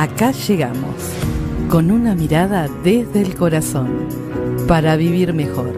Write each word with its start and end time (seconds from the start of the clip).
Acá 0.00 0.30
llegamos, 0.30 0.94
con 1.68 1.90
una 1.90 2.14
mirada 2.14 2.68
desde 2.82 3.20
el 3.20 3.36
corazón, 3.36 4.08
para 4.66 4.96
vivir 4.96 5.34
mejor. 5.34 5.76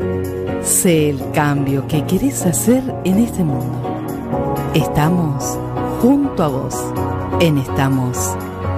Sé 0.63 1.11
el 1.11 1.33
cambio 1.33 1.89
que 1.89 2.07
querés 2.07 2.47
hacer 2.47 2.85
en 3.03 3.19
este 3.19 3.43
mundo. 3.43 4.07
Estamos 4.75 5.59
junto 6.01 6.41
a 6.45 6.47
vos 6.47 6.77
en 7.41 7.59
Estamos 7.59 8.17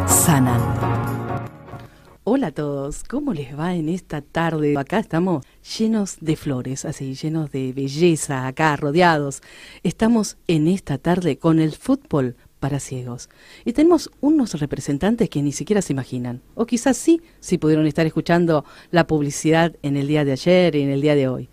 Sanando. 0.07 0.80
Hola 2.26 2.47
a 2.47 2.53
todos, 2.53 3.04
¿cómo 3.04 3.35
les 3.35 3.54
va 3.54 3.74
en 3.74 3.90
esta 3.90 4.22
tarde? 4.22 4.79
Acá 4.79 4.99
estamos 4.99 5.45
llenos 5.79 6.17
de 6.22 6.37
flores, 6.37 6.87
así, 6.87 7.13
llenos 7.13 7.53
de 7.53 7.74
belleza, 7.74 8.47
acá 8.47 8.74
rodeados. 8.76 9.42
Estamos 9.83 10.38
en 10.47 10.69
esta 10.69 10.97
tarde 10.97 11.37
con 11.37 11.58
el 11.58 11.72
fútbol 11.72 12.35
para 12.65 12.81
ciegos. 12.81 13.28
Y 13.67 13.74
tenemos 13.74 14.10
unos 14.22 14.58
representantes 14.58 15.28
que 15.28 15.42
ni 15.42 15.53
siquiera 15.53 15.83
se 15.83 15.92
imaginan, 15.92 16.41
o 16.55 16.65
quizás 16.65 16.97
sí, 16.97 17.20
si 17.39 17.59
pudieron 17.59 17.87
estar 17.87 18.06
escuchando 18.06 18.65
la 18.91 19.06
publicidad 19.06 19.77
en 19.83 19.98
el 19.98 20.09
día 20.09 20.25
de 20.25 20.33
ayer 20.33 20.75
y 20.75 20.80
en 20.80 20.89
el 20.89 21.03
día 21.03 21.15
de 21.15 21.29
hoy. 21.29 21.51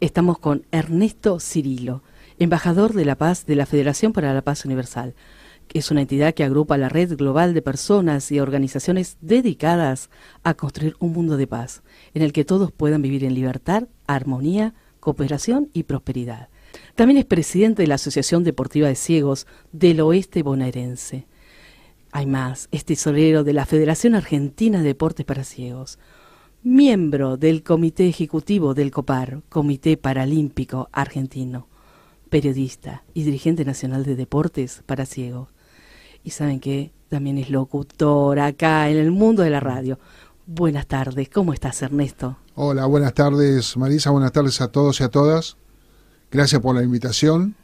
Estamos 0.00 0.38
con 0.38 0.64
Ernesto 0.72 1.38
Cirilo, 1.38 2.02
embajador 2.38 2.94
de 2.94 3.04
la 3.04 3.14
paz 3.14 3.44
de 3.44 3.56
la 3.56 3.66
Federación 3.66 4.14
para 4.14 4.32
la 4.32 4.40
Paz 4.40 4.64
Universal. 4.64 5.14
Es 5.74 5.90
una 5.90 6.00
entidad 6.00 6.32
que 6.32 6.44
agrupa 6.44 6.78
la 6.78 6.88
red 6.88 7.14
global 7.14 7.52
de 7.52 7.60
personas 7.60 8.32
y 8.32 8.40
organizaciones 8.40 9.18
dedicadas 9.20 10.08
a 10.44 10.54
construir 10.54 10.96
un 10.98 11.12
mundo 11.12 11.36
de 11.36 11.46
paz, 11.46 11.82
en 12.14 12.22
el 12.22 12.32
que 12.32 12.46
todos 12.46 12.72
puedan 12.72 13.02
vivir 13.02 13.22
en 13.24 13.34
libertad, 13.34 13.88
armonía, 14.06 14.72
cooperación 14.98 15.68
y 15.74 15.82
prosperidad. 15.82 16.48
También 16.94 17.18
es 17.18 17.24
presidente 17.24 17.82
de 17.82 17.88
la 17.88 17.96
Asociación 17.96 18.44
Deportiva 18.44 18.86
de 18.86 18.94
Ciegos 18.94 19.48
del 19.72 20.00
Oeste 20.00 20.44
Bonaerense. 20.44 21.26
Hay 22.12 22.26
más, 22.26 22.68
es 22.70 22.84
tesorero 22.84 23.42
de 23.42 23.52
la 23.52 23.66
Federación 23.66 24.14
Argentina 24.14 24.78
de 24.78 24.84
Deportes 24.84 25.26
para 25.26 25.42
Ciegos, 25.42 25.98
miembro 26.62 27.36
del 27.36 27.64
Comité 27.64 28.06
Ejecutivo 28.06 28.74
del 28.74 28.92
COPAR, 28.92 29.42
Comité 29.48 29.96
Paralímpico 29.96 30.88
Argentino, 30.92 31.66
periodista 32.30 33.02
y 33.12 33.24
dirigente 33.24 33.64
nacional 33.64 34.04
de 34.04 34.14
deportes 34.14 34.84
para 34.86 35.04
ciegos. 35.04 35.48
Y 36.22 36.30
saben 36.30 36.60
que 36.60 36.92
también 37.08 37.38
es 37.38 37.50
locutor 37.50 38.38
acá 38.38 38.88
en 38.88 38.98
el 38.98 39.10
mundo 39.10 39.42
de 39.42 39.50
la 39.50 39.60
radio. 39.60 39.98
Buenas 40.46 40.86
tardes, 40.86 41.28
¿cómo 41.28 41.52
estás 41.52 41.82
Ernesto? 41.82 42.36
Hola, 42.54 42.86
buenas 42.86 43.14
tardes 43.14 43.76
Marisa, 43.76 44.10
buenas 44.10 44.30
tardes 44.30 44.60
a 44.60 44.68
todos 44.68 45.00
y 45.00 45.02
a 45.02 45.08
todas. 45.08 45.56
Gracias 46.34 46.60
por 46.60 46.74
la 46.74 46.82
invitación. 46.82 47.54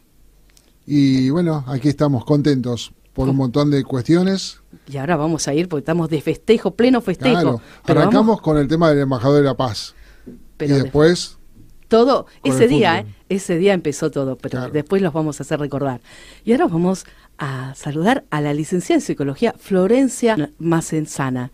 Y 0.86 1.28
bueno, 1.30 1.64
aquí 1.66 1.88
estamos 1.88 2.24
contentos 2.24 2.92
por 3.12 3.28
un 3.28 3.34
montón 3.34 3.72
de 3.72 3.82
cuestiones. 3.82 4.60
Y 4.88 4.96
ahora 4.96 5.16
vamos 5.16 5.48
a 5.48 5.54
ir 5.54 5.68
porque 5.68 5.80
estamos 5.80 6.08
de 6.08 6.20
festejo, 6.20 6.70
pleno 6.70 7.00
festejo. 7.00 7.32
Claro, 7.34 7.60
arrancamos 7.84 8.40
con 8.40 8.58
el 8.58 8.68
tema 8.68 8.90
del 8.90 9.00
embajador 9.00 9.38
de 9.38 9.42
la 9.42 9.56
paz. 9.56 9.96
Pero 10.56 10.76
y 10.76 10.82
después 10.82 11.36
todo 11.88 12.26
ese 12.44 12.68
día, 12.68 13.00
¿eh? 13.00 13.06
ese 13.28 13.58
día 13.58 13.72
empezó 13.74 14.12
todo, 14.12 14.38
pero 14.38 14.70
después 14.70 15.02
los 15.02 15.12
vamos 15.12 15.40
a 15.40 15.42
hacer 15.42 15.58
recordar. 15.58 16.00
Y 16.44 16.52
ahora 16.52 16.68
vamos 16.68 17.06
a 17.38 17.74
saludar 17.74 18.24
a 18.30 18.40
la 18.40 18.54
licenciada 18.54 18.98
en 18.98 19.00
psicología 19.00 19.52
Florencia 19.58 20.52
Macenzana. 20.58 21.50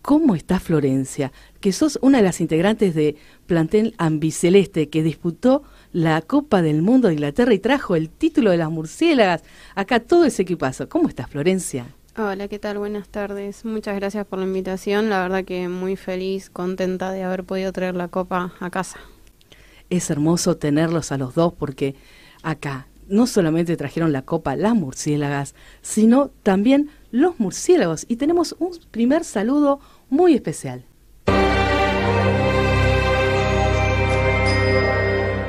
¿Cómo 0.00 0.34
está 0.34 0.60
Florencia? 0.60 1.30
Que 1.60 1.72
sos 1.72 1.98
una 2.00 2.18
de 2.18 2.24
las 2.24 2.40
integrantes 2.40 2.94
de 2.94 3.16
plantel 3.46 3.94
ambiceleste 3.98 4.88
que 4.88 5.02
disputó 5.02 5.64
la 5.94 6.20
Copa 6.22 6.60
del 6.60 6.82
Mundo 6.82 7.06
de 7.06 7.14
Inglaterra 7.14 7.54
y 7.54 7.60
trajo 7.60 7.94
el 7.94 8.10
título 8.10 8.50
de 8.50 8.56
las 8.56 8.68
murciélagas. 8.68 9.44
Acá 9.76 10.00
todo 10.00 10.24
ese 10.24 10.42
equipazo. 10.42 10.88
¿Cómo 10.88 11.08
estás, 11.08 11.30
Florencia? 11.30 11.86
Hola, 12.18 12.48
¿qué 12.48 12.58
tal? 12.58 12.78
Buenas 12.78 13.08
tardes. 13.08 13.64
Muchas 13.64 13.94
gracias 13.94 14.26
por 14.26 14.40
la 14.40 14.44
invitación. 14.44 15.08
La 15.08 15.22
verdad 15.22 15.44
que 15.44 15.68
muy 15.68 15.94
feliz, 15.94 16.50
contenta 16.50 17.12
de 17.12 17.22
haber 17.22 17.44
podido 17.44 17.72
traer 17.72 17.94
la 17.94 18.08
copa 18.08 18.54
a 18.58 18.70
casa. 18.70 18.98
Es 19.88 20.10
hermoso 20.10 20.56
tenerlos 20.56 21.12
a 21.12 21.16
los 21.16 21.36
dos 21.36 21.52
porque 21.52 21.94
acá 22.42 22.88
no 23.06 23.28
solamente 23.28 23.76
trajeron 23.76 24.12
la 24.12 24.22
copa 24.22 24.56
las 24.56 24.74
murciélagas, 24.74 25.54
sino 25.80 26.30
también 26.42 26.90
los 27.12 27.38
murciélagos. 27.38 28.04
Y 28.08 28.16
tenemos 28.16 28.56
un 28.58 28.72
primer 28.90 29.22
saludo 29.22 29.78
muy 30.10 30.34
especial. 30.34 30.84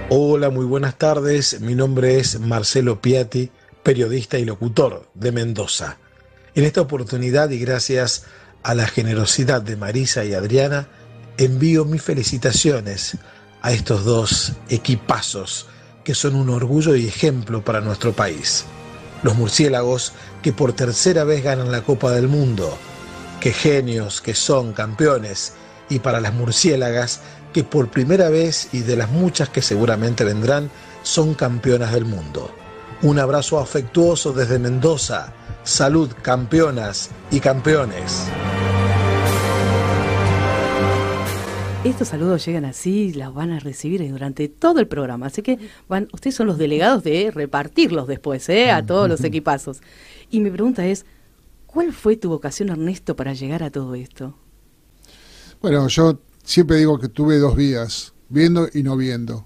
Hola, 0.09 0.51
muy 0.51 0.65
buenas 0.65 0.99
tardes. 0.99 1.61
Mi 1.61 1.73
nombre 1.73 2.19
es 2.19 2.39
Marcelo 2.39 3.01
Piatti, 3.01 3.49
periodista 3.81 4.37
y 4.37 4.45
locutor 4.45 5.09
de 5.15 5.31
Mendoza. 5.31 5.97
En 6.53 6.63
esta 6.63 6.81
oportunidad 6.81 7.49
y 7.49 7.57
gracias 7.57 8.25
a 8.61 8.75
la 8.75 8.85
generosidad 8.85 9.63
de 9.63 9.75
Marisa 9.75 10.23
y 10.23 10.35
Adriana, 10.35 10.87
envío 11.37 11.85
mis 11.85 12.03
felicitaciones 12.03 13.17
a 13.63 13.71
estos 13.71 14.05
dos 14.05 14.53
equipazos 14.69 15.65
que 16.03 16.13
son 16.13 16.35
un 16.35 16.51
orgullo 16.51 16.95
y 16.95 17.07
ejemplo 17.07 17.65
para 17.65 17.81
nuestro 17.81 18.13
país. 18.13 18.65
Los 19.23 19.33
murciélagos 19.35 20.13
que 20.43 20.53
por 20.53 20.73
tercera 20.73 21.23
vez 21.23 21.43
ganan 21.43 21.71
la 21.71 21.81
Copa 21.81 22.11
del 22.11 22.27
Mundo. 22.27 22.77
Qué 23.39 23.51
genios 23.51 24.21
que 24.21 24.35
son 24.35 24.71
campeones. 24.73 25.53
Y 25.89 25.99
para 25.99 26.19
las 26.19 26.33
murciélagas 26.33 27.21
que 27.55 27.63
por 27.63 27.87
primera 27.87 28.27
vez 28.27 28.67
y 28.73 28.81
de 28.81 28.97
las 28.97 29.09
muchas 29.09 29.47
que 29.47 29.61
seguramente 29.61 30.25
vendrán, 30.25 30.69
son 31.03 31.35
campeonas 31.35 31.93
del 31.93 32.03
mundo. 32.03 32.51
Un 33.01 33.17
abrazo 33.17 33.59
afectuoso 33.59 34.33
desde 34.33 34.59
Mendoza. 34.59 35.31
Salud, 35.63 36.11
campeonas 36.21 37.11
y 37.31 37.39
campeones. 37.39 38.27
Estos 41.85 42.09
saludos 42.09 42.45
llegan 42.45 42.65
así, 42.65 43.13
los 43.13 43.33
van 43.33 43.53
a 43.53 43.59
recibir 43.59 44.05
durante 44.11 44.49
todo 44.49 44.81
el 44.81 44.87
programa. 44.89 45.27
Así 45.27 45.41
que 45.41 45.57
van, 45.87 46.09
ustedes 46.11 46.35
son 46.35 46.47
los 46.47 46.57
delegados 46.57 47.05
de 47.05 47.31
repartirlos 47.33 48.05
después 48.05 48.49
¿eh? 48.49 48.69
a 48.69 48.85
todos 48.85 49.07
los 49.07 49.23
equipazos. 49.23 49.79
Y 50.29 50.41
mi 50.41 50.49
pregunta 50.49 50.85
es, 50.85 51.05
¿cuál 51.67 51.93
fue 51.93 52.17
tu 52.17 52.27
vocación, 52.27 52.67
Ernesto, 52.67 53.15
para 53.15 53.31
llegar 53.33 53.63
a 53.63 53.71
todo 53.71 53.95
esto? 53.95 54.35
Bueno, 55.61 55.87
yo 55.87 56.19
siempre 56.45 56.77
digo 56.77 56.99
que 56.99 57.09
tuve 57.09 57.39
dos 57.39 57.55
vidas, 57.55 58.13
viendo 58.29 58.69
y 58.73 58.83
no 58.83 58.95
viendo. 58.95 59.45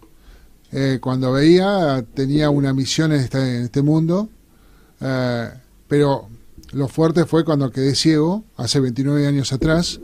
Eh, 0.72 1.00
cuando 1.02 1.32
veía 1.32 2.06
tenía 2.14 2.52
una 2.52 2.74
misión 2.74 3.12
en 3.12 3.22
este, 3.22 3.58
en 3.58 3.64
este 3.64 3.82
mundo, 3.82 4.30
eh, 5.00 5.50
pero 5.88 6.28
lo 6.74 6.88
fuerte 6.88 7.26
fue 7.26 7.44
cuando 7.44 7.72
quedé 7.72 7.96
ciego, 7.96 8.44
hace 8.58 8.80
29 8.80 9.26
años 9.26 9.52
atrás, 9.52 10.00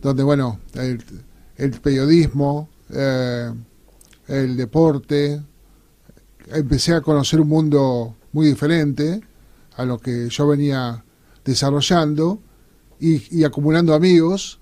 donde, 0.00 0.22
bueno, 0.22 0.60
el, 0.74 1.70
periodismo, 1.82 2.70
eh, 2.90 3.52
el 4.28 4.56
deporte, 4.56 5.42
empecé 6.48 6.94
a 6.94 7.00
conocer 7.00 7.40
un 7.40 7.48
mundo 7.48 8.16
muy 8.32 8.46
diferente 8.46 9.20
a 9.76 9.84
lo 9.84 9.98
que 9.98 10.28
yo 10.30 10.46
venía 10.46 11.04
desarrollando 11.44 12.38
y 13.00 13.44
acumulando 13.44 13.92
amigos 13.92 14.60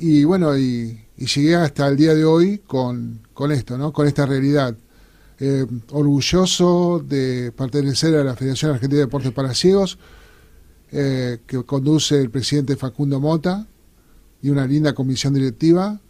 y 0.00 0.24
bueno, 0.24 0.56
y, 0.56 0.98
llegué 1.18 1.54
hasta 1.54 1.86
el 1.86 1.96
día 1.96 2.14
de 2.14 2.24
hoy 2.24 2.58
con, 2.66 3.20
con 3.34 3.52
esto, 3.52 3.76
¿no? 3.76 3.92
Con 3.92 4.06
esta 4.06 4.24
realidad. 4.24 4.74
Eh, 5.38 5.66
orgulloso 5.90 7.04
de 7.06 7.52
pertenecer 7.52 8.14
a 8.14 8.24
la 8.24 8.34
Federación 8.34 8.72
Argentina 8.72 9.00
de 9.00 9.04
Deportes 9.04 9.32
para 9.32 9.54
Ciegos, 9.54 9.98
eh, 10.90 11.40
que 11.46 11.62
conduce 11.64 12.18
el 12.18 12.30
presidente 12.30 12.76
Facundo 12.76 13.20
Mota, 13.20 13.66
y 14.40 14.48
una 14.48 14.66
linda 14.66 14.94
comisión 14.94 15.34
directiva. 15.34 16.00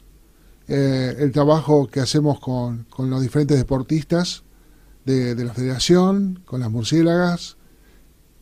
Eh, 0.68 1.16
el 1.18 1.32
trabajo 1.32 1.88
que 1.88 1.98
hacemos 1.98 2.38
con, 2.38 2.84
con 2.84 3.10
los 3.10 3.20
diferentes 3.20 3.58
deportistas 3.58 4.44
de, 5.04 5.34
de, 5.34 5.44
la 5.44 5.52
federación, 5.52 6.42
con 6.44 6.60
las 6.60 6.70
murciélagas, 6.70 7.56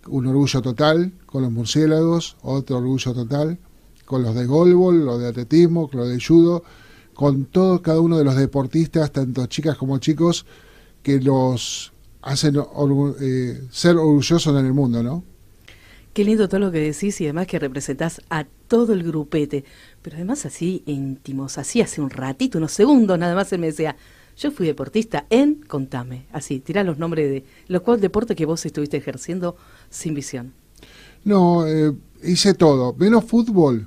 un 0.06 0.26
orgullo 0.26 0.60
total 0.60 1.14
con 1.24 1.40
los 1.40 1.50
murciélagos, 1.50 2.36
otro 2.42 2.76
orgullo 2.76 3.14
total 3.14 3.58
con 4.08 4.22
los 4.22 4.34
de 4.34 4.46
golbol, 4.46 5.04
los 5.04 5.20
de 5.20 5.28
atletismo, 5.28 5.90
con 5.90 6.00
los 6.00 6.08
de 6.08 6.18
judo, 6.18 6.64
con 7.12 7.44
todo 7.44 7.82
cada 7.82 8.00
uno 8.00 8.16
de 8.16 8.24
los 8.24 8.36
deportistas, 8.36 9.12
tanto 9.12 9.44
chicas 9.44 9.76
como 9.76 9.98
chicos, 9.98 10.46
que 11.02 11.20
los 11.20 11.92
hacen 12.22 12.56
eh, 12.56 13.60
ser 13.70 13.96
orgullosos 13.96 14.58
en 14.58 14.64
el 14.64 14.72
mundo, 14.72 15.02
¿no? 15.02 15.24
Qué 16.14 16.24
lindo 16.24 16.48
todo 16.48 16.58
lo 16.58 16.72
que 16.72 16.78
decís 16.78 17.20
y 17.20 17.24
además 17.24 17.48
que 17.48 17.58
representás 17.58 18.22
a 18.30 18.46
todo 18.66 18.94
el 18.94 19.02
grupete, 19.04 19.66
pero 20.00 20.16
además 20.16 20.46
así 20.46 20.82
íntimos, 20.86 21.58
así 21.58 21.82
hace 21.82 22.00
un 22.00 22.08
ratito, 22.08 22.56
unos 22.56 22.72
segundos 22.72 23.18
nada 23.18 23.34
más 23.34 23.52
él 23.52 23.60
me 23.60 23.66
decía, 23.66 23.94
yo 24.38 24.50
fui 24.50 24.66
deportista 24.66 25.26
en, 25.28 25.56
contame, 25.56 26.24
así, 26.32 26.60
tirá 26.60 26.82
los 26.82 26.96
nombres 26.96 27.28
de 27.30 27.44
los 27.66 27.82
cual 27.82 28.00
deporte 28.00 28.34
que 28.34 28.46
vos 28.46 28.64
estuviste 28.64 28.96
ejerciendo 28.96 29.56
sin 29.90 30.14
visión. 30.14 30.54
No, 31.24 31.66
eh, 31.66 31.92
hice 32.22 32.54
todo, 32.54 32.94
menos 32.94 33.26
fútbol, 33.26 33.86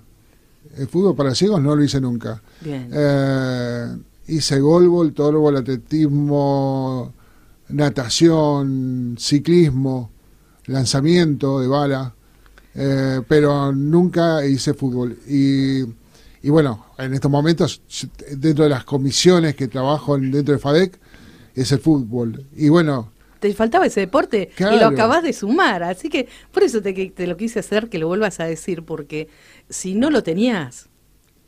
el 0.77 0.88
fútbol 0.88 1.15
para 1.15 1.35
ciegos 1.35 1.62
no 1.62 1.75
lo 1.75 1.83
hice 1.83 2.00
nunca. 2.01 2.41
Bien. 2.62 2.89
Eh, 2.91 3.97
hice 4.27 4.59
golbol, 4.59 5.13
torbol, 5.13 5.57
atletismo, 5.57 7.13
natación, 7.69 9.15
ciclismo, 9.19 10.12
lanzamiento 10.68 11.59
de 11.59 11.68
bala. 11.68 12.13
eh, 12.73 13.21
pero 13.27 13.71
nunca 13.73 14.45
hice 14.45 14.73
fútbol. 14.73 15.18
Y, 15.27 15.81
y 16.44 16.50
bueno, 16.50 16.85
en 16.97 17.13
estos 17.13 17.29
momentos, 17.29 17.81
dentro 18.38 18.63
de 18.63 18.69
las 18.69 18.83
comisiones 18.85 19.56
que 19.56 19.68
trabajo 19.68 20.18
dentro 20.18 20.53
de 20.53 20.59
FADEC, 20.59 21.00
es 21.56 21.71
el 21.71 21.79
fútbol. 21.79 22.45
Y 22.56 22.69
bueno, 22.69 23.10
te 23.41 23.51
faltaba 23.55 23.88
ese 23.88 24.01
deporte 24.01 24.51
y 24.57 24.79
lo 24.79 24.85
acabas 24.85 25.23
de 25.23 25.33
sumar. 25.33 25.81
Así 25.81 26.09
que 26.09 26.29
por 26.51 26.61
eso 26.61 26.79
te, 26.81 26.93
te, 26.93 27.25
lo 27.25 27.35
quise 27.35 27.59
hacer, 27.59 27.89
que 27.89 27.97
lo 27.97 28.07
vuelvas 28.07 28.39
a 28.39 28.45
decir, 28.45 28.83
porque 28.83 29.27
si 29.67 29.95
no 29.95 30.11
lo 30.11 30.21
tenías, 30.21 30.89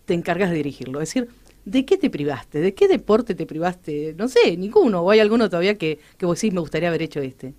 te 0.06 0.16
encargas 0.16 0.50
de 0.50 0.56
dirigirlo. 0.58 1.02
Es 1.02 1.10
decir, 1.10 1.30
¿de 1.66 1.86
qué 1.86 1.98
te 1.98 2.10
privaste? 2.10 2.62
¿De 2.62 2.74
qué 2.74 2.88
deporte 2.88 3.36
te 3.36 3.46
privaste? 3.46 4.16
No 4.18 4.28
sé, 4.28 4.58
ninguno. 4.58 5.02
¿O 5.02 5.12
hay 5.12 5.20
alguno 5.20 5.50
todavía 5.50 5.78
que, 5.78 6.00
que 6.18 6.26
vos 6.26 6.40
sí 6.40 6.50
me 6.50 6.62
gustaría 6.62 6.90
haber 6.90 7.04
hecho 7.04 7.22
este? 7.22 7.54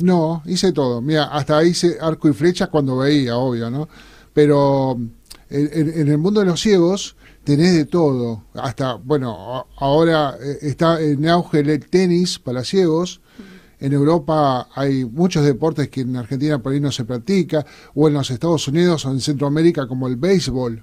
No, 0.00 0.42
hice 0.44 0.72
todo. 0.72 1.00
Mira, 1.00 1.24
hasta 1.24 1.64
hice 1.64 1.96
arco 1.98 2.28
y 2.28 2.34
flecha 2.34 2.66
cuando 2.66 2.98
veía, 2.98 3.38
obvio, 3.38 3.70
¿no? 3.70 3.88
Pero 4.34 5.00
en, 5.48 6.08
el 6.08 6.18
mundo 6.18 6.40
de 6.40 6.46
los 6.46 6.60
ciegos 6.60 7.16
tenés 7.42 7.74
de 7.74 7.86
todo. 7.86 8.44
Hasta, 8.52 8.94
bueno, 8.94 9.66
ahora 9.78 10.36
eh, 10.40 10.58
está 10.60 11.00
en 11.00 11.26
auge 11.26 11.60
el 11.60 11.88
tenis 11.88 12.38
para 12.38 12.64
ciegos. 12.64 13.22
En 13.80 13.92
Europa 13.92 14.68
hay 14.74 15.04
muchos 15.04 15.44
deportes 15.44 15.88
que 15.88 16.00
en 16.00 16.16
Argentina 16.16 16.58
por 16.58 16.72
ahí 16.72 16.80
no 16.80 16.90
se 16.90 17.04
practica, 17.04 17.64
o 17.94 18.08
en 18.08 18.14
los 18.14 18.30
Estados 18.30 18.66
Unidos 18.68 19.04
o 19.06 19.10
en 19.10 19.20
Centroamérica 19.20 19.86
como 19.86 20.08
el 20.08 20.16
béisbol. 20.16 20.82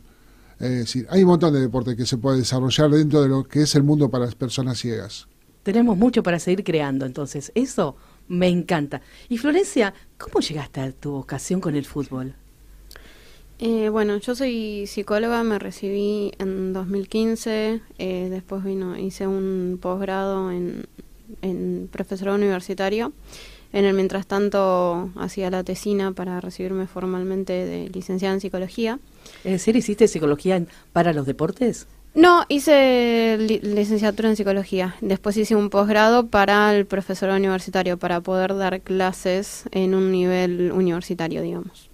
Es 0.60 0.70
decir, 0.70 1.08
hay 1.10 1.24
un 1.24 1.30
montón 1.30 1.54
de 1.54 1.60
deportes 1.60 1.96
que 1.96 2.06
se 2.06 2.18
puede 2.18 2.38
desarrollar 2.38 2.90
dentro 2.90 3.22
de 3.22 3.28
lo 3.28 3.44
que 3.44 3.64
es 3.64 3.76
el 3.76 3.84
mundo 3.84 4.10
para 4.10 4.26
las 4.26 4.36
personas 4.36 4.80
ciegas. 4.80 5.28
Tenemos 5.64 5.98
mucho 5.98 6.24
para 6.24 6.40
seguir 6.40 6.64
creando, 6.64 7.06
entonces 7.06 7.52
eso 7.56 7.98
me 8.28 8.48
encanta. 8.48 9.02
Y 9.28 9.38
Florencia, 9.38 9.94
¿cómo 10.18 10.40
llegaste 10.40 10.80
a 10.80 10.92
tu 10.92 11.12
vocación 11.12 11.60
con 11.60 11.76
el 11.76 11.86
fútbol? 11.86 12.36
Eh, 13.60 13.90
bueno, 13.90 14.18
yo 14.18 14.36
soy 14.36 14.86
psicóloga, 14.86 15.44
me 15.44 15.60
recibí 15.60 16.32
en 16.40 16.74
2015, 16.74 17.82
eh, 17.98 18.28
después 18.30 18.64
vino, 18.64 18.98
hice 18.98 19.28
un 19.28 19.80
posgrado 19.82 20.52
en, 20.52 20.86
en 21.42 21.90
profesorado 21.92 22.38
universitario. 22.38 23.14
En 23.74 23.84
el 23.84 23.94
mientras 23.94 24.26
tanto 24.26 25.10
hacía 25.18 25.50
la 25.50 25.64
tesina 25.64 26.14
para 26.14 26.40
recibirme 26.40 26.88
formalmente 26.88 27.54
de 27.54 27.90
licenciada 27.90 28.34
en 28.34 28.40
psicología. 28.40 29.00
Es 29.44 29.52
decir, 29.52 29.76
¿hiciste 29.76 30.08
psicología 30.08 30.64
para 30.94 31.12
los 31.12 31.26
deportes? 31.26 31.88
No, 32.16 32.46
hice 32.48 33.38
licenciatura 33.38 34.30
en 34.30 34.38
psicología. 34.38 34.96
Después 35.02 35.36
hice 35.36 35.58
un 35.58 35.70
posgrado 35.70 36.28
para 36.28 36.74
el 36.74 36.86
profesorado 36.86 37.38
universitario, 37.38 37.98
para 37.98 38.22
poder 38.22 38.56
dar 38.56 38.80
clases 38.80 39.66
en 39.72 39.94
un 39.94 40.14
nivel 40.14 40.72
universitario, 40.72 41.42
digamos. 41.42 41.90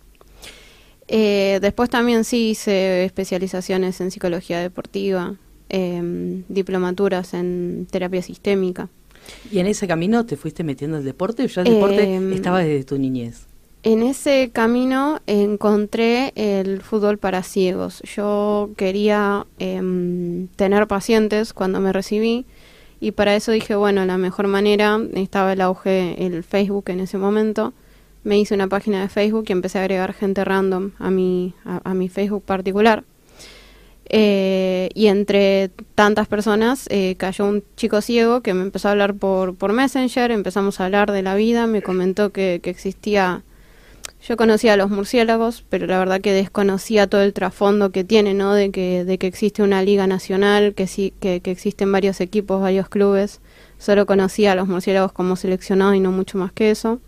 Eh, 1.07 1.57
después 1.61 1.89
también 1.89 2.23
sí 2.23 2.51
hice 2.51 3.03
especializaciones 3.03 3.99
en 3.99 4.11
psicología 4.11 4.59
deportiva, 4.59 5.35
em, 5.69 6.43
diplomaturas 6.47 7.33
en 7.33 7.87
terapia 7.89 8.21
sistémica. 8.21 8.89
¿Y 9.51 9.59
en 9.59 9.68
ese 9.68 9.88
camino 9.88 10.25
te 10.25 10.38
fuiste 10.38 10.63
metiendo 10.63 10.97
el 10.97 11.03
deporte 11.03 11.44
o 11.44 11.45
ya 11.47 11.62
el 11.62 11.73
deporte 11.73 12.03
em, 12.03 12.33
estaba 12.33 12.59
desde 12.59 12.83
tu 12.83 12.97
niñez? 12.97 13.47
En 13.83 14.03
ese 14.03 14.51
camino 14.53 15.21
encontré 15.25 16.33
el 16.35 16.81
fútbol 16.81 17.18
para 17.18 17.41
ciegos. 17.41 18.01
Yo 18.15 18.69
quería 18.77 19.47
em, 19.57 20.47
tener 20.56 20.88
pacientes 20.88 21.53
cuando 21.53 21.79
me 21.79 21.91
recibí 21.91 22.45
y 23.00 23.12
para 23.12 23.35
eso 23.35 23.51
dije, 23.51 23.75
bueno, 23.75 24.06
la 24.06 24.19
mejor 24.19 24.45
manera, 24.47 25.00
estaba 25.15 25.53
el 25.53 25.62
auge, 25.62 26.24
el 26.24 26.44
Facebook 26.44 26.85
en 26.89 27.00
ese 27.00 27.17
momento, 27.17 27.74
me 28.24 28.38
hice 28.38 28.53
una 28.53 28.67
página 28.67 29.01
de 29.01 29.09
Facebook 29.09 29.45
y 29.47 29.51
empecé 29.51 29.79
a 29.79 29.81
agregar 29.81 30.13
gente 30.13 30.45
random 30.45 30.91
a 31.00 31.09
mi, 31.09 31.56
a, 31.65 31.94
mi 31.95 32.09
Facebook 32.09 32.44
particular. 32.44 33.03
Eh, 34.13 34.89
y 34.93 35.07
entre 35.07 35.71
tantas 35.95 36.27
personas 36.27 36.85
eh, 36.89 37.15
cayó 37.17 37.45
un 37.45 37.63
chico 37.77 38.01
ciego 38.01 38.41
que 38.41 38.53
me 38.53 38.61
empezó 38.61 38.89
a 38.89 38.91
hablar 38.91 39.13
por, 39.13 39.55
por 39.55 39.71
Messenger, 39.71 40.31
empezamos 40.31 40.81
a 40.81 40.85
hablar 40.85 41.13
de 41.13 41.21
la 41.21 41.33
vida, 41.35 41.65
me 41.65 41.81
comentó 41.81 42.33
que, 42.33 42.59
que 42.61 42.69
existía 42.69 43.43
yo 44.27 44.37
conocía 44.37 44.73
a 44.73 44.77
los 44.77 44.91
murciélagos, 44.91 45.63
pero 45.67 45.87
la 45.87 45.97
verdad 45.97 46.21
que 46.21 46.31
desconocía 46.31 47.07
todo 47.07 47.23
el 47.23 47.33
trasfondo 47.33 47.91
que 47.91 48.03
tiene, 48.03 48.35
¿no? 48.35 48.53
De 48.53 48.69
que, 48.69 49.03
de 49.03 49.17
que 49.17 49.25
existe 49.25 49.63
una 49.63 49.81
liga 49.81 50.05
nacional, 50.05 50.75
que, 50.75 50.85
sí, 50.85 51.13
que, 51.19 51.41
existen 51.43 51.91
varios 51.91 52.21
equipos, 52.21 52.61
varios 52.61 52.87
clubes. 52.87 53.41
Solo 53.79 54.05
conocía 54.05 54.51
a 54.51 54.55
los 54.55 54.67
murciélagos 54.67 55.11
como 55.11 55.35
seleccionados 55.35 55.95
y 55.95 55.99
no 55.99 56.11
mucho 56.11 56.37
más 56.37 56.51
que 56.51 56.69
eso. 56.69 56.99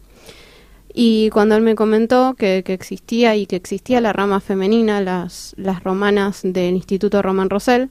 Y 0.93 1.29
cuando 1.31 1.55
él 1.55 1.63
me 1.63 1.75
comentó 1.75 2.35
que, 2.35 2.61
que 2.63 2.73
existía 2.73 3.35
y 3.35 3.47
que 3.47 3.55
existía 3.55 3.99
la 3.99 4.13
rama 4.13 4.39
femenina, 4.39 5.01
las, 5.01 5.55
las 5.57 5.83
romanas 5.83 6.41
del 6.43 6.75
Instituto 6.75 7.21
Román 7.21 7.49
Rosell, 7.49 7.89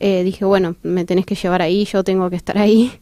eh, 0.00 0.22
dije, 0.24 0.44
bueno, 0.44 0.76
me 0.82 1.04
tenés 1.04 1.26
que 1.26 1.34
llevar 1.34 1.62
ahí, 1.62 1.84
yo 1.84 2.02
tengo 2.02 2.30
que 2.30 2.36
estar 2.36 2.58
ahí. 2.58 2.92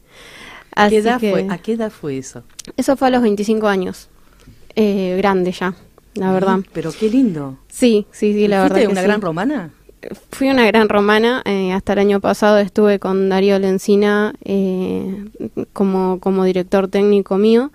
¿A 0.75 0.89
qué, 0.89 0.97
edad 0.97 1.19
fue, 1.19 1.47
¿A 1.49 1.57
qué 1.57 1.73
edad 1.73 1.91
fue 1.91 2.17
eso? 2.17 2.43
Eso 2.77 2.97
fue 2.97 3.07
a 3.07 3.11
los 3.11 3.21
25 3.21 3.67
años 3.67 4.09
eh, 4.75 5.15
grande 5.17 5.51
ya, 5.51 5.73
la 6.15 6.31
verdad. 6.31 6.59
Pero 6.73 6.91
qué 6.91 7.09
lindo. 7.09 7.57
Sí, 7.69 8.05
sí, 8.11 8.33
sí, 8.33 8.47
la 8.47 8.63
verdad. 8.63 8.89
una 8.89 9.01
gran 9.01 9.21
romana? 9.21 9.71
Fui 10.31 10.49
una 10.49 10.65
gran 10.65 10.89
romana. 10.89 11.41
Eh, 11.45 11.71
hasta 11.71 11.93
el 11.93 11.99
año 11.99 12.19
pasado 12.19 12.57
estuve 12.57 12.99
con 12.99 13.29
Darío 13.29 13.57
Lencina 13.57 14.33
eh, 14.43 15.25
como, 15.71 16.19
como 16.19 16.43
director 16.43 16.89
técnico 16.89 17.37
mío. 17.37 17.71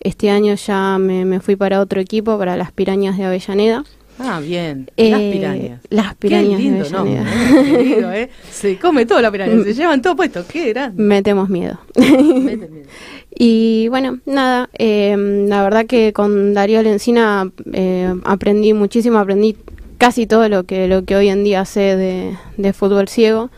Este 0.00 0.30
año 0.30 0.54
ya 0.54 0.98
me, 0.98 1.24
me 1.24 1.40
fui 1.40 1.56
para 1.56 1.80
otro 1.80 2.00
equipo, 2.00 2.38
para 2.38 2.56
las 2.56 2.72
Pirañas 2.72 3.16
de 3.18 3.24
Avellaneda. 3.24 3.84
Ah, 4.20 4.40
bien. 4.40 4.90
las 4.96 5.20
eh, 5.20 5.30
pirañas. 5.32 5.80
Las 5.90 6.14
pirañas. 6.16 6.56
Qué 6.56 6.62
lindo, 6.62 6.84
¿no? 6.90 8.12
¿eh? 8.12 8.28
Se 8.50 8.76
come 8.78 9.06
todo 9.06 9.20
la 9.20 9.30
piraña, 9.30 9.62
se 9.62 9.74
llevan 9.74 10.02
todo 10.02 10.16
puesto. 10.16 10.44
Qué 10.46 10.70
grande. 10.70 11.00
Metemos 11.00 11.48
miedo. 11.48 11.78
miedo. 11.96 12.66
y 13.30 13.86
bueno, 13.88 14.18
nada, 14.26 14.68
eh, 14.76 15.16
la 15.48 15.62
verdad 15.62 15.86
que 15.86 16.12
con 16.12 16.52
Darío 16.52 16.82
Lencina 16.82 17.50
eh, 17.72 18.12
aprendí 18.24 18.72
muchísimo, 18.72 19.18
aprendí 19.18 19.56
casi 19.98 20.26
todo 20.26 20.48
lo 20.48 20.64
que, 20.64 20.88
lo 20.88 21.04
que 21.04 21.14
hoy 21.14 21.28
en 21.28 21.44
día 21.44 21.64
sé 21.64 21.96
de, 21.96 22.36
de 22.56 22.72
fútbol 22.72 23.08
ciego. 23.08 23.50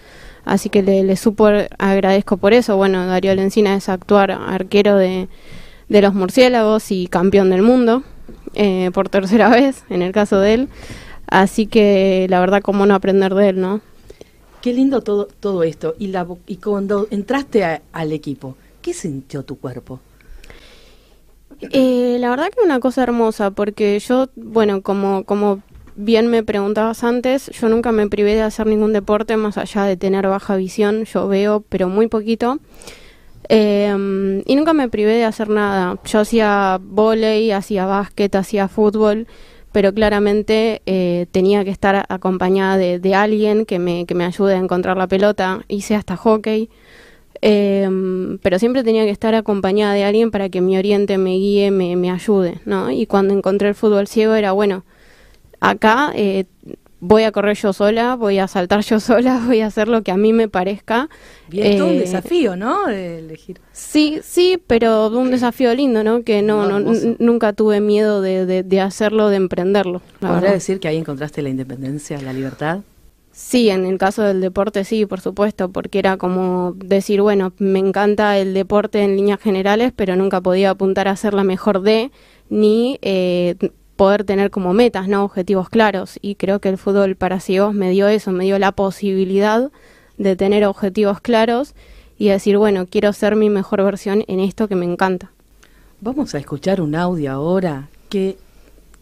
Así 0.45 0.69
que 0.69 0.83
le, 0.83 1.05
le 1.05 1.15
agradezco 1.79 2.37
por 2.37 2.53
eso. 2.53 2.77
Bueno, 2.77 3.07
Darío 3.07 3.35
Lencina 3.35 3.77
es 3.77 3.89
actuar 3.89 4.31
arquero 4.31 4.97
de, 4.97 5.29
de 5.91 6.01
los 6.01 6.15
murciélagos 6.15 6.91
y 6.91 7.09
campeón 7.09 7.51
del 7.51 7.61
mundo. 7.61 8.03
Eh, 8.55 8.91
por 8.95 9.09
tercera 9.11 9.49
vez, 9.51 9.85
en 9.91 10.01
el 10.01 10.13
caso 10.13 10.41
de 10.41 10.55
él. 10.55 10.69
Así 11.27 11.67
que 11.67 12.27
la 12.31 12.41
verdad, 12.41 12.63
cómo 12.63 12.87
no 12.87 12.94
aprender 12.94 13.35
de 13.35 13.51
él, 13.51 13.61
¿no? 13.61 13.81
Qué 14.63 14.73
lindo 14.73 15.03
todo, 15.03 15.29
todo 15.41 15.63
esto. 15.63 15.94
Y, 15.99 16.09
la, 16.09 16.27
y 16.47 16.56
cuando 16.56 17.06
entraste 17.11 17.82
al 17.93 18.13
equipo, 18.13 18.56
¿qué 18.82 18.93
sintió 18.94 19.43
tu 19.43 19.59
cuerpo? 19.59 20.01
Eh, 21.61 22.17
la 22.19 22.31
verdad 22.31 22.49
que 22.49 22.65
una 22.65 22.81
cosa 22.81 23.03
hermosa, 23.03 23.51
porque 23.51 23.99
yo, 23.99 24.29
bueno, 24.35 24.82
como, 24.82 25.25
como 25.25 25.63
bien 25.97 26.27
me 26.29 26.43
preguntabas 26.43 27.05
antes, 27.05 27.51
yo 27.51 27.69
nunca 27.69 27.93
me 27.93 28.09
privé 28.09 28.35
de 28.35 28.43
hacer 28.43 28.67
ningún 28.67 28.93
deporte 28.93 29.37
más 29.37 29.59
allá 29.59 29.85
de 29.85 29.97
tener 29.97 30.27
baja 30.27 30.56
visión. 30.56 31.05
Yo 31.05 31.29
veo, 31.29 31.65
pero 31.69 31.89
muy 31.89 32.09
poquito. 32.09 32.59
Eh, 33.53 34.43
y 34.47 34.55
nunca 34.55 34.73
me 34.75 34.89
privé 34.89 35.15
de 35.15 35.25
hacer 35.25 35.49
nada. 35.49 35.99
Yo 36.05 36.21
hacía 36.21 36.79
volei, 36.81 37.51
hacía 37.51 37.85
básquet, 37.85 38.33
hacía 38.37 38.69
fútbol, 38.69 39.27
pero 39.73 39.93
claramente 39.93 40.83
eh, 40.87 41.27
tenía 41.33 41.65
que 41.65 41.71
estar 41.71 42.07
acompañada 42.09 42.77
de, 42.77 43.15
alguien 43.15 43.67
que 43.67 43.81
me, 43.81 44.07
que 44.07 44.15
me 44.15 44.25
ayude 44.25 44.55
a 44.55 44.59
encontrar 44.59 44.97
la 44.97 45.09
pelota. 45.09 45.65
Hice 45.67 45.97
hasta 45.97 46.17
hockey. 46.17 46.71
Em, 47.43 48.39
pero 48.39 48.59
siempre 48.59 48.85
tenía 48.85 49.05
que 49.05 49.11
estar 49.11 49.35
acompañada 49.35 49.95
de 49.95 50.05
alguien 50.05 50.31
para 50.31 50.49
que 50.49 50.61
me 50.61 50.79
oriente, 50.79 51.19
me 51.19 51.31
guíe, 51.31 51.71
me, 51.71 51.97
me 51.97 52.11
ayude, 52.11 52.61
¿no? 52.67 52.91
Y 52.91 53.07
cuando 53.07 53.35
encontré 53.35 53.69
el 53.69 53.75
fútbol 53.75 54.07
ciego 54.07 54.35
era, 54.35 54.53
bueno, 54.53 54.85
acá 55.59 56.13
eh, 56.15 56.45
voy 57.01 57.23
a 57.25 57.33
correr 57.33 57.57
yo 57.57 57.73
sola, 57.73 58.15
voy 58.15 58.39
a 58.39 58.47
saltar 58.47 58.83
yo 58.83 59.01
sola, 59.01 59.43
voy 59.45 59.61
a 59.61 59.67
hacer 59.67 59.89
lo 59.89 60.03
que 60.03 60.13
a 60.13 60.17
mí 60.17 60.33
me 60.33 60.49
parezca. 60.49 61.09
Todo 61.51 61.87
un 61.87 61.95
eh, 61.95 62.01
desafío, 62.01 62.57
¿no? 62.57 62.87
De 62.87 63.19
elegir. 63.19 63.61
Sí, 63.73 64.21
sí, 64.23 64.63
pero 64.67 65.09
un 65.09 65.31
desafío 65.31 65.75
lindo, 65.75 66.05
¿no? 66.05 66.23
Que 66.23 66.43
no, 66.43 66.67
no, 66.79 66.93
nunca 67.19 67.53
tuve 67.53 67.81
miedo 67.81 68.21
de, 68.21 68.63
de, 68.63 68.81
hacerlo, 68.81 69.29
de 69.29 69.37
emprenderlo. 69.37 70.03
¿Podría 70.21 70.53
decir 70.53 70.79
que 70.79 70.89
ahí 70.89 70.97
encontraste 70.97 71.43
la 71.43 71.49
independencia, 71.49 72.21
la 72.21 72.33
libertad? 72.33 72.81
Sí, 73.33 73.71
en 73.71 73.87
el 73.87 73.97
caso 73.97 74.23
del 74.23 74.41
deporte 74.41 74.85
sí, 74.85 75.07
por 75.07 75.21
supuesto, 75.21 75.71
porque 75.71 75.99
era 75.99 76.17
como 76.17 76.73
decir, 76.77 77.23
bueno, 77.23 77.53
me 77.59 77.79
encanta 77.79 78.37
el 78.37 78.55
deporte 78.55 79.03
en 79.03 79.17
líneas 79.17 79.41
generales, 79.41 79.93
pero 79.95 80.17
nunca 80.17 80.41
podía 80.41 80.71
apuntar 80.71 81.09
a 81.09 81.17
ser 81.17 81.33
la 81.33 81.45
mejor 81.45 81.81
de, 81.81 82.11
ni 82.49 82.99
eh, 83.03 83.55
poder 84.01 84.25
tener 84.25 84.51
como 84.51 84.73
metas, 84.73 85.09
¿no? 85.09 85.25
Objetivos 85.25 85.69
claros. 85.69 86.19
Y 86.23 86.37
creo 86.37 86.59
que 86.59 86.71
el 86.71 86.79
fútbol 86.79 87.17
para 87.17 87.39
ciegos 87.39 87.75
me 87.75 87.91
dio 87.91 88.09
eso, 88.09 88.33
me 88.33 88.45
dio 88.45 88.59
la 88.59 88.73
posibilidad 88.73 89.71
de 90.17 90.37
tener 90.37 90.65
objetivos 90.65 91.21
claros 91.21 91.75
y 92.17 92.29
decir, 92.29 92.57
bueno, 92.57 92.87
quiero 92.87 93.13
ser 93.13 93.37
mi 93.37 93.51
mejor 93.51 93.85
versión 93.85 94.25
en 94.27 94.41
esto 94.41 94.69
que 94.69 94.75
me 94.75 94.87
encanta. 94.87 95.33
Vamos 96.01 96.35
a 96.35 96.39
escuchar 96.39 96.81
un 96.81 96.95
audio 96.95 97.31
ahora 97.31 97.91
que, 98.09 98.39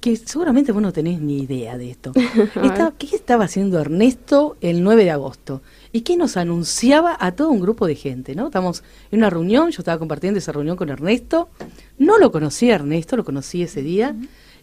que 0.00 0.16
seguramente 0.16 0.72
vos 0.72 0.82
no 0.82 0.92
tenés 0.92 1.20
ni 1.20 1.42
idea 1.42 1.78
de 1.78 1.92
esto. 1.92 2.12
¿Qué 2.98 3.14
estaba 3.14 3.44
haciendo 3.44 3.78
Ernesto 3.78 4.56
el 4.60 4.82
9 4.82 5.04
de 5.04 5.12
agosto? 5.12 5.62
¿Y 5.92 6.00
qué 6.00 6.16
nos 6.16 6.36
anunciaba 6.36 7.16
a 7.20 7.30
todo 7.30 7.50
un 7.50 7.60
grupo 7.60 7.86
de 7.86 7.94
gente? 7.94 8.34
¿no? 8.34 8.46
Estamos 8.46 8.82
en 9.12 9.20
una 9.20 9.30
reunión, 9.30 9.70
yo 9.70 9.80
estaba 9.80 10.00
compartiendo 10.00 10.38
esa 10.38 10.50
reunión 10.50 10.76
con 10.76 10.88
Ernesto, 10.88 11.50
no 11.98 12.18
lo 12.18 12.32
conocía 12.32 12.74
Ernesto, 12.74 13.16
lo 13.16 13.22
conocí 13.22 13.62
ese 13.62 13.82
día, 13.82 14.16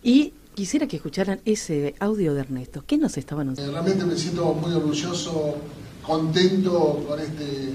y 0.06 0.34
quisiera 0.54 0.88
que 0.88 0.98
escucharan 0.98 1.42
ese 1.46 1.96
audio 2.00 2.36
de 2.36 2.42
Ernesto. 2.42 2.84
¿Qué 2.86 2.96
nos 2.96 3.18
estaba 3.18 3.42
anunciando? 3.42 3.74
Realmente 3.74 4.06
me 4.06 4.16
siento 4.16 4.54
muy 4.54 4.72
orgulloso, 4.72 5.56
contento 6.04 7.04
con 7.08 7.20
este 7.20 7.74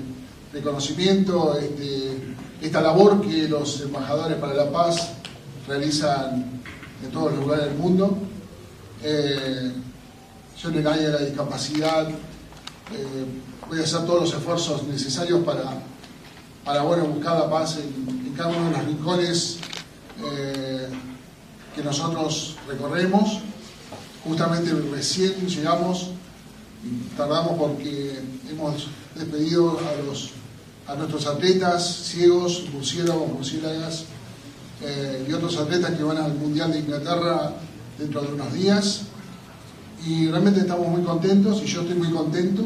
reconocimiento, 0.53 1.59
este, 1.59 2.13
esta 2.63 2.81
labor 2.81 3.21
que 3.21 3.49
los 3.49 3.81
embajadores 3.81 4.39
para 4.39 4.55
la 4.55 4.71
paz 4.71 5.11
realizan 5.67 6.61
en 7.05 7.11
todos 7.11 7.33
los 7.33 7.41
lugares 7.45 7.67
del 7.67 7.75
mundo. 7.75 8.17
Eh, 9.03 9.73
yo 10.57 10.69
en 10.69 10.75
el 10.77 10.87
área 10.87 11.09
de 11.09 11.13
la 11.13 11.25
discapacidad 11.25 12.09
eh, 12.09 12.15
voy 13.69 13.81
a 13.81 13.83
hacer 13.83 14.07
todos 14.07 14.21
los 14.21 14.35
esfuerzos 14.35 14.85
necesarios 14.85 15.43
para, 15.43 15.65
para 16.65 16.83
bueno, 16.83 17.07
buscar 17.07 17.41
la 17.41 17.51
paz 17.51 17.79
en, 17.79 18.33
cada 18.37 18.51
uno 18.51 18.71
de 18.71 18.77
los 18.77 18.87
rincones 18.87 19.59
eh, 20.23 20.89
que 21.81 21.87
nosotros 21.87 22.57
recorremos. 22.69 23.41
Justamente 24.25 24.71
recién 24.93 25.49
llegamos, 25.49 26.11
tardamos 27.17 27.59
porque 27.59 28.21
hemos 28.51 28.89
despedido 29.15 29.79
a, 29.79 30.05
los, 30.05 30.31
a 30.87 30.95
nuestros 30.95 31.27
atletas 31.27 32.03
ciegos, 32.05 32.65
murciélagos, 32.73 33.33
murciélagas, 33.33 34.05
eh, 34.83 35.27
y 35.27 35.33
otros 35.33 35.57
atletas 35.57 35.93
que 35.93 36.03
van 36.03 36.19
al 36.19 36.35
Mundial 36.35 36.73
de 36.73 36.81
Inglaterra 36.81 37.55
dentro 37.99 38.21
de 38.23 38.35
unos 38.35 38.53
días. 38.53 39.03
Y 40.07 40.29
realmente 40.29 40.61
estamos 40.61 40.87
muy 40.89 41.03
contentos 41.03 41.63
y 41.63 41.67
yo 41.67 41.81
estoy 41.81 41.97
muy 41.97 42.11
contento. 42.11 42.63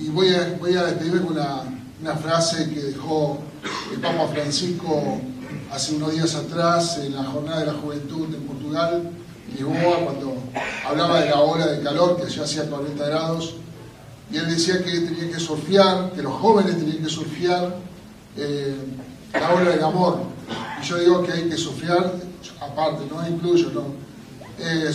Y 0.00 0.08
voy 0.08 0.28
a, 0.28 0.56
voy 0.60 0.76
a 0.76 0.84
despedirme 0.84 1.22
con 1.22 1.32
una, 1.32 1.62
una 2.00 2.16
frase 2.16 2.70
que 2.70 2.80
dejó 2.80 3.40
el 3.92 4.00
Papa 4.00 4.28
Francisco 4.28 5.20
hace 5.70 5.94
unos 5.94 6.12
días 6.12 6.34
atrás 6.34 6.98
en 6.98 7.14
la 7.14 7.24
Jornada 7.24 7.60
de 7.60 7.66
la 7.66 7.74
Juventud 7.74 8.34
en 8.34 8.42
Portugal, 8.42 9.10
Lisboa, 9.52 9.98
cuando 10.04 10.34
hablaba 10.86 11.20
de 11.20 11.30
la 11.30 11.40
ola 11.40 11.66
de 11.66 11.82
calor 11.82 12.20
que 12.20 12.30
ya 12.30 12.42
hacía 12.42 12.68
40 12.68 13.06
grados. 13.06 13.54
Y 14.32 14.36
él 14.36 14.48
decía 14.48 14.82
que 14.84 14.92
tenía 15.00 15.28
que 15.28 15.40
surfear, 15.40 16.12
que 16.12 16.22
los 16.22 16.34
jóvenes 16.34 16.76
tenían 16.76 17.02
que 17.02 17.08
surfear 17.08 17.74
eh, 18.36 18.76
la 19.32 19.52
ola 19.52 19.70
del 19.70 19.82
amor, 19.82 20.18
y 20.80 20.86
yo 20.86 20.98
digo 20.98 21.22
que 21.22 21.32
hay 21.32 21.48
que 21.48 21.56
sufrir, 21.56 21.90
aparte, 22.60 23.04
no 23.10 23.26
incluyo, 23.28 23.70
no, 23.72 23.82
eh, 24.58 24.90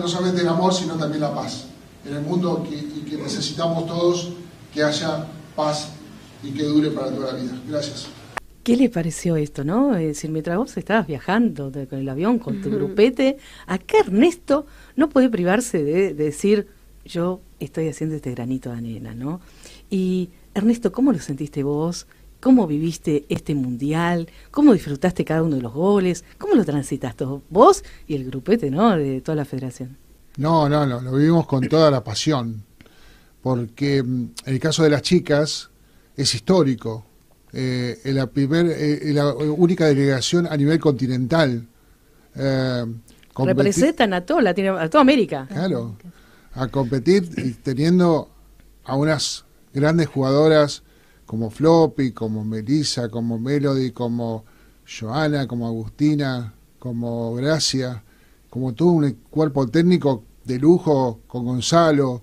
no 0.00 0.08
solamente 0.08 0.42
el 0.42 0.48
amor, 0.48 0.74
sino 0.74 0.94
también 0.94 1.20
la 1.22 1.34
paz. 1.34 1.66
En 2.04 2.16
el 2.16 2.22
mundo 2.22 2.66
y 2.68 3.00
que 3.08 3.16
necesitamos 3.16 3.86
todos 3.86 4.30
que 4.72 4.82
haya 4.82 5.26
paz 5.54 5.88
y 6.42 6.50
que 6.50 6.64
dure 6.64 6.90
para 6.90 7.10
toda 7.10 7.32
la 7.32 7.38
vida. 7.38 7.52
Gracias. 7.68 8.06
¿Qué 8.62 8.76
le 8.76 8.90
pareció 8.90 9.36
esto, 9.36 9.64
no? 9.64 9.96
Es 9.96 10.06
decir, 10.06 10.30
mientras 10.30 10.58
vos 10.58 10.76
estabas 10.76 11.06
viajando 11.06 11.72
con 11.88 11.98
el 11.98 12.08
avión, 12.08 12.38
con 12.38 12.60
tu 12.60 12.70
grupete, 12.70 13.38
acá 13.66 13.98
Ernesto 14.00 14.66
no 14.96 15.08
puede 15.08 15.30
privarse 15.30 15.82
de, 15.82 16.14
de, 16.14 16.24
decir, 16.24 16.68
yo 17.04 17.40
estoy 17.58 17.88
haciendo 17.88 18.16
este 18.16 18.30
granito 18.32 18.70
de 18.70 18.76
arena, 18.76 19.14
¿no? 19.14 19.40
Y 19.88 20.28
Ernesto, 20.54 20.92
¿cómo 20.92 21.12
lo 21.12 21.18
sentiste 21.18 21.62
vos? 21.62 22.06
¿Cómo 22.40 22.66
viviste 22.66 23.26
este 23.28 23.54
mundial? 23.54 24.28
¿Cómo 24.50 24.72
disfrutaste 24.72 25.24
cada 25.24 25.42
uno 25.42 25.56
de 25.56 25.62
los 25.62 25.72
goles? 25.72 26.24
¿Cómo 26.38 26.54
lo 26.54 26.64
transitaste 26.64 27.24
vos 27.50 27.84
y 28.06 28.14
el 28.14 28.24
grupete, 28.24 28.70
¿no? 28.70 28.96
De 28.96 29.20
toda 29.20 29.36
la 29.36 29.44
federación. 29.44 29.96
No, 30.36 30.68
no, 30.68 30.86
no, 30.86 31.00
lo 31.00 31.12
vivimos 31.12 31.46
con 31.46 31.68
toda 31.68 31.90
la 31.90 32.02
pasión, 32.02 32.64
porque 33.42 34.02
mm, 34.02 34.30
en 34.46 34.54
el 34.54 34.60
caso 34.60 34.82
de 34.82 34.90
las 34.90 35.02
chicas 35.02 35.70
es 36.16 36.34
histórico. 36.34 37.06
Eh, 37.52 38.00
en 38.04 38.14
la, 38.14 38.26
primer, 38.28 38.66
eh, 38.66 39.12
la 39.12 39.34
única 39.34 39.86
delegación 39.86 40.46
a 40.46 40.56
nivel 40.56 40.78
continental. 40.78 41.66
Eh, 42.36 42.84
Representan 43.36 44.12
a, 44.12 44.24
todo 44.24 44.38
a 44.46 44.88
toda 44.88 45.00
América. 45.00 45.46
Claro, 45.48 45.96
a 46.52 46.68
competir 46.68 47.56
teniendo 47.62 48.30
a 48.84 48.96
unas 48.96 49.44
grandes 49.72 50.08
jugadoras 50.08 50.82
como 51.26 51.50
Floppy, 51.50 52.12
como 52.12 52.44
Melissa, 52.44 53.08
como 53.08 53.38
Melody, 53.38 53.92
como 53.92 54.44
Joana, 54.86 55.46
como 55.46 55.66
Agustina, 55.66 56.52
como 56.78 57.34
Gracia, 57.34 58.02
como 58.48 58.74
todo 58.74 58.88
un 58.90 59.10
cuerpo 59.30 59.66
técnico 59.68 60.24
de 60.44 60.58
lujo 60.58 61.20
con 61.26 61.44
Gonzalo, 61.44 62.22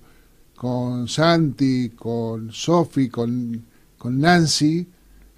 con 0.54 1.08
Santi, 1.08 1.90
con 1.90 2.52
Sofi, 2.52 3.08
con, 3.08 3.64
con 3.96 4.20
Nancy, 4.20 4.86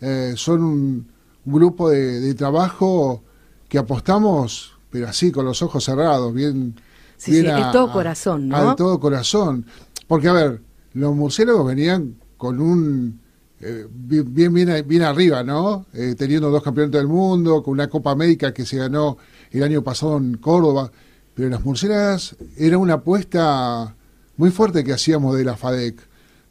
eh, 0.00 0.34
son 0.36 0.62
un, 0.62 1.08
grupo 1.44 1.90
de, 1.90 2.34
trabajo 2.34 3.22
que 3.68 3.78
apostamos, 3.78 4.72
pero 4.90 5.08
así, 5.08 5.32
con 5.32 5.44
los 5.44 5.62
ojos 5.62 5.84
cerrados, 5.84 6.32
bien... 6.32 6.74
Sí, 7.16 7.40
sí, 7.40 7.46
a, 7.46 7.70
todo 7.70 7.92
corazón, 7.92 8.48
¿no? 8.48 8.56
A, 8.56 8.76
todo 8.76 8.98
corazón. 8.98 9.66
Porque, 10.06 10.28
a 10.28 10.32
ver, 10.32 10.62
los 10.94 11.14
murciélagos 11.14 11.66
venían 11.66 12.16
con 12.38 12.60
un 12.60 13.20
eh, 13.62 13.86
bien, 13.90 14.54
bien, 14.54 14.86
bien, 14.86 15.02
arriba, 15.02 15.42
¿no? 15.44 15.84
Eh, 15.92 16.14
teniendo 16.16 16.50
dos 16.50 16.62
campeonatos 16.62 16.98
del 16.98 17.08
mundo, 17.08 17.62
con 17.62 17.72
una 17.72 17.88
Copa 17.88 18.10
América 18.10 18.54
que 18.54 18.64
se 18.64 18.78
ganó 18.78 19.18
el 19.50 19.62
año 19.62 19.82
pasado 19.82 20.16
en 20.16 20.38
Córdoba. 20.38 20.90
Pero 21.34 21.50
las 21.50 21.62
murciélagas 21.62 22.36
era 22.56 22.78
una 22.78 22.94
apuesta 22.94 23.94
muy 24.38 24.50
fuerte 24.50 24.82
que 24.82 24.94
hacíamos 24.94 25.36
de 25.36 25.44
la 25.44 25.56
FADEC, 25.56 26.00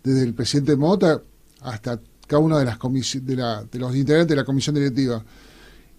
desde 0.04 0.24
el 0.24 0.36
presidente 0.36 0.76
Mota 0.76 1.22
hasta 1.62 2.00
cada 2.30 2.42
uno 2.42 2.60
de, 2.60 2.66
las 2.66 2.78
de, 2.80 3.36
la, 3.36 3.64
de 3.64 3.80
los 3.80 3.96
integrantes 3.96 4.30
de 4.30 4.36
la 4.36 4.46
comisión 4.46 4.76
directiva. 4.76 5.24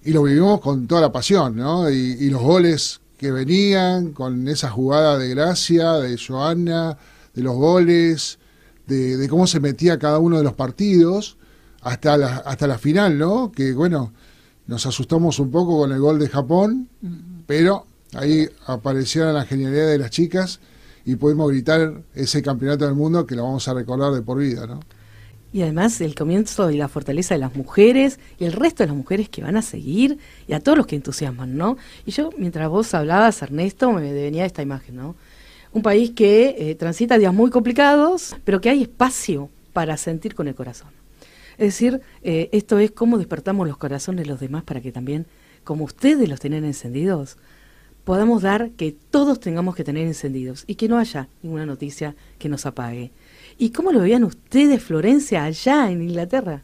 Y 0.04 0.12
lo 0.12 0.22
vivimos 0.22 0.60
con 0.60 0.86
toda 0.86 1.00
la 1.00 1.12
pasión, 1.12 1.56
¿no? 1.56 1.90
Y, 1.90 2.16
y 2.20 2.30
los 2.30 2.40
goles 2.40 3.00
que 3.18 3.32
venían, 3.32 4.12
con 4.12 4.48
esa 4.48 4.70
jugada 4.70 5.18
de 5.18 5.28
gracia, 5.28 5.94
de 5.94 6.16
Joana, 6.16 6.96
de 7.34 7.42
los 7.42 7.56
goles, 7.56 8.38
de, 8.86 9.26
cómo 9.28 9.46
se 9.46 9.60
metía 9.60 9.98
cada 9.98 10.18
uno 10.18 10.38
de 10.38 10.44
los 10.44 10.54
partidos 10.54 11.36
hasta 11.82 12.16
la, 12.16 12.36
hasta 12.38 12.66
la 12.66 12.78
final, 12.78 13.18
¿no? 13.18 13.50
Que 13.52 13.72
bueno, 13.72 14.12
nos 14.66 14.86
asustamos 14.86 15.38
un 15.38 15.50
poco 15.50 15.78
con 15.80 15.92
el 15.92 16.00
gol 16.00 16.18
de 16.18 16.28
Japón, 16.28 16.88
pero 17.46 17.86
ahí 18.14 18.48
aparecieron 18.66 19.34
la 19.34 19.44
genialidad 19.44 19.88
de 19.88 19.98
las 19.98 20.10
chicas 20.10 20.60
y 21.04 21.16
pudimos 21.16 21.50
gritar 21.50 22.02
ese 22.14 22.40
campeonato 22.40 22.86
del 22.86 22.94
mundo 22.94 23.26
que 23.26 23.34
lo 23.34 23.42
vamos 23.42 23.66
a 23.68 23.74
recordar 23.74 24.12
de 24.12 24.22
por 24.22 24.38
vida, 24.38 24.66
¿no? 24.66 24.80
Y 25.52 25.62
además 25.62 26.00
el 26.00 26.14
comienzo 26.14 26.70
y 26.70 26.76
la 26.76 26.88
fortaleza 26.88 27.34
de 27.34 27.40
las 27.40 27.56
mujeres 27.56 28.20
y 28.38 28.44
el 28.44 28.52
resto 28.52 28.82
de 28.82 28.88
las 28.88 28.96
mujeres 28.96 29.28
que 29.28 29.42
van 29.42 29.56
a 29.56 29.62
seguir 29.62 30.18
y 30.46 30.52
a 30.52 30.60
todos 30.60 30.78
los 30.78 30.86
que 30.86 30.96
entusiasman, 30.96 31.56
¿no? 31.56 31.76
Y 32.06 32.12
yo, 32.12 32.30
mientras 32.38 32.68
vos 32.68 32.94
hablabas, 32.94 33.42
Ernesto, 33.42 33.90
me 33.92 34.12
venía 34.12 34.46
esta 34.46 34.62
imagen, 34.62 34.96
¿no? 34.96 35.16
un 35.72 35.82
país 35.82 36.10
que 36.10 36.56
eh, 36.58 36.74
transita 36.74 37.18
días 37.18 37.32
muy 37.32 37.50
complicados, 37.50 38.36
pero 38.44 38.60
que 38.60 38.70
hay 38.70 38.82
espacio 38.82 39.50
para 39.72 39.96
sentir 39.96 40.34
con 40.34 40.48
el 40.48 40.54
corazón. 40.54 40.88
Es 41.58 41.66
decir, 41.74 42.00
eh, 42.22 42.48
esto 42.52 42.78
es 42.78 42.90
cómo 42.90 43.18
despertamos 43.18 43.68
los 43.68 43.76
corazones 43.76 44.24
de 44.24 44.30
los 44.30 44.40
demás 44.40 44.64
para 44.64 44.80
que 44.80 44.92
también, 44.92 45.26
como 45.62 45.84
ustedes 45.84 46.28
los 46.28 46.40
tienen 46.40 46.64
encendidos, 46.64 47.36
podamos 48.04 48.42
dar 48.42 48.70
que 48.70 48.96
todos 49.10 49.38
tengamos 49.40 49.76
que 49.76 49.84
tener 49.84 50.06
encendidos 50.06 50.64
y 50.66 50.74
que 50.74 50.88
no 50.88 50.98
haya 50.98 51.28
ninguna 51.42 51.66
noticia 51.66 52.16
que 52.38 52.48
nos 52.48 52.66
apague. 52.66 53.12
¿Y 53.60 53.72
cómo 53.72 53.92
lo 53.92 54.00
veían 54.00 54.24
ustedes, 54.24 54.82
Florencia, 54.82 55.44
allá 55.44 55.90
en 55.90 56.00
Inglaterra? 56.00 56.62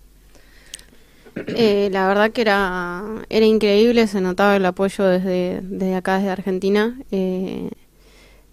Eh, 1.34 1.90
la 1.92 2.08
verdad 2.08 2.30
que 2.30 2.40
era, 2.40 3.04
era 3.28 3.44
increíble, 3.44 4.06
se 4.06 4.22
notaba 4.22 4.56
el 4.56 4.64
apoyo 4.64 5.04
desde, 5.04 5.60
desde 5.62 5.94
acá, 5.94 6.16
desde 6.16 6.30
Argentina. 6.30 6.98
Eh, 7.10 7.68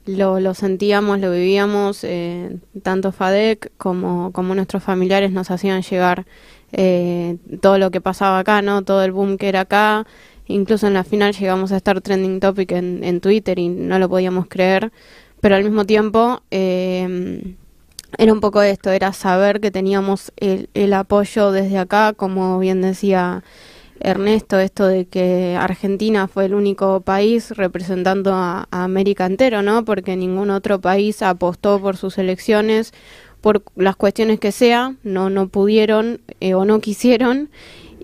lo, 0.05 0.41
lo 0.41 0.53
sentíamos, 0.55 1.21
lo 1.21 1.31
vivíamos, 1.31 2.03
eh, 2.03 2.57
tanto 2.81 3.13
FADEC 3.13 3.71
como, 3.77 4.33
como 4.33 4.53
nuestros 4.55 4.83
familiares 4.83 5.31
nos 5.31 5.49
hacían 5.49 5.81
llegar 5.81 6.25
eh, 6.73 7.37
todo 7.61 7.77
lo 7.77 7.91
que 7.91 8.01
pasaba 8.01 8.39
acá, 8.39 8.61
¿no? 8.61 8.81
Todo 8.81 9.05
el 9.05 9.13
boom 9.13 9.37
que 9.37 9.47
era 9.47 9.61
acá. 9.61 10.05
Incluso 10.47 10.87
en 10.87 10.95
la 10.95 11.05
final 11.05 11.33
llegamos 11.33 11.71
a 11.71 11.77
estar 11.77 12.01
trending 12.01 12.41
topic 12.41 12.73
en, 12.73 13.05
en 13.05 13.21
Twitter 13.21 13.57
y 13.57 13.69
no 13.69 13.99
lo 13.99 14.09
podíamos 14.09 14.47
creer. 14.47 14.91
Pero 15.39 15.55
al 15.55 15.63
mismo 15.63 15.85
tiempo 15.85 16.41
eh, 16.51 17.55
era 18.17 18.33
un 18.33 18.39
poco 18.39 18.61
esto, 18.61 18.91
era 18.91 19.13
saber 19.13 19.59
que 19.59 19.71
teníamos 19.71 20.31
el, 20.37 20.69
el 20.73 20.93
apoyo 20.93 21.51
desde 21.51 21.77
acá, 21.77 22.13
como 22.13 22.59
bien 22.59 22.81
decía 22.81 23.43
Ernesto, 24.03 24.59
esto 24.59 24.85
de 24.85 25.05
que 25.05 25.55
Argentina 25.59 26.27
fue 26.27 26.45
el 26.45 26.53
único 26.53 26.99
país 27.01 27.51
representando 27.51 28.33
a, 28.33 28.67
América 28.71 29.25
entero, 29.25 29.61
¿no? 29.61 29.85
Porque 29.85 30.15
ningún 30.17 30.49
otro 30.49 30.81
país 30.81 31.21
apostó 31.21 31.79
por 31.79 31.95
sus 31.97 32.17
elecciones 32.17 32.93
por 33.41 33.63
las 33.75 33.95
cuestiones 33.97 34.39
que 34.39 34.53
sea, 34.53 34.95
no, 35.03 35.29
no 35.29 35.49
pudieron 35.49 36.21
eh, 36.39 36.53
o 36.53 36.65
no 36.65 36.79
quisieron. 36.79 37.49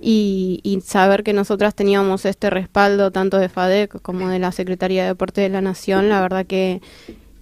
y, 0.01 0.81
saber 0.85 1.23
que 1.23 1.33
nosotras 1.33 1.75
teníamos 1.75 2.25
este 2.25 2.49
respaldo 2.49 3.11
tanto 3.11 3.37
de 3.37 3.49
FADEC 3.49 4.01
como 4.01 4.29
de 4.29 4.39
la 4.39 4.51
Secretaría 4.53 5.03
de 5.03 5.09
Deporte 5.09 5.41
de 5.41 5.49
la 5.49 5.61
Nación, 5.61 6.07
la 6.09 6.21
verdad 6.21 6.45
que 6.45 6.81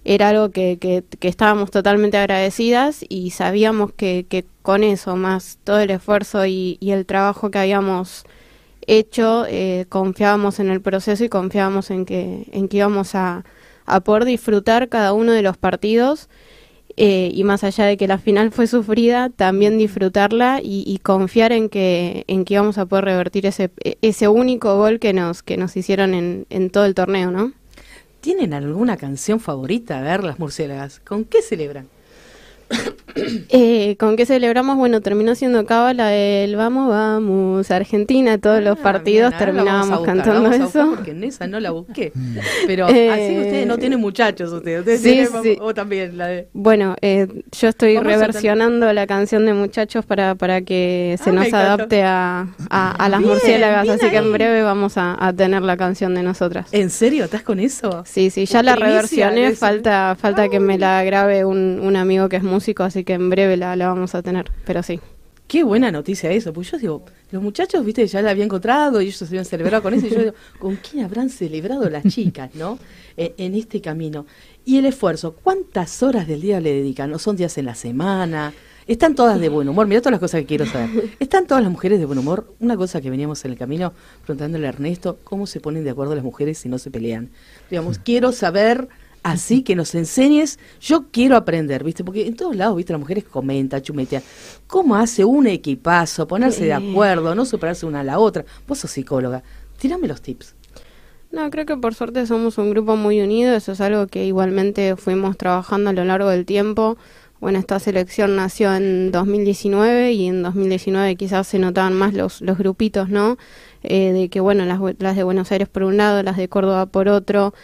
era 0.08 0.30
algo 0.30 0.50
que, 0.50 0.78
que, 0.78 1.28
estábamos 1.28 1.70
totalmente 1.70 2.16
agradecidas 2.16 3.04
y 3.10 3.28
sabíamos 3.28 3.92
que, 3.92 4.24
que, 4.26 4.46
con 4.62 4.82
eso, 4.82 5.16
más 5.16 5.58
todo 5.64 5.80
el 5.80 5.90
esfuerzo 5.90 6.46
y, 6.46 6.78
el 6.80 7.04
trabajo 7.04 7.50
que 7.50 7.58
habíamos 7.58 8.24
hecho, 8.86 9.44
eh, 9.46 9.84
confiábamos 9.90 10.60
en 10.60 10.70
el 10.70 10.80
proceso 10.80 11.24
y 11.24 11.28
confiábamos 11.28 11.90
en 11.90 12.06
que, 12.06 12.48
en 12.52 12.68
que 12.68 12.78
íbamos 12.78 13.14
a, 13.14 13.44
a 13.84 14.00
poder 14.00 14.24
disfrutar 14.24 14.88
cada 14.88 15.12
uno 15.12 15.32
de 15.32 15.42
los 15.42 15.58
partidos 15.58 16.30
eh, 16.96 17.30
y 17.34 17.44
más 17.44 17.62
allá 17.62 17.84
de 17.84 17.98
que 17.98 18.08
la 18.08 18.16
final 18.16 18.50
fue 18.50 18.66
sufrida, 18.66 19.28
también 19.28 19.76
disfrutarla 19.76 20.60
y, 20.62 20.98
confiar 21.02 21.52
en 21.52 21.68
que, 21.68 22.24
en 22.28 22.46
que 22.46 22.54
íbamos 22.54 22.78
a 22.78 22.86
poder 22.86 23.04
revertir 23.04 23.44
ese, 23.44 23.70
ese 24.00 24.28
único 24.28 24.74
gol 24.78 25.00
que 25.00 25.12
nos, 25.12 25.42
que 25.42 25.58
nos 25.58 25.76
hicieron 25.76 26.14
en, 26.14 26.46
en 26.48 26.70
todo 26.70 26.86
el 26.86 26.94
torneo, 26.94 27.30
¿no? 27.30 27.52
¿Tienen 28.20 28.52
alguna 28.52 28.96
canción 28.96 29.38
favorita? 29.38 29.98
A 29.98 30.02
ver, 30.02 30.24
las 30.24 30.40
murciélagas, 30.40 31.00
¿con 31.00 31.24
qué 31.24 31.40
celebran? 31.40 31.88
Eh, 33.50 33.96
¿Con 33.98 34.16
qué 34.16 34.26
celebramos? 34.26 34.76
Bueno, 34.76 35.00
terminó 35.00 35.34
siendo 35.34 35.64
cábala 35.66 36.14
el 36.14 36.54
Vamos, 36.56 36.88
vamos, 36.88 37.70
Argentina, 37.70 38.38
todos 38.38 38.62
los 38.62 38.78
ah, 38.78 38.82
partidos 38.82 39.36
terminábamos 39.36 40.00
cantando 40.02 40.52
eso. 40.52 40.94
porque 40.94 41.12
en 41.12 41.24
esa 41.24 41.46
no 41.46 41.58
la 41.58 41.70
busqué. 41.70 42.12
Pero 42.66 42.88
eh, 42.88 43.10
así 43.10 43.38
ustedes 43.38 43.66
no 43.66 43.78
tienen 43.78 44.00
muchachos, 44.00 44.52
ustedes. 44.52 45.00
sí, 45.00 45.26
sí. 45.42 45.56
O 45.60 45.74
también 45.74 46.16
la 46.16 46.26
de... 46.28 46.48
Bueno, 46.52 46.96
eh, 47.00 47.26
yo 47.52 47.68
estoy 47.68 47.98
reversionando 47.98 48.92
la 48.92 49.06
canción 49.06 49.46
de 49.46 49.54
muchachos 49.54 50.04
para, 50.04 50.34
para 50.34 50.60
que 50.60 51.18
se 51.22 51.30
ah, 51.30 51.32
nos 51.32 51.52
adapte 51.52 52.02
a, 52.02 52.48
a, 52.70 53.08
las 53.08 53.20
murciélagas, 53.20 53.88
así 53.88 54.10
que 54.10 54.16
en 54.16 54.32
breve 54.32 54.62
vamos 54.62 54.96
a, 54.96 55.16
a, 55.18 55.32
tener 55.32 55.62
la 55.62 55.76
canción 55.76 56.14
de 56.14 56.22
nosotras. 56.22 56.68
¿En 56.72 56.90
serio? 56.90 57.24
¿Estás 57.24 57.42
con 57.42 57.58
eso? 57.58 58.04
Sí, 58.06 58.30
sí, 58.30 58.46
ya 58.46 58.62
la 58.62 58.76
reversioné, 58.76 59.52
falta, 59.52 60.16
falta 60.18 60.48
que 60.48 60.60
me 60.60 60.78
la 60.78 61.02
grabe 61.04 61.44
un, 61.44 61.80
un 61.82 61.96
amigo 61.96 62.28
que 62.28 62.36
es 62.36 62.42
muy 62.42 62.57
músico, 62.58 62.82
así 62.82 63.04
que 63.04 63.12
en 63.12 63.30
breve 63.30 63.56
la, 63.56 63.76
la 63.76 63.86
vamos 63.86 64.16
a 64.16 64.22
tener, 64.22 64.50
pero 64.64 64.82
sí. 64.82 64.98
Qué 65.46 65.62
buena 65.62 65.92
noticia 65.92 66.30
eso, 66.32 66.52
pues 66.52 66.70
yo 66.72 66.76
digo, 66.76 67.04
los 67.30 67.40
muchachos, 67.40 67.84
viste, 67.84 68.04
ya 68.06 68.20
la 68.20 68.32
habían 68.32 68.46
encontrado 68.46 69.00
y 69.00 69.06
ellos 69.06 69.16
se 69.16 69.26
habían 69.26 69.44
celebrado 69.44 69.82
con 69.82 69.94
eso, 69.94 70.06
y 70.06 70.10
yo 70.10 70.18
digo, 70.18 70.34
¿con 70.58 70.76
quién 70.76 71.04
habrán 71.04 71.30
celebrado 71.30 71.88
las 71.88 72.04
chicas, 72.04 72.54
no? 72.54 72.80
En, 73.16 73.54
este 73.54 73.80
camino. 73.80 74.26
Y 74.64 74.78
el 74.78 74.86
esfuerzo, 74.86 75.36
¿cuántas 75.42 76.02
horas 76.02 76.26
del 76.26 76.40
día 76.40 76.60
le 76.60 76.74
dedican? 76.74 77.10
¿No 77.10 77.18
son 77.18 77.36
días 77.36 77.56
en 77.58 77.66
la 77.66 77.76
semana? 77.76 78.52
Están 78.88 79.14
todas 79.14 79.38
de 79.40 79.48
buen 79.48 79.68
humor, 79.68 79.86
mira 79.86 80.00
todas 80.00 80.12
las 80.12 80.20
cosas 80.20 80.40
que 80.40 80.46
quiero 80.46 80.66
saber. 80.66 81.10
¿Están 81.20 81.46
todas 81.46 81.62
las 81.62 81.70
mujeres 81.70 81.98
de 81.98 82.06
buen 82.06 82.18
humor? 82.18 82.52
Una 82.58 82.76
cosa 82.76 83.00
que 83.00 83.08
veníamos 83.08 83.44
en 83.44 83.52
el 83.52 83.58
camino 83.58 83.92
preguntándole 84.24 84.66
a 84.66 84.70
Ernesto, 84.70 85.18
¿cómo 85.24 85.46
se 85.46 85.60
ponen 85.60 85.84
de 85.84 85.90
acuerdo 85.90 86.14
las 86.14 86.24
mujeres 86.24 86.58
si 86.58 86.68
no 86.68 86.78
se 86.78 86.90
pelean? 86.90 87.30
Digamos, 87.70 87.98
quiero 87.98 88.32
saber 88.32 88.88
así 89.22 89.62
que 89.62 89.74
nos 89.74 89.94
enseñes. 89.94 90.58
Yo 90.80 91.06
quiero 91.10 91.36
aprender, 91.36 91.84
¿viste? 91.84 92.04
Porque 92.04 92.26
en 92.26 92.36
todos 92.36 92.56
lados, 92.56 92.76
¿viste? 92.76 92.92
Las 92.92 93.00
mujeres 93.00 93.24
comentan, 93.24 93.82
chumetean. 93.82 94.22
¿Cómo 94.66 94.96
hace 94.96 95.24
un 95.24 95.46
equipazo? 95.46 96.26
Ponerse 96.26 96.64
de 96.64 96.74
acuerdo, 96.74 97.34
no 97.34 97.44
superarse 97.44 97.86
una 97.86 98.00
a 98.00 98.04
la 98.04 98.18
otra. 98.18 98.44
Vos 98.66 98.78
sos 98.78 98.90
psicóloga. 98.90 99.42
Tírame 99.78 100.08
los 100.08 100.20
tips. 100.22 100.54
No, 101.30 101.50
creo 101.50 101.66
que 101.66 101.76
por 101.76 101.94
suerte 101.94 102.26
somos 102.26 102.56
un 102.58 102.70
grupo 102.70 102.96
muy 102.96 103.20
unido. 103.20 103.54
Eso 103.54 103.72
es 103.72 103.80
algo 103.80 104.06
que 104.06 104.24
igualmente 104.24 104.96
fuimos 104.96 105.36
trabajando 105.36 105.90
a 105.90 105.92
lo 105.92 106.04
largo 106.04 106.30
del 106.30 106.46
tiempo. 106.46 106.96
Bueno, 107.40 107.58
esta 107.60 107.78
selección 107.78 108.34
nació 108.34 108.74
en 108.74 109.12
2019 109.12 110.12
y 110.12 110.26
en 110.26 110.42
2019 110.42 111.14
quizás 111.16 111.46
se 111.46 111.58
notaban 111.60 111.94
más 111.94 112.14
los, 112.14 112.40
los 112.40 112.58
grupitos, 112.58 113.10
¿no? 113.10 113.36
Eh, 113.84 114.12
de 114.12 114.28
que, 114.28 114.40
bueno, 114.40 114.64
las, 114.64 114.80
las 114.98 115.14
de 115.14 115.22
Buenos 115.22 115.52
Aires 115.52 115.68
por 115.68 115.84
un 115.84 115.98
lado, 115.98 116.22
las 116.22 116.36
de 116.36 116.48
Córdoba 116.48 116.86
por 116.86 117.08
otro. 117.08 117.54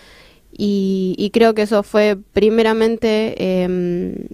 Y, 0.56 1.30
creo 1.32 1.54
que 1.54 1.62
eso 1.62 1.82
fue 1.82 2.16
primeramente, 2.32 3.64
em, 3.64 4.28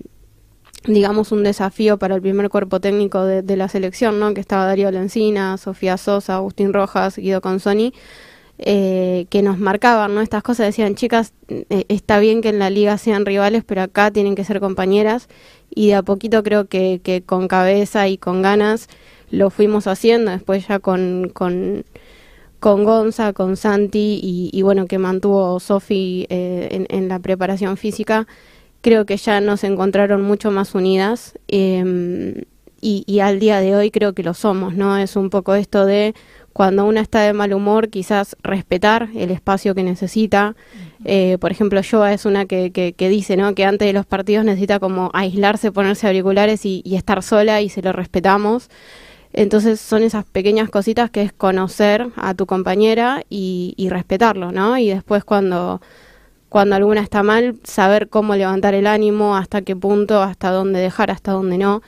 digamos, 0.84 1.32
un 1.32 1.42
desafío 1.42 1.98
para 1.98 2.14
el 2.14 2.22
primer 2.22 2.50
cuerpo 2.50 2.80
técnico 2.80 3.24
de, 3.24 3.56
la 3.56 3.68
selección, 3.68 4.20
¿no? 4.20 4.34
que 4.34 4.40
estaba 4.40 4.66
Darío 4.66 4.90
Lencina, 4.90 5.56
Sofía 5.56 5.96
Sosa, 5.96 6.36
Agustín 6.36 6.72
Rojas, 6.72 7.16
Guido 7.16 7.40
Consoni, 7.40 7.94
eh, 8.58 9.26
que 9.30 9.42
nos 9.42 9.58
marcaban 9.58 10.14
¿no? 10.14 10.20
estas 10.20 10.42
cosas, 10.42 10.66
decían, 10.66 10.94
chicas, 10.94 11.32
eh, 11.48 11.84
está 11.88 12.18
bien 12.18 12.42
que 12.42 12.50
en 12.50 12.58
la 12.58 12.68
liga 12.68 12.98
sean 12.98 13.24
rivales, 13.24 13.64
pero 13.64 13.82
acá 13.82 14.10
tienen 14.10 14.34
que 14.34 14.44
ser 14.44 14.60
compañeras, 14.60 15.28
y 15.70 15.88
de 15.88 15.94
a 15.94 16.02
poquito 16.02 16.42
creo 16.42 16.66
que, 16.66 17.00
que 17.02 17.22
con 17.22 17.48
cabeza 17.48 18.08
y 18.08 18.18
con 18.18 18.42
ganas 18.42 18.88
lo 19.30 19.48
fuimos 19.50 19.86
haciendo, 19.86 20.30
después 20.32 20.68
ya 20.68 20.80
con... 20.80 21.30
con 21.32 21.84
con 22.60 22.84
Gonza, 22.84 23.32
con 23.32 23.56
Santi 23.56 24.20
y, 24.22 24.62
bueno, 24.62 24.86
que 24.86 24.98
mantuvo 24.98 25.58
Sofi 25.60 26.26
eh, 26.28 26.86
en, 26.88 27.08
la 27.08 27.18
preparación 27.18 27.76
física, 27.76 28.26
creo 28.82 29.06
que 29.06 29.16
ya 29.16 29.40
nos 29.40 29.64
encontraron 29.64 30.22
mucho 30.22 30.50
más 30.50 30.74
unidas 30.74 31.38
em, 31.48 32.42
y, 32.82 33.04
y, 33.06 33.20
al 33.20 33.40
día 33.40 33.60
de 33.60 33.74
hoy 33.76 33.90
creo 33.90 34.12
que 34.12 34.22
lo 34.22 34.34
somos, 34.34 34.74
¿no? 34.74 34.96
Es 34.96 35.16
un 35.16 35.30
poco 35.30 35.54
esto 35.54 35.84
de 35.86 36.14
cuando 36.52 36.84
una 36.84 37.00
está 37.00 37.20
de 37.20 37.32
mal 37.32 37.52
humor, 37.52 37.88
quizás 37.88 38.36
respetar 38.42 39.08
el 39.14 39.30
espacio 39.30 39.74
que 39.74 39.82
necesita. 39.82 40.56
Eh, 41.04 41.38
por 41.40 41.52
ejemplo, 41.52 41.80
Joa 41.88 42.12
es 42.12 42.24
una 42.26 42.44
que, 42.46 42.70
que, 42.72 43.08
dice, 43.08 43.36
¿no? 43.36 43.54
Que 43.54 43.64
antes 43.64 43.86
de 43.86 43.92
los 43.92 44.04
partidos 44.04 44.44
necesita 44.44 44.80
como 44.80 45.10
aislarse, 45.14 45.72
ponerse 45.72 46.06
auriculares 46.06 46.66
y, 46.66 46.82
y 46.84 46.96
estar 46.96 47.22
sola 47.22 47.62
y 47.62 47.68
se 47.68 47.82
lo 47.82 47.92
respetamos. 47.92 48.68
Entonces 49.32 49.80
son 49.80 50.02
esas 50.02 50.24
pequeñas 50.24 50.70
cositas 50.70 51.10
que 51.10 51.22
es 51.22 51.32
conocer 51.32 52.08
a 52.16 52.34
tu 52.34 52.46
compañera 52.46 53.22
y, 53.30 53.74
y 53.76 53.88
respetarlo, 53.88 54.52
¿no? 54.52 54.76
Y 54.78 54.88
después 54.88 55.24
cuando, 55.24 55.80
cuando 56.48 56.74
alguna 56.76 57.00
está 57.00 57.22
mal, 57.22 57.60
saber 57.62 58.08
cómo 58.08 58.34
levantar 58.34 58.74
el 58.74 58.86
ánimo, 58.86 59.36
hasta 59.36 59.62
qué 59.62 59.76
punto, 59.76 60.20
hasta 60.20 60.50
dónde 60.50 60.80
dejar, 60.80 61.10
hasta 61.10 61.32
dónde 61.32 61.58
no. 61.58 61.82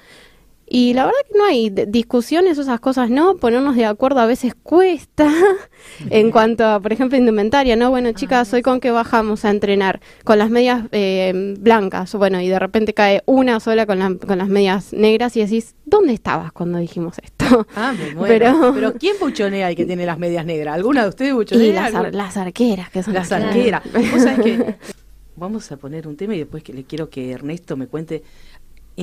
Y 0.75 0.95
la 0.95 1.05
verdad 1.05 1.19
que 1.31 1.37
no 1.37 1.45
hay 1.45 1.69
discusiones, 1.69 2.57
esas 2.57 2.81
cosas, 2.81 3.11
¿no? 3.11 3.37
Ponernos 3.37 3.77
de 3.77 3.85
acuerdo 3.85 4.21
a 4.21 4.27
veces 4.27 4.55
cuesta 4.55 5.31
en 6.09 6.31
cuanto 6.31 6.65
a, 6.65 6.81
por 6.81 6.95
ejemplo, 6.95 7.19
indumentaria, 7.19 7.77
¿no? 7.77 7.91
Bueno, 7.91 8.11
chicas, 8.13 8.51
hoy 8.55 8.63
con 8.63 8.81
qué 8.81 8.91
bajamos 8.91 9.45
a 9.45 9.51
entrenar, 9.51 10.01
con 10.25 10.39
las 10.39 10.49
medias 10.49 10.85
eh, 10.93 11.57
blancas, 11.61 12.15
bueno, 12.15 12.41
y 12.41 12.49
de 12.49 12.59
repente 12.59 12.95
cae 12.95 13.23
una 13.27 13.61
sola 13.61 13.85
con, 13.85 14.17
con 14.17 14.39
las 14.39 14.49
medias 14.49 14.95
negras 14.95 15.37
y 15.37 15.41
decís, 15.41 15.75
¿dónde 15.85 16.15
estabas 16.15 16.53
cuando 16.53 16.79
dijimos 16.79 17.17
esto? 17.23 17.67
Ah, 17.77 17.93
me 17.93 18.15
muero. 18.15 18.73
Pero, 18.75 18.95
¿quién 18.95 19.17
buchonea 19.21 19.71
y 19.71 19.77
que 19.77 19.85
tiene 19.85 20.07
las 20.07 20.19
medias 20.19 20.47
negras? 20.47 20.75
¿Alguna 20.75 21.03
de 21.03 21.11
ustedes 21.11 21.35
buchonea? 21.35 21.67
Y 21.67 21.73
las, 21.75 22.15
las 22.15 22.37
arqueras, 22.39 22.89
que 22.89 23.03
son 23.03 23.13
las 23.13 23.31
arqueras. 23.31 23.83
¿Vos 23.93 24.23
sabés 24.23 24.41
que 24.41 24.75
Vamos 25.35 25.73
a 25.73 25.79
poner 25.79 26.07
un 26.07 26.17
tema 26.17 26.35
y 26.35 26.39
después 26.39 26.63
que 26.63 26.75
le 26.75 26.85
quiero 26.85 27.09
que 27.09 27.31
Ernesto 27.31 27.75
me 27.77 27.87
cuente 27.87 28.23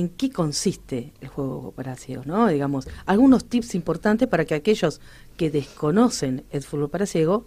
en 0.00 0.08
qué 0.08 0.30
consiste 0.30 1.12
el 1.20 1.28
juego 1.28 1.72
para 1.72 1.94
ciegos, 1.94 2.26
¿no? 2.26 2.48
Digamos, 2.48 2.88
algunos 3.04 3.44
tips 3.44 3.74
importantes 3.74 4.26
para 4.28 4.46
que 4.46 4.54
aquellos 4.54 5.00
que 5.36 5.50
desconocen 5.50 6.44
el 6.50 6.62
fútbol 6.62 6.88
para 6.88 7.04
ciegos 7.04 7.42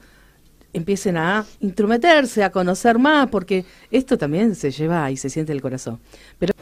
empiecen 0.71 1.17
a 1.17 1.45
intrometerse, 1.61 2.43
a 2.43 2.51
conocer 2.51 2.99
más, 2.99 3.27
porque 3.29 3.65
esto 3.89 4.17
también 4.19 4.55
se 4.55 4.69
lleva 4.69 5.09
y 5.09 5.17
se 5.17 5.29
siente 5.29 5.51
el 5.51 5.61
corazón. 5.61 5.99
Pero 6.37 6.53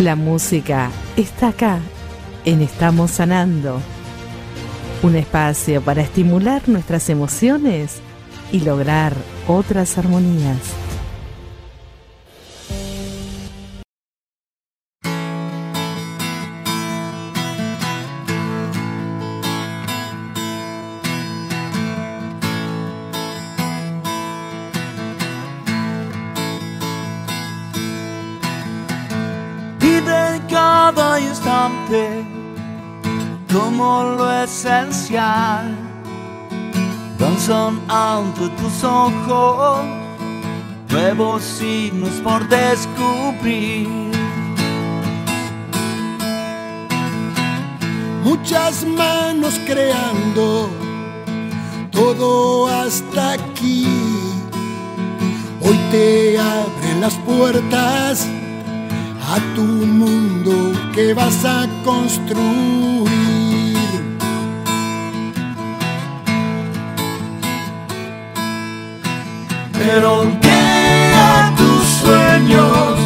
la 0.00 0.14
música 0.14 0.90
está 1.16 1.48
acá 1.48 1.80
en 2.44 2.62
Estamos 2.62 3.10
Sanando. 3.10 3.80
Un 5.02 5.16
espacio 5.16 5.82
para 5.82 6.02
estimular 6.02 6.68
nuestras 6.68 7.08
emociones 7.10 8.00
y 8.52 8.60
lograr 8.60 9.14
otras 9.48 9.98
armonías. 9.98 10.89
Como 33.52 34.04
lo 34.16 34.42
esencial. 34.42 35.76
Danzan 37.18 37.80
ante 37.88 38.48
tus 38.60 38.84
ojos 38.84 39.80
nuevos 40.90 41.42
signos 41.42 42.14
por 42.22 42.48
descubrir. 42.48 43.88
Muchas 48.24 48.84
manos 48.86 49.58
creando 49.66 50.70
todo 51.90 52.68
hasta 52.68 53.32
aquí. 53.32 53.86
Hoy 55.60 55.78
te 55.90 56.38
abren 56.38 57.00
las 57.00 57.14
puertas 57.14 58.26
a 59.32 59.38
tu 59.54 59.62
mundo 59.62 60.72
que 60.92 61.14
vas 61.14 61.44
a 61.44 61.68
construir. 61.84 63.08
Pero 69.72 70.26
a 71.16 71.54
tus 71.56 71.84
sueños, 72.02 72.98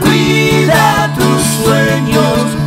cuida 0.00 1.14
tus 1.16 1.42
sueños. 1.62 2.61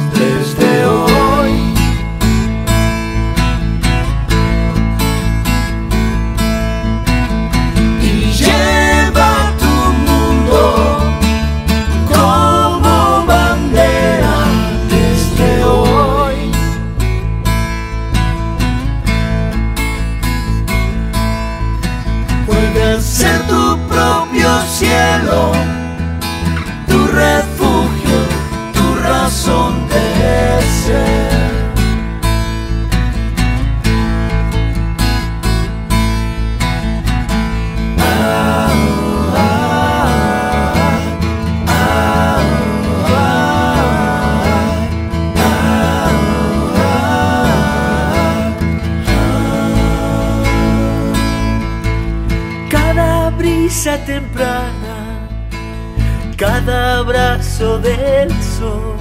Del 57.66 58.30
sol, 58.60 58.96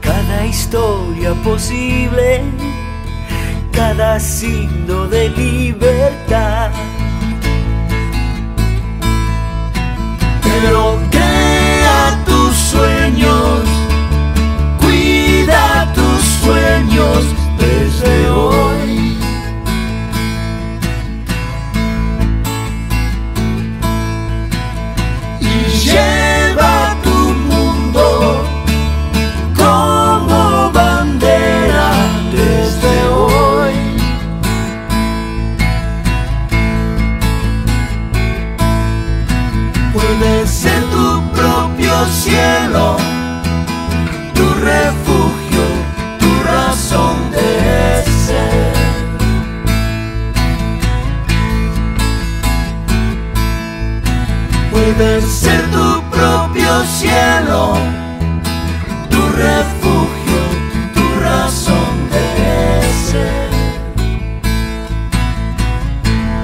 cada 0.00 0.44
historia 0.44 1.32
posible, 1.42 2.42
cada 3.72 4.20
signo 4.20 5.08
de 5.08 5.30
libertad. 5.30 6.70
Pero 10.42 10.98
crea 11.10 12.22
tus 12.26 12.54
sueños, 12.54 13.62
cuida 14.78 15.92
tus 15.94 16.22
sueños 16.44 17.24
desde 17.58 18.28
hoy. 18.28 18.85
Cielo, 56.96 57.74
tu 59.10 59.20
refugio, 59.44 60.40
tu 60.94 61.04
razón 61.20 61.94
de 62.14 62.26
ser. 63.08 63.50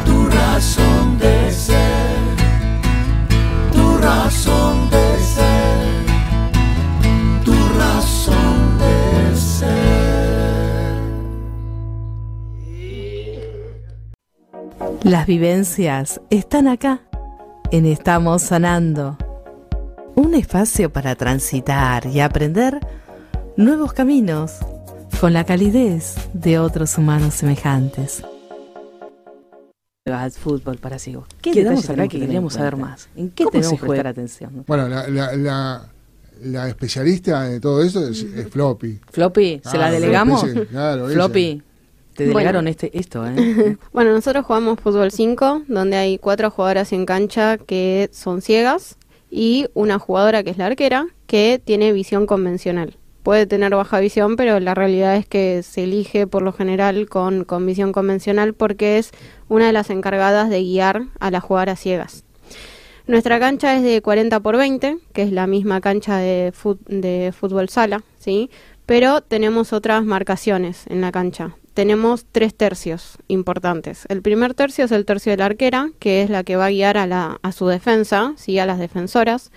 Tu 0.05 0.17
razón 0.29 1.19
de 1.19 1.51
ser, 1.51 2.21
tu 3.73 3.97
razón 3.99 4.91
de 4.91 5.07
ser, 5.35 5.87
tu 7.45 7.57
razón 7.79 8.79
de 8.83 9.37
ser. 9.37 10.13
Las 15.03 15.27
vivencias 15.27 16.21
están 16.29 16.69
acá, 16.69 17.01
en 17.71 17.87
Estamos 17.87 18.43
Sanando. 18.43 19.17
Un 20.15 20.35
espacio 20.35 20.91
para 20.93 21.15
transitar 21.15 22.07
y 22.07 22.21
aprender 22.21 22.79
nuevos 23.57 23.93
caminos 23.93 24.53
con 25.21 25.33
la 25.33 25.45
calidez 25.45 26.17
de 26.33 26.59
otros 26.59 26.99
humanos 26.99 27.35
semejantes. 27.35 28.23
al 30.07 30.31
fútbol 30.33 30.79
para 30.79 30.99
ciegos. 30.99 31.29
¿Qué 31.41 31.53
Quedamos 31.53 31.89
acá 31.89 32.09
que 32.09 32.19
queríamos 32.21 32.55
saber 32.55 32.77
más. 32.77 33.09
¿En 33.17 33.31
qué 33.31 33.45
¿Cómo 33.45 33.53
tenemos 33.53 33.81
que 33.81 33.87
prestar 33.87 34.07
atención? 34.09 34.65
Bueno, 34.67 34.89
la, 34.89 35.09
la, 35.09 35.37
la, 35.37 35.89
la 36.43 36.69
especialista 36.69 37.45
de 37.45 37.61
todo 37.61 37.83
eso 37.83 38.07
es, 38.09 38.23
es 38.23 38.49
Floppy. 38.49 39.01
Floppy, 39.11 39.61
¿se 39.65 39.79
la 39.79 39.87
Ah, 39.87 39.91
delegamos? 39.93 40.41
Floppy, 40.43 40.61
sí, 40.61 40.67
claro, 40.67 41.07
ella. 41.07 41.15
Floppy, 41.15 41.63
te 42.15 42.25
Bueno. 42.25 42.39
delegaron 42.39 42.69
este, 42.69 42.99
esto, 42.99 43.25
¿eh? 43.27 43.79
Bueno, 43.93 44.13
nosotros 44.13 44.45
jugamos 44.45 44.81
fútbol 44.81 45.11
5, 45.13 45.63
donde 45.69 45.97
hay 45.97 46.19
cuatro 46.19 46.51
jugadoras 46.51 46.93
en 46.93 47.07
cancha 47.07 47.57
que 47.59 48.11
son 48.13 48.43
ciegas 48.43 48.97
y 49.35 49.67
una 49.73 49.99
jugadora 49.99 50.43
que 50.43 50.51
es 50.51 50.59
la 50.59 50.67
arquera 50.67 51.07
que 51.27 51.59
tiene 51.65 51.93
visión 51.93 52.27
convencional. 52.27 52.99
Puede 53.23 53.47
tener 53.47 53.75
baja 53.75 53.99
visión, 53.99 54.37
pero 54.37 54.61
la 54.61 54.75
realidad 54.75 55.17
es 55.17 55.27
que 55.27 55.63
se 55.63 55.85
elige 55.85 56.27
por 56.27 56.43
lo 56.43 56.53
general 56.53 57.09
con, 57.09 57.45
con 57.45 57.65
visión 57.65 57.93
convencional 57.93 58.53
porque 58.53 58.99
es 58.99 59.11
una 59.49 59.67
de 59.69 59.73
las 59.73 59.89
encargadas 59.89 60.51
de 60.51 60.63
guiar 60.63 61.05
a 61.19 61.31
las 61.31 61.43
jugadoras 61.43 61.81
ciegas. 61.81 62.25
Nuestra 63.07 63.41
cancha 63.41 63.75
es 63.75 63.83
de 63.83 64.03
40 64.03 64.39
por 64.41 64.59
20, 64.59 64.99
que 65.15 65.23
es 65.23 65.33
la 65.33 65.47
misma 65.47 65.81
cancha 65.81 66.19
de, 66.19 66.53
de 66.87 67.33
fútbol 67.33 67.71
sala, 67.71 68.03
¿sí? 68.19 68.51
Pero 68.85 69.23
tenemos 69.23 69.73
otras 69.73 70.05
marcaciones 70.05 70.85
en 70.89 71.01
la 71.01 71.11
cancha. 71.11 71.57
Tenemos 71.75 72.27
tres 72.31 72.55
tercios 72.55 73.17
importantes. 73.29 74.05
El 74.09 74.21
primer 74.21 74.53
tercio 74.53 74.85
es 74.85 74.93
el 74.93 75.07
tercio 75.07 75.33
de 75.33 75.39
la 75.39 75.47
arquera, 75.47 75.91
que 75.99 76.23
es 76.23 76.29
la 76.29 76.45
que 76.45 76.57
va 76.57 76.67
a 76.67 76.71
guiar 76.71 76.99
a, 76.99 77.07
la, 77.07 77.39
a 77.43 77.53
su 77.53 77.67
defensa, 77.67 78.35
¿sí? 78.37 78.59
a 78.59 78.67
las 78.67 78.79
defensoras. 78.79 79.51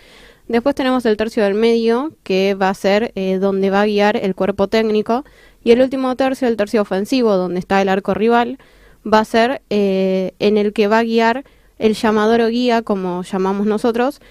Después 0.48 0.76
tenemos 0.76 1.06
el 1.06 1.18
tercio 1.18 1.44
del 1.44 1.56
medio, 1.56 2.14
que 2.24 2.54
va 2.54 2.70
a 2.70 2.74
ser 2.74 3.12
eh, 3.16 3.38
donde 3.40 3.70
va 3.70 3.82
a 3.82 3.86
guiar 3.86 4.16
el 4.16 4.34
cuerpo 4.34 4.68
técnico. 4.68 5.26
Y 5.64 5.72
el 5.72 5.82
último 5.82 6.16
tercio, 6.16 6.48
el 6.48 6.56
tercio 6.56 6.82
ofensivo, 6.82 7.36
donde 7.36 7.60
está 7.60 7.82
el 7.82 7.90
arco 7.90 8.14
rival, 8.14 8.60
va 9.06 9.20
a 9.20 9.26
ser 9.26 9.62
eh, 9.70 10.34
en 10.40 10.58
el 10.58 10.72
que 10.72 10.88
va 10.88 11.00
a 11.00 11.04
guiar 11.04 11.44
el 11.80 11.96
llamador 11.96 12.42
o 12.42 12.48
guía, 12.48 12.82
como 12.82 13.24
llamamos 13.24 13.68
nosotros, 13.68 14.22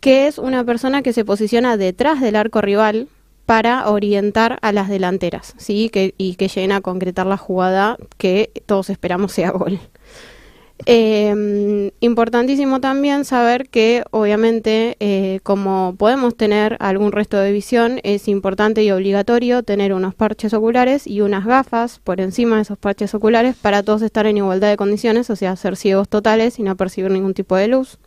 que 0.00 0.26
es 0.26 0.38
una 0.38 0.64
persona 0.64 1.02
que 1.02 1.12
se 1.12 1.24
posiciona 1.24 1.76
detrás 1.76 2.20
del 2.20 2.34
arco 2.34 2.60
rival 2.60 3.08
para 3.46 3.88
orientar 3.88 4.58
a 4.60 4.72
las 4.72 4.88
delanteras, 4.88 5.54
¿sí? 5.56 5.88
Que, 5.88 6.14
y 6.18 6.34
que 6.34 6.48
lleguen 6.48 6.72
a 6.72 6.80
concretar 6.80 7.26
la 7.26 7.36
jugada 7.36 7.96
que 8.18 8.50
todos 8.66 8.90
esperamos 8.90 9.32
sea 9.32 9.50
gol. 9.50 9.80
Eh, 10.84 11.90
importantísimo 12.00 12.80
también 12.80 13.24
saber 13.24 13.68
que 13.70 14.04
obviamente 14.10 14.96
eh, 15.00 15.40
como 15.42 15.94
podemos 15.96 16.36
tener 16.36 16.76
algún 16.80 17.12
resto 17.12 17.38
de 17.38 17.50
visión 17.50 17.98
es 18.02 18.28
importante 18.28 18.84
y 18.84 18.90
obligatorio 18.90 19.62
tener 19.62 19.94
unos 19.94 20.14
parches 20.14 20.52
oculares 20.52 21.06
y 21.06 21.22
unas 21.22 21.46
gafas 21.46 21.98
por 21.98 22.20
encima 22.20 22.56
de 22.56 22.62
esos 22.62 22.76
parches 22.76 23.14
oculares 23.14 23.56
para 23.56 23.82
todos 23.82 24.02
estar 24.02 24.26
en 24.26 24.36
igualdad 24.36 24.68
de 24.68 24.76
condiciones, 24.76 25.30
o 25.30 25.36
sea, 25.36 25.56
ser 25.56 25.76
ciegos 25.76 26.10
totales 26.10 26.58
y 26.58 26.62
no 26.62 26.76
percibir 26.76 27.10
ningún 27.10 27.32
tipo 27.32 27.56
de 27.56 27.68
luz. 27.68 27.98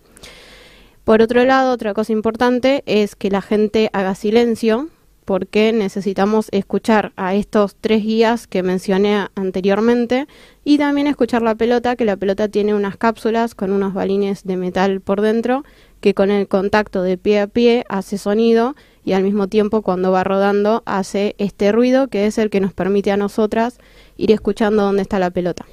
Por 1.05 1.23
otro 1.23 1.43
lado, 1.45 1.73
otra 1.73 1.95
cosa 1.95 2.13
importante 2.13 2.83
es 2.85 3.15
que 3.15 3.31
la 3.31 3.41
gente 3.41 3.89
haga 3.93 4.13
silencio 4.13 4.89
porque 5.29 5.73
necesitamos 5.73 6.47
escuchar 6.51 7.11
a 7.15 7.35
estos 7.35 7.75
tres 7.75 8.01
guías 8.01 8.47
que 8.47 8.63
mencioné 8.63 9.27
anteriormente 9.35 10.25
y 10.63 10.79
también 10.79 11.05
escuchar 11.05 11.43
la 11.43 11.53
pelota, 11.53 11.95
que 11.95 12.03
la 12.03 12.17
pelota 12.17 12.47
tiene 12.47 12.73
unas 12.73 12.97
cápsulas 12.97 13.53
con 13.53 13.71
unos 13.71 13.93
balines 13.93 14.43
de 14.43 14.57
metal 14.57 15.01
por 15.01 15.21
dentro 15.21 15.63
que 16.01 16.15
con 16.15 16.31
el 16.31 16.47
contacto 16.47 17.03
de 17.03 17.19
pie 17.19 17.41
a 17.41 17.45
pie 17.45 17.85
hace 17.89 18.17
sonido 18.17 18.75
y 19.05 19.13
al 19.13 19.21
mismo 19.21 19.47
tiempo 19.47 19.83
cuando 19.83 20.11
va 20.11 20.23
rodando 20.23 20.81
hace 20.87 21.35
este 21.37 21.71
ruido 21.71 22.07
que 22.07 22.25
es 22.25 22.39
el 22.39 22.49
que 22.49 22.59
nos 22.59 22.73
permite 22.73 23.11
a 23.11 23.17
nosotras 23.17 23.77
ir 24.17 24.31
escuchando 24.31 24.81
dónde 24.81 25.03
está 25.03 25.19
la 25.19 25.29
pelota. 25.29 25.67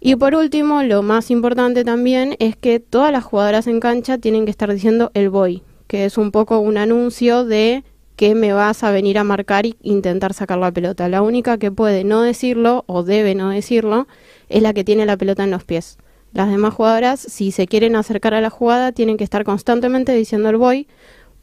Y 0.00 0.16
por 0.16 0.34
último, 0.34 0.82
lo 0.82 1.04
más 1.04 1.30
importante 1.30 1.84
también 1.84 2.34
es 2.40 2.56
que 2.56 2.80
todas 2.80 3.12
las 3.12 3.22
jugadoras 3.22 3.68
en 3.68 3.78
cancha 3.78 4.18
tienen 4.18 4.44
que 4.44 4.50
estar 4.50 4.72
diciendo 4.72 5.12
el 5.14 5.30
voy, 5.30 5.62
que 5.86 6.04
es 6.04 6.18
un 6.18 6.32
poco 6.32 6.58
un 6.58 6.78
anuncio 6.78 7.44
de 7.44 7.84
que 8.20 8.34
me 8.34 8.52
vas 8.52 8.84
a 8.84 8.90
venir 8.90 9.16
a 9.16 9.24
marcar 9.24 9.64
e 9.64 9.76
intentar 9.82 10.34
sacar 10.34 10.58
la 10.58 10.70
pelota. 10.70 11.08
La 11.08 11.22
única 11.22 11.56
que 11.56 11.72
puede 11.72 12.04
no 12.04 12.20
decirlo 12.20 12.84
o 12.86 13.02
debe 13.02 13.34
no 13.34 13.48
decirlo 13.48 14.08
es 14.50 14.60
la 14.60 14.74
que 14.74 14.84
tiene 14.84 15.06
la 15.06 15.16
pelota 15.16 15.42
en 15.42 15.50
los 15.50 15.64
pies. 15.64 15.96
Las 16.34 16.50
demás 16.50 16.74
jugadoras, 16.74 17.18
si 17.18 17.50
se 17.50 17.66
quieren 17.66 17.96
acercar 17.96 18.34
a 18.34 18.42
la 18.42 18.50
jugada, 18.50 18.92
tienen 18.92 19.16
que 19.16 19.24
estar 19.24 19.42
constantemente 19.42 20.12
diciendo 20.12 20.50
el 20.50 20.58
voy 20.58 20.86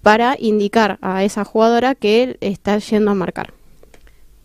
para 0.04 0.36
indicar 0.38 1.00
a 1.02 1.24
esa 1.24 1.46
jugadora 1.46 1.96
que 1.96 2.22
él 2.22 2.38
está 2.42 2.78
yendo 2.78 3.10
a 3.10 3.16
marcar. 3.16 3.56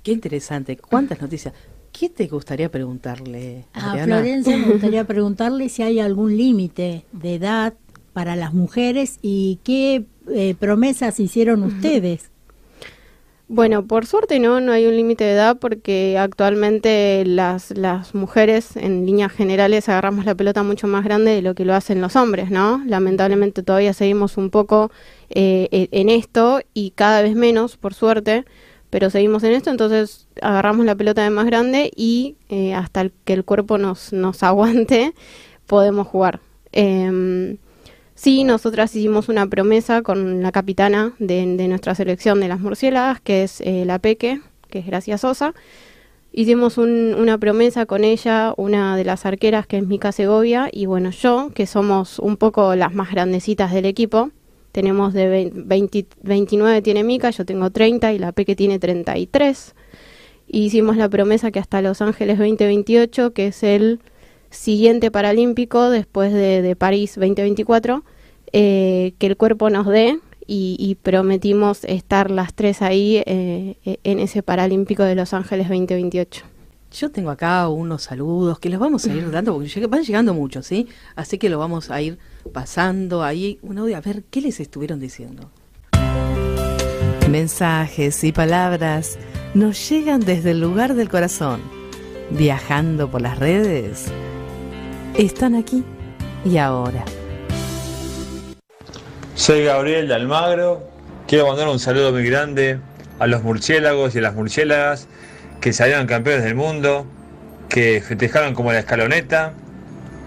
Qué 0.03 0.13
interesante. 0.13 0.79
¿Cuántas 0.79 1.21
noticias? 1.21 1.53
¿Qué 1.93 2.09
te 2.09 2.29
gustaría 2.29 2.71
preguntarle, 2.71 3.67
A? 3.75 3.93
Florencia 4.05 4.57
me 4.57 4.69
gustaría 4.73 5.05
preguntarle 5.05 5.69
si 5.69 5.83
hay 5.83 6.01
algún 6.01 6.35
límite 6.39 7.05
de 7.13 7.35
edad 7.35 7.75
para 8.15 8.37
las 8.37 8.55
mujeres 8.55 9.19
y 9.21 9.59
qué 9.65 10.07
eh, 10.31 10.55
promesas 10.59 11.19
hicieron 11.21 11.63
ustedes. 11.63 12.31
Bueno, 13.49 13.85
por 13.87 14.07
suerte 14.07 14.39
no, 14.39 14.61
no 14.61 14.73
hay 14.73 14.87
un 14.87 14.97
límite 14.97 15.25
de 15.25 15.33
edad 15.33 15.59
porque 15.59 16.17
actualmente 16.19 17.23
las, 17.27 17.71
las 17.77 18.15
mujeres 18.15 18.77
en 18.77 19.05
líneas 19.05 19.31
generales 19.31 19.91
agarramos 19.91 20.25
la 20.25 20.35
pelota 20.35 20.63
mucho 20.63 20.87
más 20.87 21.05
grande 21.05 21.33
de 21.33 21.43
lo 21.43 21.55
que 21.55 21.67
lo 21.67 21.75
hacen 21.75 22.01
los 22.01 22.17
hombres, 22.17 22.51
¿no? 22.51 22.83
Lamentablemente 22.87 23.63
todavía 23.63 23.93
seguimos 23.93 24.39
un 24.39 24.49
poco 24.49 24.91
eh, 25.29 25.69
e- 25.71 25.89
en 25.93 26.09
esto 26.09 26.61
y 26.73 26.93
cada 26.93 27.21
vez 27.21 27.35
menos, 27.37 27.77
por 27.77 27.93
suerte, 27.93 28.47
pero 28.89 29.11
seguimos 29.11 29.43
en 29.43 29.53
esto, 29.53 29.71
entonces 29.71 30.29
agarramos 30.41 30.87
la 30.87 30.95
pelota 30.95 31.23
de 31.23 31.31
más 31.31 31.45
grande 31.45 31.91
y 31.95 32.37
eh, 32.49 32.73
hasta 32.73 33.03
el- 33.03 33.13
que 33.27 33.35
el 33.35 33.45
cuerpo 33.45 33.77
nos, 33.77 34.15
nos 34.15 34.43
aguante 34.43 35.13
podemos 35.67 36.07
jugar. 36.07 36.41
Em, 36.73 37.59
Sí, 38.15 38.45
nosotras 38.45 38.95
hicimos 38.95 39.29
una 39.29 39.47
promesa 39.47 40.03
con 40.03 40.43
la 40.43 40.53
capitana 40.53 41.15
de, 41.19 41.57
de 41.57 41.69
nuestra 41.69 41.95
selección 41.95 42.41
de 42.41 42.49
las 42.49 42.61
murciélagas, 42.61 43.21
que 43.21 43.43
es 43.43 43.61
eh, 43.63 43.85
la 43.87 43.99
Peque, 43.99 44.41
que 44.71 44.81
es 44.81 44.87
Gracia 44.87 45.19
Sosa. 45.19 45.55
Hicimos 46.33 46.79
un- 46.79 47.15
una 47.19 47.39
promesa 47.39 47.85
con 47.87 48.05
ella, 48.05 48.55
una 48.57 48.97
de 48.97 49.05
las 49.05 49.27
arqueras, 49.27 49.67
que 49.67 49.79
es 49.79 49.87
Mica 49.87 50.13
Segovia, 50.13 50.69
y 50.73 50.87
bueno, 50.87 51.11
yo, 51.11 51.51
que 51.55 51.67
somos 51.67 52.19
un 52.19 52.37
poco 52.37 52.75
las 52.77 52.95
más 52.95 53.11
grandecitas 53.11 53.73
del 53.73 53.87
equipo. 53.87 54.31
Tenemos 54.73 55.13
de 55.13 55.29
vein- 55.29 55.53
20 55.67 56.07
29 56.23 56.81
tiene 56.81 57.05
Mica, 57.05 57.31
yo 57.31 57.45
tengo 57.45 57.71
30 57.71 58.13
y 58.13 58.19
la 58.19 58.33
Peque 58.33 58.57
tiene 58.57 58.79
33. 58.79 59.75
Y 60.49 60.65
hicimos 60.67 60.97
la 60.97 61.09
promesa 61.09 61.51
que 61.51 61.59
hasta 61.61 61.83
Los 61.83 62.01
Ángeles 62.03 62.39
2028, 62.39 63.33
que 63.33 63.49
es 63.49 63.63
el 63.63 64.01
siguiente 64.53 65.11
paralímpico 65.11 65.91
después 65.91 66.33
de, 66.33 66.63
de 66.63 66.77
París 66.77 67.15
2024, 67.17 68.05
eh, 68.53 69.15
que 69.19 69.27
el 69.27 69.37
cuerpo 69.37 69.71
nos 69.71 69.87
dé 69.87 70.21
y, 70.47 70.77
y 70.79 70.95
prometimos 70.97 71.85
estar 71.85 72.31
las 72.31 72.55
tres 72.55 72.83
ahí 72.83 73.17
eh, 73.27 73.77
eh, 73.85 73.99
en 74.05 74.19
ese 74.19 74.43
paralímpico 74.43 75.03
de 75.03 75.15
Los 75.15 75.35
Ángeles 75.35 75.69
2028. 75.69 76.45
Yo 76.93 77.11
tengo 77.11 77.31
acá 77.31 77.69
unos 77.69 78.03
saludos 78.03 78.59
que 78.59 78.69
los 78.69 78.79
vamos 78.79 79.07
a 79.07 79.15
ir 79.15 79.31
dando 79.31 79.55
porque 79.55 79.87
van 79.87 80.03
llegando 80.03 80.35
muchos, 80.35 80.67
¿sí? 80.67 80.89
Así 81.17 81.39
que 81.39 81.49
lo 81.49 81.59
vamos 81.59 81.91
a 81.91 82.03
ir 82.03 82.19
pasando 82.53 83.23
ahí 83.23 83.59
un 83.63 83.79
audio 83.79 83.97
a 83.97 84.03
ver 84.03 84.25
qué 84.25 84.43
les 84.43 84.61
estuvieron 84.61 85.01
diciendo. 85.01 85.51
Mensajes 87.31 88.23
y 88.25 88.33
palabras 88.33 89.19
nos 89.55 89.89
llegan 89.89 90.21
desde 90.21 90.51
el 90.51 90.61
lugar 90.61 90.95
del 90.95 91.09
corazón, 91.09 91.63
viajando 92.31 93.11
por 93.11 93.23
las 93.23 93.39
redes. 93.39 94.13
Están 95.17 95.55
aquí 95.55 95.85
y 96.43 96.57
ahora. 96.57 97.05
Soy 99.35 99.65
Gabriel 99.65 100.09
de 100.09 100.15
Almagro. 100.15 100.89
Quiero 101.27 101.47
mandar 101.49 101.69
un 101.69 101.79
saludo 101.79 102.13
muy 102.13 102.25
grande 102.25 102.79
a 103.19 103.27
los 103.27 103.43
murciélagos 103.43 104.15
y 104.15 104.19
a 104.19 104.23
las 104.23 104.35
murciélagas 104.35 105.09
que 105.61 105.75
salieron 105.75 106.07
campeones 106.07 106.45
del 106.45 106.55
mundo, 106.55 107.07
que 107.69 108.01
festejaron 108.01 108.55
como 108.55 108.73
la 108.73 108.79
escaloneta, 108.79 109.53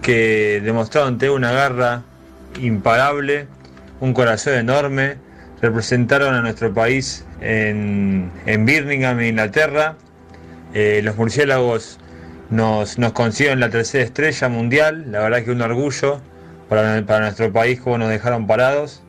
que 0.04 0.62
demostraron 0.63 1.17
tener 1.17 1.34
una 1.34 1.52
garra 1.52 2.04
imparable, 2.62 3.48
un 4.02 4.13
corazón 4.13 4.54
enorme, 4.54 5.17
representaron 5.63 6.36
a 6.36 6.41
nuestro 6.41 6.71
país 6.71 7.26
en, 7.41 8.32
en 8.45 8.65
Birmingham, 8.67 9.19
Inglaterra. 9.19 9.95
Eh, 10.76 11.02
los 11.04 11.15
murciélagos 11.15 11.98
nos, 12.49 12.97
nos 12.97 13.13
la 13.39 13.69
tercera 13.69 14.03
estrella 14.03 14.49
mundial, 14.49 15.12
la 15.12 15.19
verdad 15.19 15.43
que 15.43 15.51
un 15.51 15.62
orgullo 15.62 16.21
para, 16.69 17.01
nuestro 17.21 17.51
país 17.51 17.79
como 17.79 17.97
nos 17.99 18.10
dejaron 18.10 18.47
parados. 18.47 19.01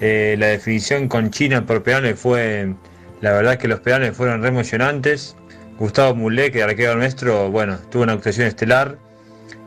Eh, 0.00 0.36
la 0.38 0.46
definición 0.46 1.08
con 1.08 1.30
China 1.30 1.66
por 1.66 1.82
penales 1.82 2.18
fue, 2.18 2.74
la 3.20 3.32
verdad 3.32 3.58
que 3.58 3.68
los 3.68 3.80
penales 3.80 4.16
fueron 4.16 4.42
re 4.42 4.48
emocionantes. 4.48 5.36
Gustavo 5.78 6.14
Mulé, 6.14 6.50
que 6.50 6.62
arquero 6.62 6.96
nuestro, 6.96 7.50
bueno, 7.50 7.78
tuvo 7.90 8.02
una 8.02 8.14
actuación 8.14 8.46
estelar. 8.46 8.98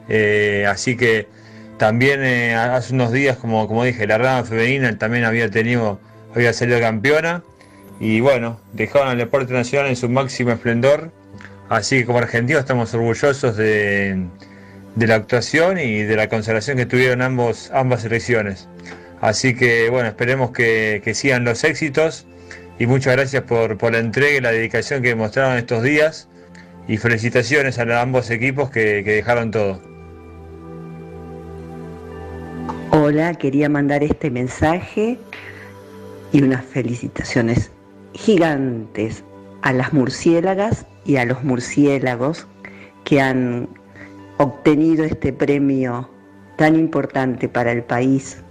Eh, 0.09 0.65
así 0.67 0.97
que 0.97 1.27
también 1.77 2.23
eh, 2.23 2.55
hace 2.55 2.93
unos 2.93 3.11
días, 3.11 3.37
como, 3.37 3.67
como 3.67 3.83
dije, 3.83 4.05
la 4.07 4.17
rama 4.17 4.43
femenina 4.43 4.97
también 4.97 5.25
había 5.25 5.49
tenido, 5.49 5.99
había 6.35 6.53
salido 6.53 6.79
campeona. 6.79 7.43
Y 7.99 8.19
bueno, 8.19 8.59
dejaron 8.73 9.09
al 9.09 9.17
deporte 9.17 9.53
nacional 9.53 9.89
en 9.89 9.95
su 9.95 10.09
máximo 10.09 10.51
esplendor. 10.51 11.11
Así 11.71 11.99
que 11.99 12.05
como 12.05 12.17
argentinos 12.17 12.59
estamos 12.59 12.93
orgullosos 12.93 13.55
de, 13.55 14.27
la 14.97 15.15
actuación 15.15 15.79
y 15.79 16.03
de 16.03 16.17
la 16.17 16.27
consagración 16.27 16.75
que 16.75 16.85
tuvieron 16.85 17.21
ambos, 17.21 17.71
ambas 17.73 18.01
selecciones. 18.01 18.67
Así 19.21 19.55
que 19.55 19.89
bueno, 19.89 20.09
esperemos 20.09 20.51
que, 20.51 21.01
sigan 21.15 21.45
los 21.45 21.63
éxitos 21.63 22.27
y 22.77 22.87
muchas 22.87 23.13
gracias 23.15 23.43
por, 23.43 23.89
la 23.89 23.99
entrega 23.99 24.37
y 24.37 24.41
la 24.41 24.51
dedicación 24.51 25.01
que 25.01 25.07
demostraron 25.07 25.55
estos 25.55 25.81
días 25.81 26.27
y 26.89 26.97
felicitaciones 26.97 27.79
a 27.79 28.01
ambos 28.01 28.29
equipos 28.31 28.69
que 28.69 29.01
dejaron 29.01 29.51
todo. 29.51 29.81
Hola, 32.89 33.33
quería 33.35 33.69
mandar 33.69 34.03
este 34.03 34.29
mensaje 34.29 35.17
y 36.33 36.41
unas 36.43 36.65
felicitaciones 36.65 37.71
gigantes 38.13 39.23
a 39.61 39.71
las 39.71 39.93
murciélagas 39.93 40.85
y 41.05 41.17
a 41.17 41.25
los 41.25 41.43
murciélagos 41.43 42.47
que 43.03 43.21
han 43.21 43.67
obtenido 44.37 45.03
este 45.03 45.33
premio 45.33 46.09
tan 46.57 46.75
importante 46.75 47.47
para 47.47 47.71
el 47.71 47.83
país 47.83 48.41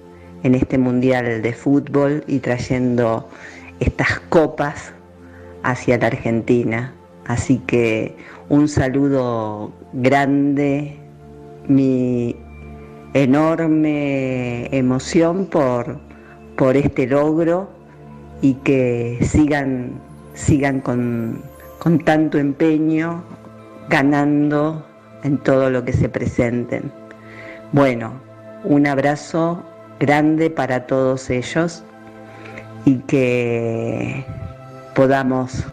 en 0.42 0.54
este 0.54 0.78
mundial 0.78 1.42
de 1.42 1.52
fútbol 1.52 2.24
y 2.26 2.38
trayendo 2.38 3.28
estas 3.80 4.20
copas 4.28 4.92
hacia 5.62 5.98
la 5.98 6.06
Argentina. 6.08 6.94
Así 7.26 7.58
que 7.66 8.16
un 8.48 8.68
saludo 8.68 9.72
grande, 9.92 10.96
mi 11.68 12.36
enorme 13.14 14.66
emoción 14.76 15.46
por, 15.46 16.00
por 16.56 16.76
este 16.76 17.06
logro 17.06 17.70
y 18.40 18.54
que 18.54 19.18
sigan, 19.22 20.00
sigan 20.34 20.80
con, 20.80 21.42
con 21.80 21.98
tanto 21.98 22.38
empeño 22.38 23.24
ganando 23.88 24.86
en 25.24 25.38
todo 25.38 25.70
lo 25.70 25.84
que 25.84 25.92
se 25.94 26.08
presenten. 26.08 26.92
Bueno, 27.72 28.12
un 28.64 28.86
abrazo 28.86 29.64
grande 29.98 30.50
para 30.50 30.86
todos 30.86 31.30
ellos 31.30 31.82
y 32.84 32.98
que 33.00 34.24
podamos 34.94 35.64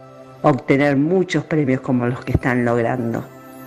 obtener 0.43 0.95
muchos 0.95 1.43
premios 1.43 1.81
como 1.81 2.07
los 2.07 2.23
que 2.23 2.31
están 2.31 2.63
logrando. 2.63 3.23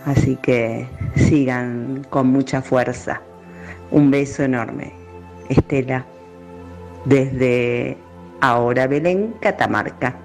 Así 0.06 0.36
que 0.36 0.86
sigan 1.16 2.06
con 2.08 2.28
mucha 2.28 2.62
fuerza. 2.62 3.20
Un 3.90 4.10
beso 4.10 4.42
enorme. 4.44 4.94
Estela, 5.50 6.06
desde 7.04 7.98
ahora 8.40 8.86
Belén, 8.86 9.34
Catamarca. 9.40 10.16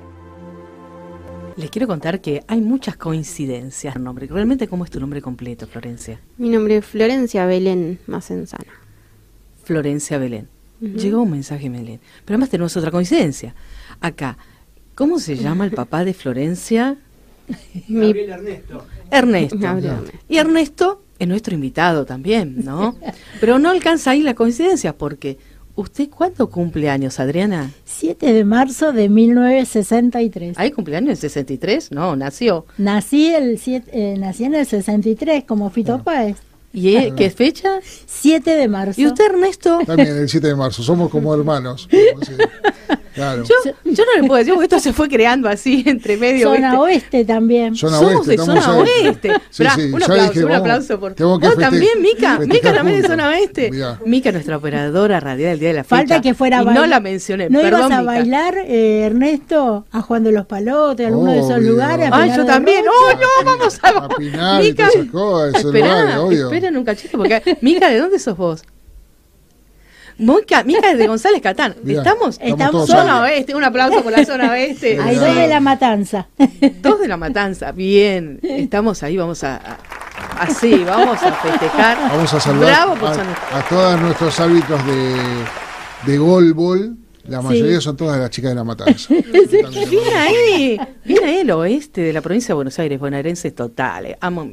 Les 1.57 1.69
quiero 1.69 1.87
contar 1.87 2.19
que 2.19 2.43
hay 2.47 2.59
muchas 2.59 2.97
coincidencias. 2.97 3.97
Nombre. 3.97 4.27
Realmente, 4.27 4.67
¿cómo 4.67 4.83
es 4.83 4.91
tu 4.91 4.99
nombre 4.99 5.21
completo, 5.21 5.67
Florencia? 5.67 6.19
Mi 6.37 6.49
nombre 6.49 6.77
es 6.77 6.85
Florencia 6.85 7.45
Belén 7.45 7.99
Macenzana. 8.07 8.65
Florencia 9.63 10.17
Belén. 10.17 10.49
Llegó 10.81 11.21
un 11.21 11.31
mensaje, 11.31 11.69
Belén. 11.69 12.01
Pero 12.25 12.35
además 12.35 12.49
tenemos 12.49 12.75
otra 12.75 12.91
coincidencia. 12.91 13.55
Acá, 14.01 14.37
¿cómo 14.95 15.17
se 15.19 15.37
llama 15.37 15.63
el 15.65 15.71
papá 15.71 16.03
de 16.03 16.13
Florencia? 16.13 16.97
Mi- 17.87 18.11
Ernesto. 18.11 18.85
Ernesto. 19.09 19.55
Gabriel 19.57 19.93
Ernesto. 19.93 20.17
Y 20.27 20.37
Ernesto 20.37 21.03
es 21.17 21.27
nuestro 21.29 21.55
invitado 21.55 22.05
también, 22.05 22.65
¿no? 22.65 22.97
Pero 23.39 23.59
no 23.59 23.69
alcanza 23.69 24.11
ahí 24.11 24.21
la 24.21 24.33
coincidencia 24.35 24.97
porque 24.97 25.37
¿usted 25.75 26.09
cuándo 26.09 26.49
cumple 26.49 26.89
años, 26.89 27.19
Adriana? 27.19 27.71
7 27.85 28.33
de 28.33 28.43
marzo 28.45 28.91
de 28.91 29.09
1963. 29.09 30.57
¿Hay 30.57 30.71
cumpleaños 30.71 31.09
en 31.11 31.15
63? 31.17 31.91
No, 31.91 32.15
nació. 32.15 32.65
Nací, 32.77 33.27
el 33.33 33.59
siete- 33.59 33.91
eh, 33.93 34.17
nací 34.17 34.43
en 34.45 34.55
el 34.55 34.65
63 34.65 35.43
como 35.45 35.69
Fito 35.69 36.03
Páez. 36.03 36.37
¿Y 36.73 36.95
eh, 36.97 37.13
qué 37.15 37.29
fecha? 37.29 37.79
7 38.05 38.51
de 38.55 38.67
marzo. 38.67 38.99
¿Y 38.99 39.07
usted, 39.07 39.25
Ernesto? 39.25 39.79
También 39.85 40.09
el 40.17 40.27
7 40.27 40.47
de 40.47 40.55
marzo, 40.55 40.83
somos 40.83 41.09
como 41.09 41.33
hermanos. 41.33 41.87
Claro. 43.15 43.43
Yo, 43.45 43.71
yo 43.85 44.03
no 44.03 44.21
le 44.21 44.27
puedo 44.27 44.39
decir 44.39 44.53
porque 44.53 44.65
esto 44.65 44.79
se 44.79 44.91
fue 44.91 45.07
creando 45.07 45.47
así 45.47 45.83
entre 45.87 46.17
medio. 46.17 46.53
Zona 46.53 46.79
oeste 46.81 47.23
también. 47.23 47.73
Zona 47.73 47.97
Somos 47.97 48.15
oeste, 48.27 48.31
de 48.31 48.37
zona 48.37 48.77
oeste. 48.77 49.29
Sí, 49.29 49.41
Esperá, 49.51 49.75
sí, 49.75 49.81
un 49.93 50.03
aplauso, 50.03 50.23
dije, 50.27 50.39
un 50.39 50.49
vamos, 50.49 50.59
aplauso 50.59 50.99
por. 50.99 51.13
tengo 51.13 51.39
que 51.39 51.47
Vos 51.47 51.57
también, 51.57 52.01
Mica. 52.01 52.39
Mica 52.39 52.73
también 52.73 53.01
de 53.01 53.07
zona 53.07 53.29
oeste. 53.29 53.71
Mirá. 53.71 53.99
Mica, 54.05 54.31
nuestra 54.33 54.57
operadora 54.57 55.21
radial 55.21 55.51
del 55.51 55.59
día 55.59 55.69
de 55.69 55.75
la 55.75 55.83
fecha. 55.85 55.95
Falta 55.95 56.21
que 56.21 56.33
fuera 56.33 56.59
a 56.59 56.63
y 56.63 56.65
no 56.65 56.85
la 56.85 56.99
mencioné. 56.99 57.49
¿No 57.49 57.61
Perdón, 57.61 57.79
ibas 57.79 57.91
a 57.91 58.01
Mica. 58.01 58.11
bailar, 58.11 58.57
eh, 58.67 59.03
Ernesto, 59.05 59.85
a 59.91 60.01
Juan 60.01 60.23
de 60.25 60.33
los 60.33 60.45
Palotes, 60.45 61.07
alguno 61.07 61.31
de 61.31 61.39
esos 61.39 61.61
lugares? 61.61 62.11
a 62.11 62.21
Pinar 62.21 62.37
yo 62.37 62.45
también. 62.45 62.83
¡Oh, 62.85 63.13
no! 63.13 63.45
Vamos 63.45 63.79
a. 63.81 63.87
A 63.87 64.09
Pinar 64.09 64.61
Mica, 64.61 64.89
un 66.77 66.83
cachito, 66.83 67.17
porque. 67.17 67.57
Mica, 67.61 67.89
¿de 67.89 67.97
dónde 67.97 68.19
sos 68.19 68.35
vos? 68.35 68.63
Mica, 70.17 70.63
Mica 70.63 70.91
es 70.91 70.97
de 70.97 71.07
González 71.07 71.41
Catán. 71.41 71.75
Mirá, 71.83 72.01
¿Estamos? 72.01 72.37
Estamos 72.41 72.87
Zona 72.87 73.23
ahí. 73.25 73.33
oeste, 73.33 73.53
un 73.55 73.63
aplauso 73.63 74.01
por 74.01 74.11
la 74.11 74.23
zona 74.25 74.51
oeste. 74.51 74.99
Hay 75.03 75.15
dos 75.15 75.35
de 75.35 75.47
la 75.47 75.59
matanza. 75.59 76.27
Dos 76.81 76.99
de 76.99 77.07
la 77.07 77.17
matanza, 77.17 77.71
bien. 77.71 78.39
Estamos 78.43 79.03
ahí, 79.03 79.17
vamos 79.17 79.43
a. 79.43 79.55
a- 79.57 79.77
así, 80.39 80.83
vamos 80.85 81.21
a 81.23 81.31
festejar. 81.33 81.97
Vamos 82.09 82.33
a 82.33 82.39
saludar 82.39 82.73
a, 82.73 83.57
a 83.59 83.61
todos 83.69 84.01
nuestros 84.01 84.39
árbitros 84.39 84.85
de, 84.85 85.15
de 86.11 86.17
golbol. 86.17 86.95
La 87.27 87.41
mayoría 87.41 87.77
Sí. 87.77 87.81
son 87.85 87.97
todas 87.97 88.19
las 88.19 88.29
chicas 88.29 88.51
de 88.51 88.55
la 88.55 88.63
matanza. 88.63 89.13
Bien 89.89 90.15
ahí, 90.15 90.79
bien 91.03 91.23
ahí 91.23 91.37
el 91.37 91.49
oeste 91.51 92.01
de 92.01 92.13
la 92.13 92.21
provincia 92.21 92.49
de 92.49 92.53
Buenos 92.53 92.77
Aires, 92.79 92.99
bonaerenses 92.99 93.53
totales. 93.55 94.15
Amo, 94.21 94.51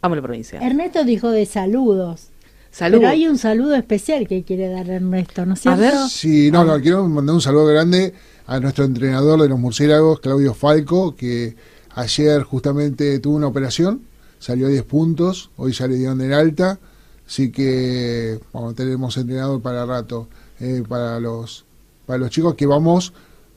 amo 0.00 0.14
la 0.14 0.22
provincia. 0.22 0.60
Ernesto 0.60 1.02
dijo 1.04 1.30
de 1.30 1.44
saludos. 1.44 2.28
Salud. 2.74 2.98
Pero 2.98 3.08
hay 3.08 3.28
un 3.28 3.38
saludo 3.38 3.76
especial 3.76 4.26
que 4.26 4.42
quiere 4.42 4.68
dar 4.68 4.90
Ernesto, 4.90 5.46
¿no 5.46 5.54
es 5.54 5.60
A 5.60 5.76
cierto? 5.76 5.80
ver. 5.80 6.08
Sí, 6.10 6.50
no, 6.50 6.64
no, 6.64 6.80
quiero 6.80 7.06
mandar 7.08 7.36
un 7.36 7.40
saludo 7.40 7.66
grande 7.66 8.12
a 8.48 8.58
nuestro 8.58 8.84
entrenador 8.84 9.40
de 9.40 9.48
los 9.48 9.58
murciélagos, 9.60 10.18
Claudio 10.18 10.54
Falco, 10.54 11.14
que 11.14 11.54
ayer 11.94 12.42
justamente 12.42 13.20
tuvo 13.20 13.36
una 13.36 13.46
operación, 13.46 14.02
salió 14.40 14.66
a 14.66 14.70
10 14.70 14.82
puntos, 14.82 15.50
hoy 15.56 15.72
ya 15.72 15.86
le 15.86 15.94
dieron 15.94 16.20
el 16.20 16.32
alta, 16.32 16.80
así 17.26 17.52
que 17.52 18.40
vamos, 18.52 18.74
tenemos 18.74 19.16
entrenador 19.18 19.62
para 19.62 19.86
rato 19.86 20.26
eh, 20.58 20.82
para 20.88 21.20
los 21.20 21.64
para 22.06 22.18
los 22.18 22.30
chicos 22.30 22.54
que 22.56 22.66
vamos, 22.66 23.12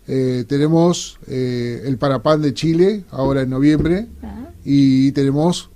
eh, 0.08 0.46
tenemos 0.48 1.18
eh, 1.28 1.82
el 1.86 1.98
Parapan 1.98 2.42
de 2.42 2.54
Chile 2.54 3.04
ahora 3.12 3.42
en 3.42 3.50
noviembre 3.50 4.08
Ah. 4.24 4.50
y 4.64 5.12
tenemos 5.12 5.70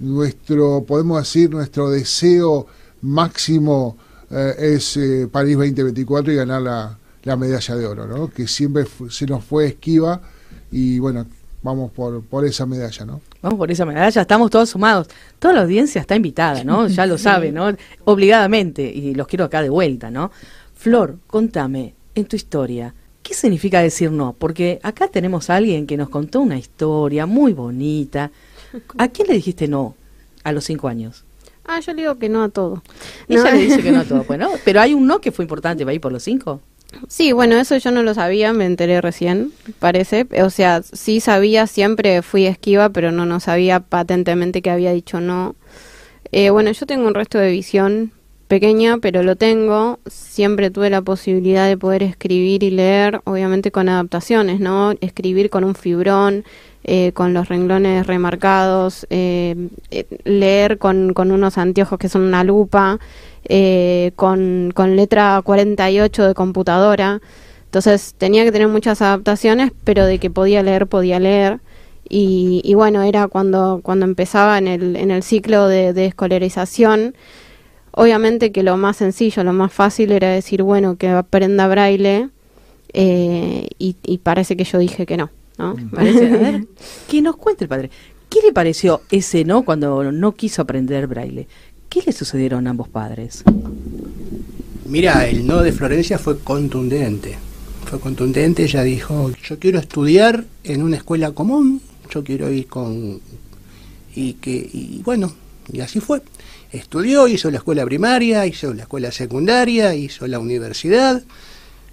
nuestro, 0.00 0.84
podemos 0.86 1.18
decir, 1.20 1.48
nuestro 1.50 1.88
deseo 1.90 2.66
máximo 3.02 3.96
eh, 4.30 4.54
es 4.58 4.96
eh, 4.96 5.28
París 5.30 5.56
2024 5.56 6.32
y 6.32 6.36
ganar 6.36 6.62
la, 6.62 6.98
la 7.24 7.36
medalla 7.36 7.76
de 7.76 7.86
oro, 7.86 8.06
¿no? 8.06 8.28
Que 8.28 8.46
siempre 8.46 8.84
se 9.10 9.26
nos 9.26 9.44
fue 9.44 9.66
esquiva 9.66 10.20
y 10.70 10.98
bueno, 10.98 11.26
vamos 11.62 11.90
por, 11.92 12.22
por 12.22 12.44
esa 12.44 12.66
medalla, 12.66 13.04
¿no? 13.04 13.20
Vamos 13.42 13.58
por 13.58 13.70
esa 13.70 13.84
medalla, 13.84 14.22
estamos 14.22 14.50
todos 14.50 14.70
sumados. 14.70 15.08
Toda 15.38 15.54
la 15.54 15.62
audiencia 15.62 16.00
está 16.00 16.16
invitada, 16.16 16.64
¿no? 16.64 16.86
Ya 16.88 17.06
lo 17.06 17.18
sabe, 17.18 17.52
¿no? 17.52 17.74
Obligadamente, 18.04 18.82
y 18.82 19.14
los 19.14 19.26
quiero 19.26 19.44
acá 19.44 19.62
de 19.62 19.70
vuelta, 19.70 20.10
¿no? 20.10 20.30
Flor, 20.74 21.18
contame, 21.26 21.94
en 22.14 22.26
tu 22.26 22.36
historia, 22.36 22.94
¿qué 23.22 23.34
significa 23.34 23.80
decir 23.80 24.10
no? 24.10 24.34
Porque 24.38 24.80
acá 24.82 25.08
tenemos 25.08 25.50
a 25.50 25.56
alguien 25.56 25.86
que 25.86 25.96
nos 25.96 26.08
contó 26.08 26.40
una 26.40 26.58
historia 26.58 27.26
muy 27.26 27.52
bonita. 27.52 28.30
¿A 28.98 29.08
quién 29.08 29.28
le 29.28 29.34
dijiste 29.34 29.68
no 29.68 29.94
a 30.44 30.52
los 30.52 30.64
cinco 30.64 30.88
años? 30.88 31.24
Ah, 31.68 31.80
yo 31.80 31.92
le 31.92 32.02
digo 32.02 32.18
que 32.18 32.28
no 32.28 32.42
a 32.42 32.48
todo. 32.48 32.82
Ella 33.28 33.44
No. 33.44 33.50
le 33.52 33.58
dice 33.58 33.82
que 33.82 33.92
no 33.92 34.00
a 34.00 34.04
todo, 34.04 34.24
bueno, 34.26 34.50
pero 34.64 34.80
hay 34.80 34.94
un 34.94 35.06
no 35.06 35.20
que 35.20 35.30
fue 35.32 35.44
importante, 35.44 35.84
¿va 35.84 35.90
a 35.92 35.94
ir 35.94 36.00
por 36.00 36.10
los 36.12 36.22
cinco? 36.24 36.60
Sí, 37.08 37.32
bueno, 37.32 37.56
eso 37.58 37.76
yo 37.76 37.90
no 37.90 38.02
lo 38.02 38.14
sabía, 38.14 38.54
me 38.54 38.64
enteré 38.64 39.02
recién, 39.02 39.52
parece. 39.78 40.26
O 40.42 40.48
sea, 40.48 40.82
sí 40.82 41.20
sabía, 41.20 41.66
siempre 41.66 42.22
fui 42.22 42.46
esquiva, 42.46 42.88
pero 42.88 43.12
no, 43.12 43.26
no 43.26 43.40
sabía 43.40 43.80
patentemente 43.80 44.62
que 44.62 44.70
había 44.70 44.92
dicho 44.92 45.20
no. 45.20 45.54
Eh, 46.32 46.48
bueno, 46.48 46.70
yo 46.72 46.86
tengo 46.86 47.06
un 47.06 47.14
resto 47.14 47.36
de 47.38 47.50
visión 47.50 48.12
pequeña, 48.48 48.96
pero 48.98 49.22
lo 49.22 49.36
tengo. 49.36 49.98
Siempre 50.06 50.70
tuve 50.70 50.88
la 50.88 51.02
posibilidad 51.02 51.66
de 51.68 51.76
poder 51.76 52.02
escribir 52.02 52.62
y 52.62 52.70
leer, 52.70 53.20
obviamente 53.24 53.70
con 53.70 53.90
adaptaciones, 53.90 54.58
¿no? 54.58 54.94
Escribir 55.02 55.50
con 55.50 55.64
un 55.64 55.74
fibrón, 55.74 56.44
eh, 56.90 57.12
con 57.12 57.34
los 57.34 57.48
renglones 57.48 58.06
remarcados, 58.06 59.06
eh, 59.10 59.68
eh, 59.90 60.06
leer 60.24 60.78
con, 60.78 61.12
con 61.12 61.30
unos 61.32 61.58
anteojos 61.58 61.98
que 61.98 62.08
son 62.08 62.22
una 62.22 62.44
lupa, 62.44 62.98
eh, 63.44 64.12
con, 64.16 64.72
con 64.74 64.96
letra 64.96 65.40
48 65.44 66.28
de 66.28 66.34
computadora. 66.34 67.20
Entonces 67.66 68.14
tenía 68.16 68.44
que 68.44 68.52
tener 68.52 68.68
muchas 68.68 69.02
adaptaciones, 69.02 69.72
pero 69.84 70.06
de 70.06 70.18
que 70.18 70.30
podía 70.30 70.62
leer, 70.62 70.86
podía 70.86 71.20
leer. 71.20 71.60
Y, 72.08 72.62
y 72.64 72.72
bueno, 72.72 73.02
era 73.02 73.28
cuando, 73.28 73.80
cuando 73.82 74.06
empezaba 74.06 74.56
en 74.56 74.66
el, 74.68 74.96
en 74.96 75.10
el 75.10 75.22
ciclo 75.22 75.68
de, 75.68 76.06
escolarización. 76.06 77.14
Obviamente 77.92 78.50
que 78.50 78.62
lo 78.62 78.78
más 78.78 78.96
sencillo, 78.96 79.44
lo 79.44 79.52
más 79.52 79.72
fácil 79.74 80.10
era 80.12 80.30
decir, 80.30 80.62
bueno, 80.62 80.96
que 80.96 81.08
aprenda 81.10 81.68
braille. 81.68 82.30
eh, 82.94 83.68
y 83.78 84.18
parece 84.22 84.56
que 84.56 84.64
yo 84.64 84.78
dije 84.78 85.04
que 85.04 85.18
no. 85.18 85.30
¿No? 85.58 85.76
Parece, 85.92 86.26
a 86.26 86.36
ver, 86.36 86.66
que 87.08 87.20
nos 87.20 87.36
cuente 87.36 87.64
el 87.64 87.68
padre. 87.68 87.90
¿Qué 88.28 88.40
le 88.44 88.52
pareció 88.52 89.02
ese 89.10 89.44
no 89.44 89.64
cuando 89.64 90.10
no 90.12 90.34
quiso 90.34 90.62
aprender 90.62 91.06
braille? 91.06 91.48
¿Qué 91.88 92.02
le 92.04 92.12
sucedieron 92.12 92.66
a 92.66 92.70
ambos 92.70 92.88
padres? 92.88 93.42
Mira, 94.86 95.26
el 95.26 95.46
no 95.46 95.62
de 95.62 95.72
Florencia 95.72 96.18
fue 96.18 96.38
contundente. 96.38 97.36
Fue 97.86 97.98
contundente, 97.98 98.64
ella 98.64 98.82
dijo, 98.82 99.32
yo 99.42 99.58
quiero 99.58 99.78
estudiar 99.78 100.44
en 100.64 100.82
una 100.82 100.96
escuela 100.96 101.32
común, 101.32 101.80
yo 102.10 102.22
quiero 102.22 102.50
ir 102.50 102.66
con... 102.66 103.20
Y 104.14 104.34
que, 104.34 104.50
y 104.50 105.00
bueno, 105.04 105.32
y 105.72 105.80
así 105.80 106.00
fue. 106.00 106.22
Estudió, 106.72 107.28
hizo 107.28 107.50
la 107.50 107.58
escuela 107.58 107.84
primaria, 107.86 108.46
hizo 108.46 108.74
la 108.74 108.82
escuela 108.82 109.10
secundaria, 109.10 109.94
hizo 109.94 110.26
la 110.26 110.38
universidad, 110.38 111.22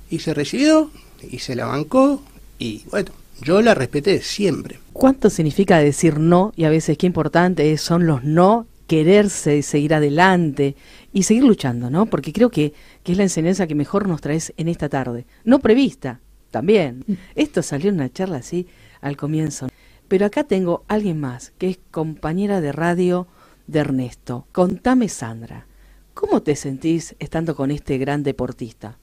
y 0.10 0.20
se 0.20 0.34
recibió, 0.34 0.92
y 1.30 1.40
se 1.40 1.56
la 1.56 1.66
bancó, 1.66 2.22
y 2.60 2.84
bueno, 2.92 3.12
yo 3.42 3.62
la 3.62 3.74
respeté 3.74 4.22
siempre. 4.22 4.80
¿Cuánto 4.94 5.30
significa 5.30 5.80
decir 5.80 6.20
no? 6.20 6.54
Y 6.56 6.64
a 6.64 6.70
veces 6.70 6.98
qué 6.98 7.08
importante 7.08 7.78
son 7.78 8.08
los 8.08 8.24
no, 8.24 8.68
quererse, 8.88 9.62
seguir 9.62 9.94
adelante 9.94 10.76
y 11.14 11.24
seguir 11.24 11.44
luchando, 11.44 11.90
¿no? 11.90 12.06
Porque 12.06 12.34
creo 12.34 12.50
que, 12.50 12.74
que 13.04 13.12
es 13.12 13.18
la 13.18 13.24
enseñanza 13.24 13.68
que 13.68 13.76
mejor 13.76 14.08
nos 14.08 14.22
traes 14.22 14.54
en 14.58 14.68
esta 14.68 14.90
tarde. 14.90 15.26
No 15.44 15.60
prevista, 15.60 16.20
también. 16.56 17.04
Esto 17.36 17.62
salió 17.62 17.90
en 17.90 17.96
una 17.96 18.10
charla 18.10 18.38
así 18.38 18.68
al 19.02 19.18
comienzo. 19.18 19.68
Pero 20.08 20.26
acá 20.26 20.46
tengo 20.46 20.86
a 20.88 20.94
alguien 20.94 21.20
más, 21.20 21.52
que 21.58 21.70
es 21.70 21.80
compañera 21.92 22.62
de 22.62 22.72
radio 22.72 23.28
de 23.68 23.80
Ernesto. 23.80 24.48
Contame, 24.54 25.10
Sandra, 25.10 25.68
¿cómo 26.14 26.42
te 26.44 26.56
sentís 26.56 27.16
estando 27.20 27.56
con 27.56 27.72
este 27.72 27.98
gran 27.98 28.24
deportista? 28.24 28.98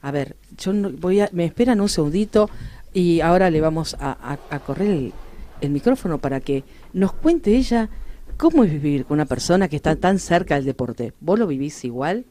A 0.00 0.12
ver, 0.12 0.36
yo 0.58 0.72
voy 0.72 1.20
a, 1.20 1.30
me 1.32 1.44
esperan 1.44 1.80
un 1.80 1.88
segundito 1.88 2.50
y 2.92 3.20
ahora 3.20 3.50
le 3.50 3.60
vamos 3.60 3.96
a, 4.00 4.38
correr 4.66 4.90
el, 4.90 5.12
el 5.60 5.70
micrófono 5.70 6.18
para 6.18 6.40
que 6.40 6.64
nos 6.92 7.12
cuente 7.12 7.56
ella 7.56 7.88
cómo 8.36 8.64
es 8.64 8.70
vivir 8.70 9.04
con 9.04 9.16
una 9.16 9.26
persona 9.26 9.68
que 9.68 9.76
está 9.76 9.96
tan 9.96 10.18
cerca 10.18 10.56
del 10.56 10.64
deporte. 10.64 11.12
¿Vos 11.20 11.38
lo 11.38 11.46
vivís 11.46 11.84
igual? 11.84 12.24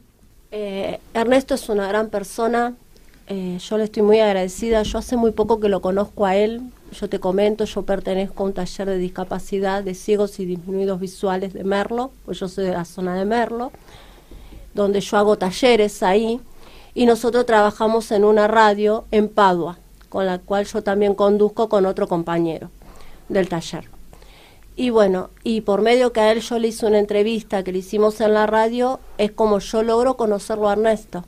Eh, 0.50 1.00
Ernesto 1.14 1.54
es 1.54 1.68
una 1.70 1.88
gran 1.88 2.10
persona, 2.10 2.74
eh, 3.26 3.56
yo 3.58 3.78
le 3.78 3.84
estoy 3.84 4.02
muy 4.02 4.20
agradecida, 4.20 4.82
yo 4.82 4.98
hace 4.98 5.16
muy 5.16 5.30
poco 5.30 5.58
que 5.60 5.70
lo 5.70 5.80
conozco 5.80 6.26
a 6.26 6.36
él, 6.36 6.60
yo 6.92 7.08
te 7.08 7.18
comento, 7.18 7.64
yo 7.64 7.82
pertenezco 7.82 8.42
a 8.42 8.46
un 8.46 8.52
taller 8.52 8.88
de 8.88 8.98
discapacidad 8.98 9.82
de 9.82 9.94
ciegos 9.94 10.38
y 10.40 10.44
disminuidos 10.44 11.00
visuales 11.00 11.54
de 11.54 11.64
Merlo, 11.64 12.10
pues 12.26 12.38
yo 12.38 12.48
soy 12.48 12.66
de 12.66 12.72
la 12.72 12.84
zona 12.84 13.16
de 13.16 13.24
Merlo, 13.24 13.72
donde 14.74 15.00
yo 15.00 15.16
hago 15.16 15.38
talleres 15.38 16.02
ahí, 16.02 16.38
y 16.94 17.06
nosotros 17.06 17.46
trabajamos 17.46 18.12
en 18.12 18.24
una 18.24 18.46
radio 18.46 19.06
en 19.10 19.30
Padua, 19.30 19.78
con 20.12 20.26
la 20.26 20.38
cual 20.38 20.66
yo 20.66 20.82
también 20.82 21.14
conduzco 21.14 21.70
con 21.70 21.86
otro 21.86 22.06
compañero 22.06 22.68
del 23.30 23.48
taller. 23.48 23.88
Y 24.76 24.90
bueno, 24.90 25.30
y 25.42 25.62
por 25.62 25.80
medio 25.80 26.12
que 26.12 26.20
a 26.20 26.30
él 26.32 26.40
yo 26.42 26.58
le 26.58 26.68
hice 26.68 26.84
una 26.84 26.98
entrevista 26.98 27.64
que 27.64 27.72
le 27.72 27.78
hicimos 27.78 28.20
en 28.20 28.34
la 28.34 28.46
radio, 28.46 29.00
es 29.16 29.30
como 29.30 29.58
yo 29.58 29.82
logro 29.82 30.18
conocerlo 30.18 30.68
a 30.68 30.72
Ernesto. 30.74 31.24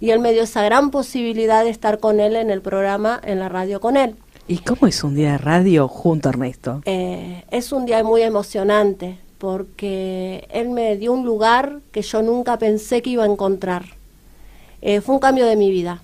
Y 0.00 0.10
él 0.10 0.18
me 0.18 0.32
dio 0.32 0.42
esa 0.42 0.64
gran 0.64 0.90
posibilidad 0.90 1.62
de 1.62 1.70
estar 1.70 2.00
con 2.00 2.18
él 2.18 2.34
en 2.34 2.50
el 2.50 2.60
programa, 2.60 3.20
en 3.22 3.38
la 3.38 3.48
radio 3.48 3.80
con 3.80 3.96
él. 3.96 4.16
¿Y 4.48 4.58
cómo 4.58 4.88
es 4.88 5.04
un 5.04 5.14
día 5.14 5.32
de 5.32 5.38
radio 5.38 5.86
junto 5.86 6.28
a 6.28 6.32
Ernesto? 6.32 6.82
Eh, 6.86 7.44
es 7.52 7.70
un 7.70 7.86
día 7.86 8.02
muy 8.02 8.22
emocionante 8.22 9.20
porque 9.38 10.48
él 10.50 10.70
me 10.70 10.96
dio 10.96 11.12
un 11.12 11.24
lugar 11.24 11.82
que 11.92 12.02
yo 12.02 12.20
nunca 12.22 12.58
pensé 12.58 13.00
que 13.00 13.10
iba 13.10 13.22
a 13.22 13.28
encontrar. 13.28 13.84
Eh, 14.82 15.00
fue 15.02 15.14
un 15.14 15.20
cambio 15.20 15.46
de 15.46 15.54
mi 15.54 15.70
vida. 15.70 16.02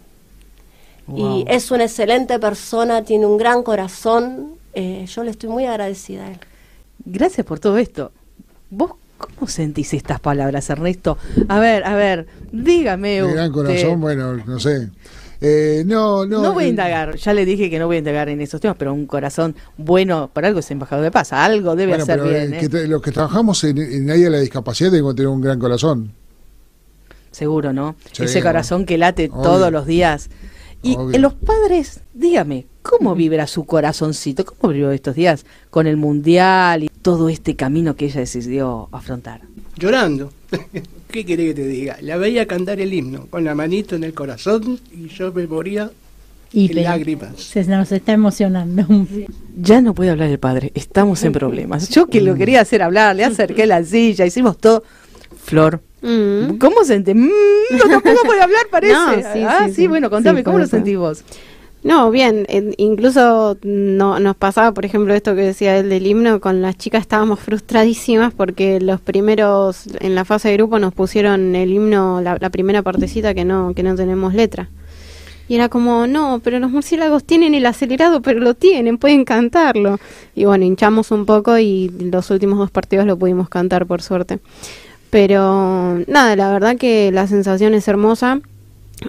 Wow. 1.06 1.38
Y 1.40 1.44
es 1.48 1.70
una 1.70 1.84
excelente 1.84 2.38
persona, 2.38 3.02
tiene 3.04 3.26
un 3.26 3.36
gran 3.36 3.62
corazón. 3.62 4.54
eh, 4.72 5.04
yo 5.06 5.22
le 5.24 5.30
estoy 5.30 5.50
muy 5.50 5.66
agradecida 5.66 6.26
a 6.26 6.30
él. 6.32 6.38
Gracias 7.04 7.46
por 7.46 7.60
todo 7.60 7.78
esto. 7.78 8.10
¿Vos 8.70 8.92
cómo 9.18 9.46
sentís 9.48 9.92
estas 9.94 10.18
palabras, 10.20 10.68
Ernesto? 10.70 11.16
A 11.48 11.58
ver, 11.60 11.84
a 11.84 11.94
ver, 11.94 12.26
dígame 12.50 13.22
De 13.22 13.32
gran 13.32 13.50
usted. 13.50 13.52
corazón, 13.52 14.00
bueno, 14.00 14.34
no 14.46 14.58
sé. 14.58 14.88
Eh, 15.40 15.82
no, 15.84 16.24
no. 16.24 16.40
No 16.42 16.54
voy 16.54 16.64
a 16.64 16.66
eh, 16.66 16.70
indagar, 16.70 17.16
ya 17.16 17.34
le 17.34 17.44
dije 17.44 17.68
que 17.68 17.78
no 17.78 17.86
voy 17.86 17.96
a 17.96 17.98
indagar 17.98 18.30
en 18.30 18.40
esos 18.40 18.60
temas, 18.60 18.76
pero 18.78 18.94
un 18.94 19.04
corazón 19.06 19.54
bueno, 19.76 20.30
por 20.32 20.46
algo 20.46 20.60
es 20.60 20.70
embajador 20.70 21.04
de 21.04 21.10
paz, 21.10 21.32
algo 21.34 21.76
debe 21.76 21.90
bueno, 21.92 22.04
hacer 22.04 22.18
pero, 22.20 22.30
bien. 22.30 22.54
eh, 22.54 22.60
¿eh? 22.62 22.68
que 22.70 22.88
los 22.88 23.02
que 23.02 23.12
trabajamos 23.12 23.62
en, 23.64 23.76
en 23.78 24.10
área 24.10 24.24
de 24.24 24.30
la 24.30 24.38
discapacidad 24.40 24.90
tenemos 24.90 25.12
que 25.12 25.16
tener 25.18 25.28
un 25.28 25.40
gran 25.42 25.58
corazón. 25.58 26.12
Seguro, 27.30 27.72
¿no? 27.72 27.96
Sí, 28.12 28.24
Ese 28.24 28.40
corazón 28.42 28.86
que 28.86 28.96
late 28.96 29.28
obvio. 29.30 29.42
todos 29.42 29.72
los 29.72 29.86
días. 29.86 30.30
Y 30.84 30.94
Obvio. 30.96 31.16
en 31.16 31.22
los 31.22 31.34
padres, 31.34 32.00
dígame, 32.12 32.66
¿cómo 32.82 33.14
vibra 33.14 33.46
su 33.46 33.64
corazoncito? 33.64 34.44
¿Cómo 34.44 34.72
vivió 34.72 34.90
estos 34.92 35.14
días 35.14 35.44
con 35.70 35.86
el 35.86 35.96
mundial 35.96 36.84
y 36.84 36.90
todo 37.02 37.28
este 37.28 37.56
camino 37.56 37.96
que 37.96 38.04
ella 38.06 38.20
decidió 38.20 38.88
afrontar? 38.92 39.40
Llorando. 39.76 40.30
¿Qué 41.10 41.24
querés 41.24 41.54
que 41.54 41.62
te 41.62 41.66
diga? 41.66 41.96
La 42.02 42.16
veía 42.16 42.46
cantar 42.46 42.80
el 42.80 42.92
himno 42.92 43.26
con 43.30 43.44
la 43.44 43.54
manito 43.54 43.96
en 43.96 44.04
el 44.04 44.14
corazón 44.14 44.78
y 44.92 45.08
yo 45.08 45.32
me 45.32 45.46
moría 45.46 45.90
Y 46.52 46.66
en 46.68 46.74
pe- 46.76 46.82
lágrimas. 46.82 47.40
Se 47.40 47.64
nos 47.64 47.90
está 47.92 48.12
emocionando. 48.12 48.84
Ya 49.56 49.80
no 49.80 49.94
puede 49.94 50.10
hablar 50.10 50.28
el 50.30 50.38
padre, 50.38 50.70
estamos 50.74 51.22
en 51.24 51.32
problemas. 51.32 51.88
Yo 51.88 52.06
que 52.08 52.20
lo 52.20 52.34
quería 52.34 52.60
hacer 52.60 52.82
hablar, 52.82 53.16
le 53.16 53.24
acerqué 53.24 53.66
la 53.66 53.82
silla, 53.84 54.26
hicimos 54.26 54.58
todo. 54.58 54.82
Flor, 55.44 55.80
Mm. 56.02 56.58
¿cómo 56.58 56.84
sentí? 56.84 57.14
Mm, 57.14 57.28
no, 57.72 57.88
tampoco 57.88 58.20
puede 58.26 58.42
hablar, 58.42 58.66
parece. 58.70 58.92
No, 58.92 59.14
sí, 59.14 59.42
ah, 59.46 59.62
sí, 59.64 59.68
sí, 59.70 59.74
sí. 59.74 59.86
bueno, 59.86 60.10
contame, 60.10 60.42
¿cómo 60.44 60.58
lo 60.58 60.66
sentís 60.66 60.98
vos? 60.98 61.24
No, 61.82 62.10
bien, 62.10 62.46
en- 62.48 62.74
incluso 62.78 63.56
no, 63.62 64.18
nos 64.20 64.36
pasaba, 64.36 64.72
por 64.72 64.84
ejemplo, 64.86 65.14
esto 65.14 65.34
que 65.34 65.42
decía 65.42 65.76
él 65.78 65.88
del 65.90 66.06
himno, 66.06 66.40
con 66.40 66.62
las 66.62 66.76
chicas 66.78 67.02
estábamos 67.02 67.40
frustradísimas 67.40 68.32
porque 68.34 68.80
los 68.80 69.00
primeros, 69.00 69.84
en 70.00 70.14
la 70.14 70.24
fase 70.24 70.48
de 70.48 70.56
grupo 70.56 70.78
nos 70.78 70.94
pusieron 70.94 71.54
el 71.54 71.70
himno, 71.72 72.20
la, 72.22 72.38
la 72.40 72.50
primera 72.50 72.82
partecita 72.82 73.34
que 73.34 73.44
no, 73.44 73.72
que 73.74 73.82
no 73.82 73.94
tenemos 73.94 74.32
letra. 74.34 74.68
Y 75.46 75.56
era 75.56 75.68
como, 75.68 76.06
no, 76.06 76.40
pero 76.42 76.58
los 76.58 76.70
murciélagos 76.70 77.22
tienen 77.24 77.54
el 77.54 77.66
acelerado, 77.66 78.22
pero 78.22 78.40
lo 78.40 78.54
tienen, 78.54 78.96
pueden 78.96 79.26
cantarlo. 79.26 79.98
Y 80.34 80.46
bueno, 80.46 80.64
hinchamos 80.64 81.10
un 81.10 81.26
poco 81.26 81.58
y 81.58 81.90
los 82.10 82.30
últimos 82.30 82.58
dos 82.58 82.70
partidos 82.70 83.04
lo 83.04 83.18
pudimos 83.18 83.50
cantar, 83.50 83.84
por 83.84 84.00
suerte. 84.00 84.38
Pero 85.14 86.02
nada, 86.08 86.34
la 86.34 86.50
verdad 86.50 86.76
que 86.76 87.12
la 87.12 87.28
sensación 87.28 87.72
es 87.72 87.86
hermosa. 87.86 88.40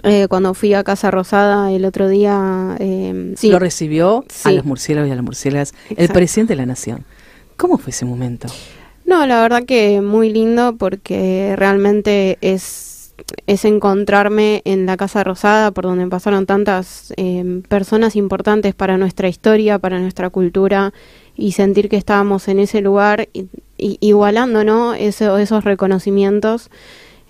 Eh, 0.04 0.28
cuando 0.28 0.54
fui 0.54 0.72
a 0.72 0.84
Casa 0.84 1.10
Rosada 1.10 1.72
el 1.72 1.84
otro 1.84 2.08
día, 2.08 2.76
eh, 2.78 3.34
sí, 3.36 3.50
Lo 3.50 3.58
recibió 3.58 4.24
a 4.44 4.52
los 4.52 4.64
murciélagos 4.64 5.08
y 5.08 5.10
a 5.12 5.16
las 5.16 5.24
murciélagas 5.24 5.74
el 5.96 6.08
presidente 6.10 6.52
de 6.52 6.58
la 6.58 6.66
nación. 6.66 7.04
¿Cómo 7.56 7.76
fue 7.76 7.90
ese 7.90 8.04
momento? 8.04 8.46
No, 9.04 9.26
la 9.26 9.42
verdad 9.42 9.64
que 9.64 10.00
muy 10.00 10.30
lindo 10.32 10.76
porque 10.78 11.54
realmente 11.56 12.38
es, 12.40 13.12
es 13.48 13.64
encontrarme 13.64 14.62
en 14.64 14.86
la 14.86 14.96
Casa 14.96 15.24
Rosada 15.24 15.72
por 15.72 15.82
donde 15.86 16.06
pasaron 16.06 16.46
tantas 16.46 17.12
eh, 17.16 17.62
personas 17.68 18.14
importantes 18.14 18.76
para 18.76 18.96
nuestra 18.96 19.28
historia, 19.28 19.80
para 19.80 19.98
nuestra 19.98 20.30
cultura 20.30 20.92
y 21.34 21.50
sentir 21.50 21.88
que 21.88 21.96
estábamos 21.96 22.46
en 22.46 22.60
ese 22.60 22.80
lugar 22.80 23.28
y- 23.32 23.46
igualando 23.78 24.64
¿no? 24.64 24.94
Eso- 24.94 25.38
esos 25.38 25.64
reconocimientos. 25.64 26.70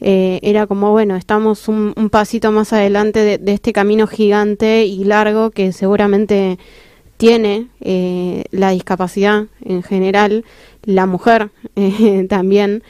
Eh, 0.00 0.40
era 0.42 0.66
como, 0.66 0.90
bueno, 0.92 1.16
estamos 1.16 1.68
un, 1.68 1.94
un 1.96 2.10
pasito 2.10 2.52
más 2.52 2.72
adelante 2.74 3.20
de, 3.20 3.38
de 3.38 3.52
este 3.54 3.72
camino 3.72 4.06
gigante 4.06 4.84
y 4.84 5.04
largo 5.04 5.50
que 5.50 5.72
seguramente 5.72 6.58
tiene 7.16 7.68
eh, 7.80 8.44
la 8.50 8.70
discapacidad 8.70 9.46
en 9.64 9.82
general, 9.82 10.44
la 10.84 11.06
mujer 11.06 11.50
eh, 11.76 12.26
también, 12.28 12.82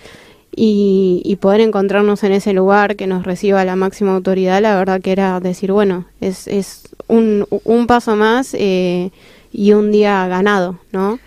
y, 0.55 1.23
y 1.25 1.37
poder 1.37 1.61
encontrarnos 1.61 2.25
en 2.25 2.33
ese 2.33 2.53
lugar 2.55 2.97
que 2.97 3.07
nos 3.07 3.25
reciba 3.25 3.65
la 3.65 3.77
máxima 3.77 4.15
autoridad, 4.15 4.63
la 4.63 4.77
verdad 4.77 5.01
que 5.01 5.13
era 5.13 5.39
decir, 5.39 5.71
bueno, 5.71 6.07
es, 6.21 6.49
es 6.49 6.89
un, 7.09 7.47
un 7.65 7.87
paso 7.87 8.17
más 8.17 8.55
eh, 8.59 9.11
y 9.53 9.73
un 9.75 9.93
día 9.93 10.27
ganado, 10.29 10.79
¿no? 10.93 11.19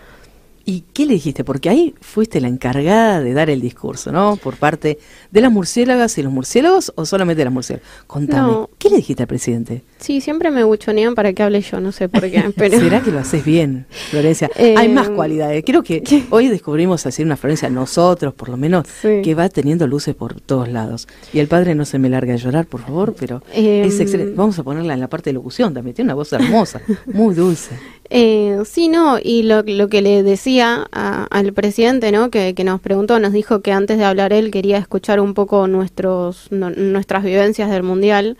¿Y 0.69 0.83
qué 0.93 1.07
le 1.07 1.13
dijiste? 1.15 1.43
Porque 1.43 1.67
ahí 1.67 1.95
fuiste 1.99 2.39
la 2.39 2.47
encargada 2.47 3.21
de 3.21 3.33
dar 3.33 3.49
el 3.49 3.59
discurso, 3.59 4.11
¿no? 4.11 4.35
Por 4.35 4.55
parte 4.57 4.99
de 5.31 5.41
las 5.41 5.51
murciélagas 5.51 6.15
y 6.19 6.21
los 6.21 6.31
murciélagos 6.31 6.93
o 6.95 7.05
solamente 7.07 7.39
de 7.39 7.45
las 7.45 7.53
murciélagas. 7.53 7.89
Contame, 8.05 8.51
No. 8.51 8.69
¿qué 8.77 8.89
le 8.91 8.97
dijiste 8.97 9.23
al 9.23 9.27
presidente? 9.27 9.81
Sí, 9.97 10.21
siempre 10.21 10.51
me 10.51 10.63
buchonean 10.63 11.15
para 11.15 11.33
que 11.33 11.41
hable 11.41 11.61
yo, 11.61 11.79
no 11.79 11.91
sé 11.91 12.07
por 12.07 12.21
qué, 12.29 12.51
pero... 12.55 12.79
¿Será 12.79 13.01
que 13.01 13.09
lo 13.11 13.17
haces 13.17 13.43
bien, 13.43 13.87
Florencia? 14.11 14.51
Eh, 14.57 14.75
Hay 14.77 14.89
más 14.89 15.09
cualidades. 15.09 15.63
Creo 15.65 15.81
que 15.81 16.03
hoy 16.29 16.49
descubrimos 16.49 17.03
así 17.07 17.23
una 17.23 17.35
Florencia, 17.35 17.69
nosotros 17.71 18.35
por 18.35 18.49
lo 18.49 18.57
menos, 18.57 18.85
Sí. 19.01 19.21
que 19.23 19.33
va 19.33 19.49
teniendo 19.49 19.87
luces 19.87 20.13
por 20.13 20.39
todos 20.39 20.69
lados. 20.69 21.07
Y 21.33 21.39
el 21.39 21.47
padre 21.47 21.73
no 21.73 21.83
se 21.85 21.97
me 21.97 22.09
larga 22.09 22.33
de 22.33 22.37
llorar, 22.39 22.67
por 22.67 22.81
favor, 22.81 23.15
pero 23.19 23.41
Em, 23.53 23.85
es 23.87 23.99
excelente. 23.99 24.33
Vamos 24.35 24.59
a 24.59 24.63
ponerla 24.63 24.93
en 24.93 24.99
la 24.99 25.07
parte 25.09 25.31
de 25.31 25.33
locución 25.33 25.73
también. 25.73 25.95
Tiene 25.95 26.09
una 26.09 26.15
voz 26.15 26.31
hermosa, 26.31 26.79
muy 27.07 27.33
dulce. 27.33 27.71
Eh, 28.11 28.63
sí, 28.65 28.87
no, 28.87 29.19
y 29.21 29.43
lo, 29.43 29.61
lo 29.61 29.87
que 29.87 30.01
le 30.01 30.23
decía 30.23 30.87
a- 30.91 31.25
al 31.29 31.53
presidente, 31.53 32.11
¿no? 32.11 32.31
Que, 32.31 32.55
que 32.55 32.63
nos 32.63 32.81
preguntó, 32.81 33.19
nos 33.19 33.33
dijo 33.33 33.61
que 33.61 33.71
antes 33.71 33.99
de 33.99 34.05
hablar 34.05 34.33
él 34.33 34.49
quería 34.49 34.77
escuchar 34.79 35.19
un 35.19 35.35
poco 35.35 35.67
nuestros, 35.67 36.47
no- 36.51 36.71
nuestras 36.71 37.23
vivencias 37.23 37.69
del 37.69 37.83
Mundial. 37.83 38.37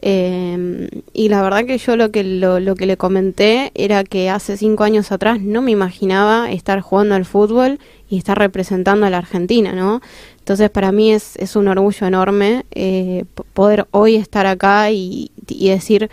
Eh, 0.00 0.88
y 1.12 1.28
la 1.28 1.42
verdad 1.42 1.64
que 1.66 1.76
yo 1.78 1.96
lo 1.96 2.12
que, 2.12 2.22
lo, 2.22 2.60
lo 2.60 2.76
que 2.76 2.86
le 2.86 2.96
comenté 2.96 3.72
era 3.74 4.04
que 4.04 4.30
hace 4.30 4.56
cinco 4.56 4.84
años 4.84 5.10
atrás 5.10 5.40
no 5.40 5.60
me 5.62 5.72
imaginaba 5.72 6.52
estar 6.52 6.80
jugando 6.80 7.16
al 7.16 7.24
fútbol 7.24 7.80
y 8.08 8.18
estar 8.18 8.38
representando 8.38 9.06
a 9.06 9.10
la 9.10 9.18
Argentina, 9.18 9.72
¿no? 9.72 10.00
Entonces 10.38 10.70
para 10.70 10.92
mí 10.92 11.12
es, 11.12 11.34
es 11.36 11.56
un 11.56 11.66
orgullo 11.66 12.06
enorme 12.06 12.64
eh, 12.70 13.24
poder 13.54 13.88
hoy 13.90 14.14
estar 14.14 14.46
acá 14.46 14.92
y 14.92 15.32
decir 15.48 16.08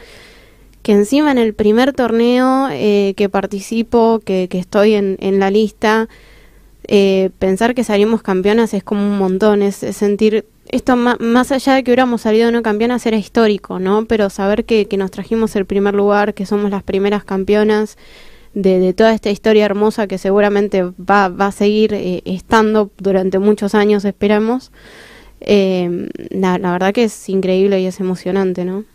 que 0.86 0.92
encima 0.92 1.32
en 1.32 1.40
el 1.40 1.56
primer 1.56 1.94
torneo 1.94 2.68
eh, 2.70 3.16
que 3.18 3.28
participo, 3.28 4.22
que, 4.24 4.48
estoy 4.52 4.94
en, 4.94 5.40
la 5.40 5.50
lista, 5.50 6.08
eh, 6.88 7.32
pensar 7.40 7.74
que 7.74 7.84
salimos 7.84 8.22
campeonas 8.22 8.72
es 8.76 8.84
como 8.84 9.02
un 9.02 9.18
montón, 9.18 9.64
es, 9.64 9.78
sentir 9.78 10.46
esto 10.68 10.96
más 10.96 11.52
allá 11.52 11.74
de 11.74 11.84
que 11.84 11.90
hubiéramos 11.90 12.22
salido 12.22 12.52
no 12.52 12.62
campeonas 12.62 13.04
era 13.08 13.18
histórico, 13.18 13.80
¿no? 13.80 14.06
Pero 14.06 14.30
saber 14.30 14.64
que, 14.64 14.88
nos 14.96 15.10
trajimos 15.10 15.56
el 15.56 15.66
primer 15.66 15.96
lugar, 15.96 16.36
que 16.36 16.46
somos 16.46 16.70
las 16.70 16.84
primeras 16.84 17.24
campeonas 17.24 17.98
de, 18.54 18.94
toda 18.94 19.12
esta 19.12 19.32
historia 19.32 19.66
hermosa 19.66 20.06
que 20.06 20.20
seguramente 20.20 20.84
va, 20.84 21.30
va 21.30 21.48
a 21.48 21.52
seguir 21.52 21.96
eh, 21.96 22.22
estando 22.26 22.92
durante 23.00 23.40
muchos 23.40 23.74
años, 23.74 24.06
esperamos. 24.06 24.72
Eh, 25.42 26.10
la 26.30 26.60
verdad 26.60 26.94
que 26.94 27.06
es 27.06 27.28
increíble 27.28 27.82
y 27.82 27.88
es 27.88 28.00
emocionante, 28.00 28.66
¿no? 28.66 28.86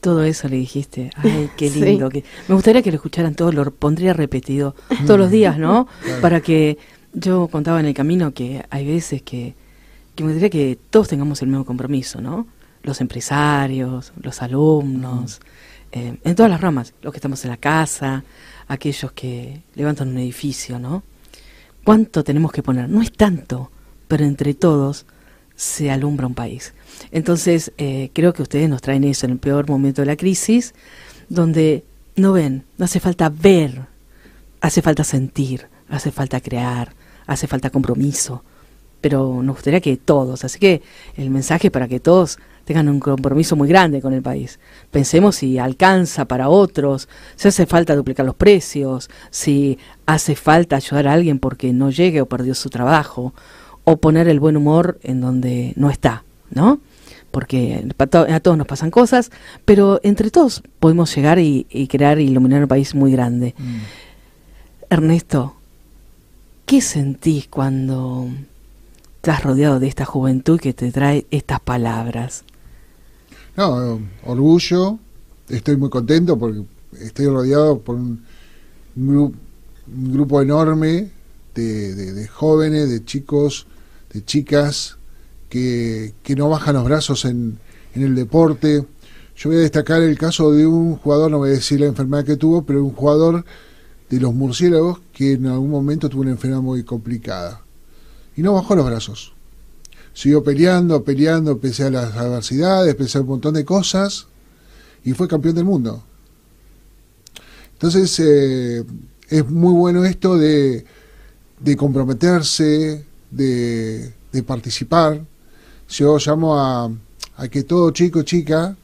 Todo 0.00 0.22
eso 0.22 0.48
le 0.48 0.56
dijiste. 0.56 1.10
Ay, 1.16 1.50
qué 1.56 1.68
Sí. 1.70 1.80
lindo. 1.80 2.08
que 2.08 2.24
Me 2.48 2.54
gustaría 2.54 2.82
que 2.82 2.90
lo 2.90 2.96
escucharan 2.96 3.34
todos, 3.34 3.54
lo 3.54 3.70
pondría 3.70 4.12
repetido 4.12 4.74
todos 5.06 5.18
los 5.18 5.30
días, 5.30 5.58
¿no? 5.58 5.86
Claro. 6.02 6.20
Para 6.20 6.40
que 6.40 6.78
yo 7.12 7.48
contaba 7.48 7.80
en 7.80 7.86
el 7.86 7.94
camino 7.94 8.32
que 8.32 8.64
hay 8.70 8.86
veces 8.86 9.22
que, 9.22 9.54
que 10.14 10.22
me 10.24 10.30
gustaría 10.32 10.50
que 10.50 10.78
todos 10.90 11.08
tengamos 11.08 11.42
el 11.42 11.48
mismo 11.48 11.64
compromiso, 11.64 12.20
¿no? 12.20 12.46
Los 12.82 13.00
empresarios, 13.00 14.12
los 14.22 14.40
alumnos, 14.42 15.40
eh, 15.90 16.16
en 16.22 16.34
todas 16.36 16.50
las 16.50 16.60
ramas, 16.60 16.94
los 17.02 17.12
que 17.12 17.16
estamos 17.18 17.42
en 17.44 17.50
la 17.50 17.56
casa, 17.56 18.22
aquellos 18.68 19.10
que 19.12 19.62
levantan 19.74 20.08
un 20.08 20.18
edificio, 20.18 20.78
¿no? 20.78 21.02
¿Cuánto 21.82 22.22
tenemos 22.22 22.52
que 22.52 22.62
poner? 22.62 22.88
No 22.88 23.00
es 23.02 23.10
tanto, 23.12 23.70
pero 24.06 24.24
entre 24.24 24.54
todos 24.54 25.06
se 25.58 25.90
alumbra 25.90 26.28
un 26.28 26.34
país. 26.34 26.72
Entonces, 27.10 27.72
eh, 27.78 28.10
creo 28.12 28.32
que 28.32 28.42
ustedes 28.42 28.70
nos 28.70 28.80
traen 28.80 29.02
eso 29.02 29.26
en 29.26 29.32
el 29.32 29.38
peor 29.38 29.68
momento 29.68 30.02
de 30.02 30.06
la 30.06 30.16
crisis, 30.16 30.72
donde 31.28 31.82
no 32.14 32.32
ven, 32.32 32.64
no 32.78 32.84
hace 32.84 33.00
falta 33.00 33.28
ver, 33.28 33.86
hace 34.60 34.82
falta 34.82 35.02
sentir, 35.02 35.66
hace 35.88 36.12
falta 36.12 36.40
crear, 36.40 36.94
hace 37.26 37.48
falta 37.48 37.70
compromiso, 37.70 38.44
pero 39.00 39.42
nos 39.42 39.56
gustaría 39.56 39.80
que 39.80 39.96
todos, 39.96 40.44
así 40.44 40.60
que 40.60 40.80
el 41.16 41.28
mensaje 41.30 41.72
para 41.72 41.88
que 41.88 41.98
todos 41.98 42.38
tengan 42.64 42.88
un 42.88 43.00
compromiso 43.00 43.56
muy 43.56 43.66
grande 43.66 44.00
con 44.00 44.12
el 44.12 44.22
país. 44.22 44.60
Pensemos 44.92 45.34
si 45.34 45.58
alcanza 45.58 46.26
para 46.26 46.50
otros, 46.50 47.08
si 47.34 47.48
hace 47.48 47.66
falta 47.66 47.96
duplicar 47.96 48.24
los 48.24 48.36
precios, 48.36 49.10
si 49.30 49.76
hace 50.06 50.36
falta 50.36 50.76
ayudar 50.76 51.08
a 51.08 51.14
alguien 51.14 51.40
porque 51.40 51.72
no 51.72 51.90
llegue 51.90 52.20
o 52.20 52.26
perdió 52.26 52.54
su 52.54 52.70
trabajo, 52.70 53.34
o 53.90 53.96
poner 53.96 54.28
el 54.28 54.38
buen 54.40 54.56
humor 54.56 54.98
en 55.02 55.20
donde 55.20 55.72
no 55.76 55.88
está, 55.90 56.24
¿no? 56.50 56.80
Porque 57.30 57.86
a 58.00 58.40
todos 58.40 58.56
nos 58.58 58.66
pasan 58.66 58.90
cosas, 58.90 59.30
pero 59.64 60.00
entre 60.02 60.30
todos 60.30 60.62
podemos 60.80 61.14
llegar 61.14 61.38
y, 61.38 61.66
y 61.70 61.86
crear 61.88 62.18
y 62.20 62.24
iluminar 62.24 62.62
un 62.62 62.68
país 62.68 62.94
muy 62.94 63.12
grande. 63.12 63.54
Ernesto, 64.90 65.54
¿qué 66.66 66.80
sentís 66.80 67.48
cuando 67.48 68.28
estás 69.16 69.42
rodeado 69.42 69.78
de 69.80 69.88
esta 69.88 70.04
juventud 70.04 70.58
que 70.60 70.72
te 70.72 70.90
trae 70.90 71.26
estas 71.30 71.60
palabras? 71.60 72.44
No, 73.56 74.00
orgullo, 74.24 74.98
estoy 75.48 75.76
muy 75.76 75.90
contento 75.90 76.38
porque 76.38 76.62
estoy 77.00 77.26
rodeado 77.26 77.78
por 77.80 77.96
un, 77.96 78.22
gru- 78.96 79.34
un 79.94 80.12
grupo 80.12 80.40
enorme 80.40 81.10
de, 81.54 81.94
de- 81.94 82.12
de 82.14 82.26
jóvenes, 82.28 82.88
de 82.88 83.04
chicos, 83.04 83.66
de 84.12 84.24
chicas 84.24 84.96
que, 85.48 86.14
que 86.22 86.36
no 86.36 86.48
bajan 86.48 86.74
los 86.74 86.84
brazos 86.84 87.24
en, 87.24 87.58
en 87.94 88.02
el 88.02 88.14
deporte. 88.14 88.84
Yo 89.36 89.50
voy 89.50 89.58
a 89.58 89.62
destacar 89.62 90.02
el 90.02 90.18
caso 90.18 90.52
de 90.52 90.66
un 90.66 90.96
jugador, 90.96 91.30
no 91.30 91.38
voy 91.38 91.50
a 91.50 91.52
decir 91.52 91.80
la 91.80 91.86
enfermedad 91.86 92.24
que 92.24 92.36
tuvo, 92.36 92.64
pero 92.64 92.82
un 92.82 92.92
jugador 92.92 93.44
de 94.10 94.20
los 94.20 94.34
murciélagos 94.34 95.00
que 95.12 95.32
en 95.32 95.46
algún 95.46 95.70
momento 95.70 96.08
tuvo 96.08 96.22
una 96.22 96.32
enfermedad 96.32 96.62
muy 96.62 96.82
complicada. 96.82 97.62
Y 98.36 98.42
no 98.42 98.54
bajó 98.54 98.74
los 98.74 98.86
brazos. 98.86 99.34
Siguió 100.14 100.42
peleando, 100.42 101.04
peleando, 101.04 101.58
pese 101.58 101.84
a 101.84 101.90
las 101.90 102.16
adversidades, 102.16 102.94
pese 102.94 103.18
a 103.18 103.20
un 103.20 103.28
montón 103.28 103.54
de 103.54 103.64
cosas, 103.64 104.26
y 105.04 105.12
fue 105.12 105.28
campeón 105.28 105.54
del 105.54 105.64
mundo. 105.64 106.02
Entonces, 107.74 108.18
eh, 108.18 108.84
es 109.28 109.48
muy 109.48 109.72
bueno 109.72 110.04
esto 110.04 110.36
de, 110.36 110.84
de 111.60 111.76
comprometerse, 111.76 113.06
de, 113.30 114.12
de, 114.32 114.42
participar. 114.42 115.24
Yo 115.88 116.18
llamo 116.18 116.58
a, 116.58 116.90
a 117.36 117.48
que 117.48 117.62
todo 117.62 117.90
chico 117.90 118.22
chica 118.22 118.76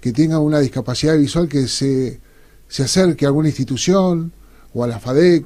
que 0.00 0.12
tenga 0.12 0.38
una 0.38 0.60
discapacidad 0.60 1.16
visual 1.16 1.48
que 1.48 1.68
se, 1.68 2.20
se 2.68 2.82
acerque 2.82 3.24
a 3.24 3.28
alguna 3.28 3.48
institución 3.48 4.32
o 4.74 4.84
a 4.84 4.86
la 4.86 5.00
FADEC 5.00 5.44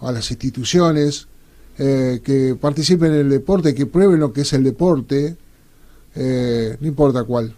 o 0.00 0.08
a 0.08 0.12
las 0.12 0.30
instituciones 0.30 1.28
eh, 1.78 2.20
que 2.24 2.56
participen 2.58 3.12
en 3.12 3.20
el 3.20 3.30
deporte, 3.30 3.74
que 3.74 3.86
prueben 3.86 4.18
lo 4.20 4.32
que 4.32 4.40
es 4.42 4.52
el 4.54 4.64
deporte, 4.64 5.36
eh, 6.14 6.76
no 6.80 6.86
importa 6.86 7.24
cuál. 7.24 7.54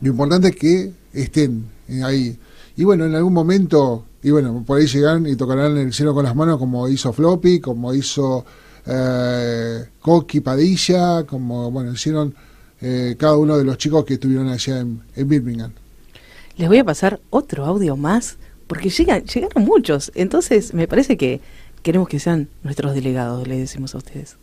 Lo 0.00 0.08
importante 0.08 0.48
es 0.48 0.56
que 0.56 0.92
estén 1.12 1.66
ahí. 2.02 2.38
Y 2.76 2.84
bueno, 2.84 3.04
en 3.04 3.14
algún 3.14 3.34
momento, 3.34 4.06
y 4.22 4.30
bueno, 4.30 4.64
por 4.66 4.78
ahí 4.78 4.86
llegan 4.86 5.26
y 5.26 5.36
tocarán 5.36 5.76
el 5.76 5.92
cielo 5.92 6.14
con 6.14 6.24
las 6.24 6.34
manos 6.34 6.58
como 6.58 6.88
hizo 6.88 7.12
Floppy, 7.12 7.60
como 7.60 7.92
hizo 7.92 8.46
eh, 8.90 9.84
Coqui 10.00 10.40
Padilla, 10.40 11.24
como, 11.24 11.70
bueno, 11.70 11.92
hicieron 11.92 12.34
eh, 12.80 13.14
cada 13.18 13.36
uno 13.36 13.56
de 13.56 13.64
los 13.64 13.78
chicos 13.78 14.04
que 14.04 14.14
estuvieron 14.14 14.48
allá 14.48 14.80
en, 14.80 15.00
en 15.14 15.28
Birmingham. 15.28 15.72
Les 16.56 16.68
voy 16.68 16.78
a 16.78 16.84
pasar 16.84 17.20
otro 17.30 17.64
audio 17.64 17.96
más, 17.96 18.36
porque 18.66 18.90
llegan, 18.90 19.24
llegaron 19.24 19.64
muchos, 19.64 20.10
entonces 20.14 20.74
me 20.74 20.88
parece 20.88 21.16
que 21.16 21.40
queremos 21.82 22.08
que 22.08 22.18
sean 22.18 22.48
nuestros 22.62 22.94
delegados, 22.94 23.46
le 23.46 23.58
decimos 23.58 23.94
a 23.94 23.98
ustedes. 23.98 24.36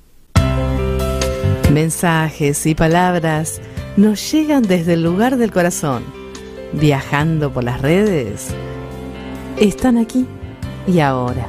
Mensajes 1.71 2.65
y 2.65 2.75
palabras 2.75 3.59
nos 3.97 4.31
llegan 4.31 4.63
desde 4.63 4.93
el 4.93 5.03
lugar 5.03 5.37
del 5.37 5.51
corazón, 5.51 6.03
viajando 6.73 7.51
por 7.51 7.63
las 7.63 7.81
redes. 7.81 8.47
Están 9.57 9.97
aquí 9.97 10.25
y 10.87 10.99
ahora. 10.99 11.45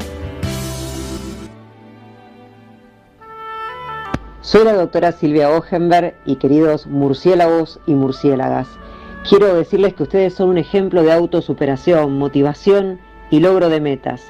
Soy 4.50 4.64
la 4.64 4.72
doctora 4.72 5.12
Silvia 5.12 5.50
Ogenberg 5.50 6.14
y 6.24 6.36
queridos 6.36 6.86
murciélagos 6.86 7.80
y 7.84 7.92
murciélagas. 7.92 8.66
Quiero 9.28 9.54
decirles 9.54 9.92
que 9.92 10.04
ustedes 10.04 10.32
son 10.32 10.48
un 10.48 10.56
ejemplo 10.56 11.02
de 11.02 11.12
autosuperación, 11.12 12.16
motivación 12.16 12.98
y 13.30 13.40
logro 13.40 13.68
de 13.68 13.82
metas. 13.82 14.22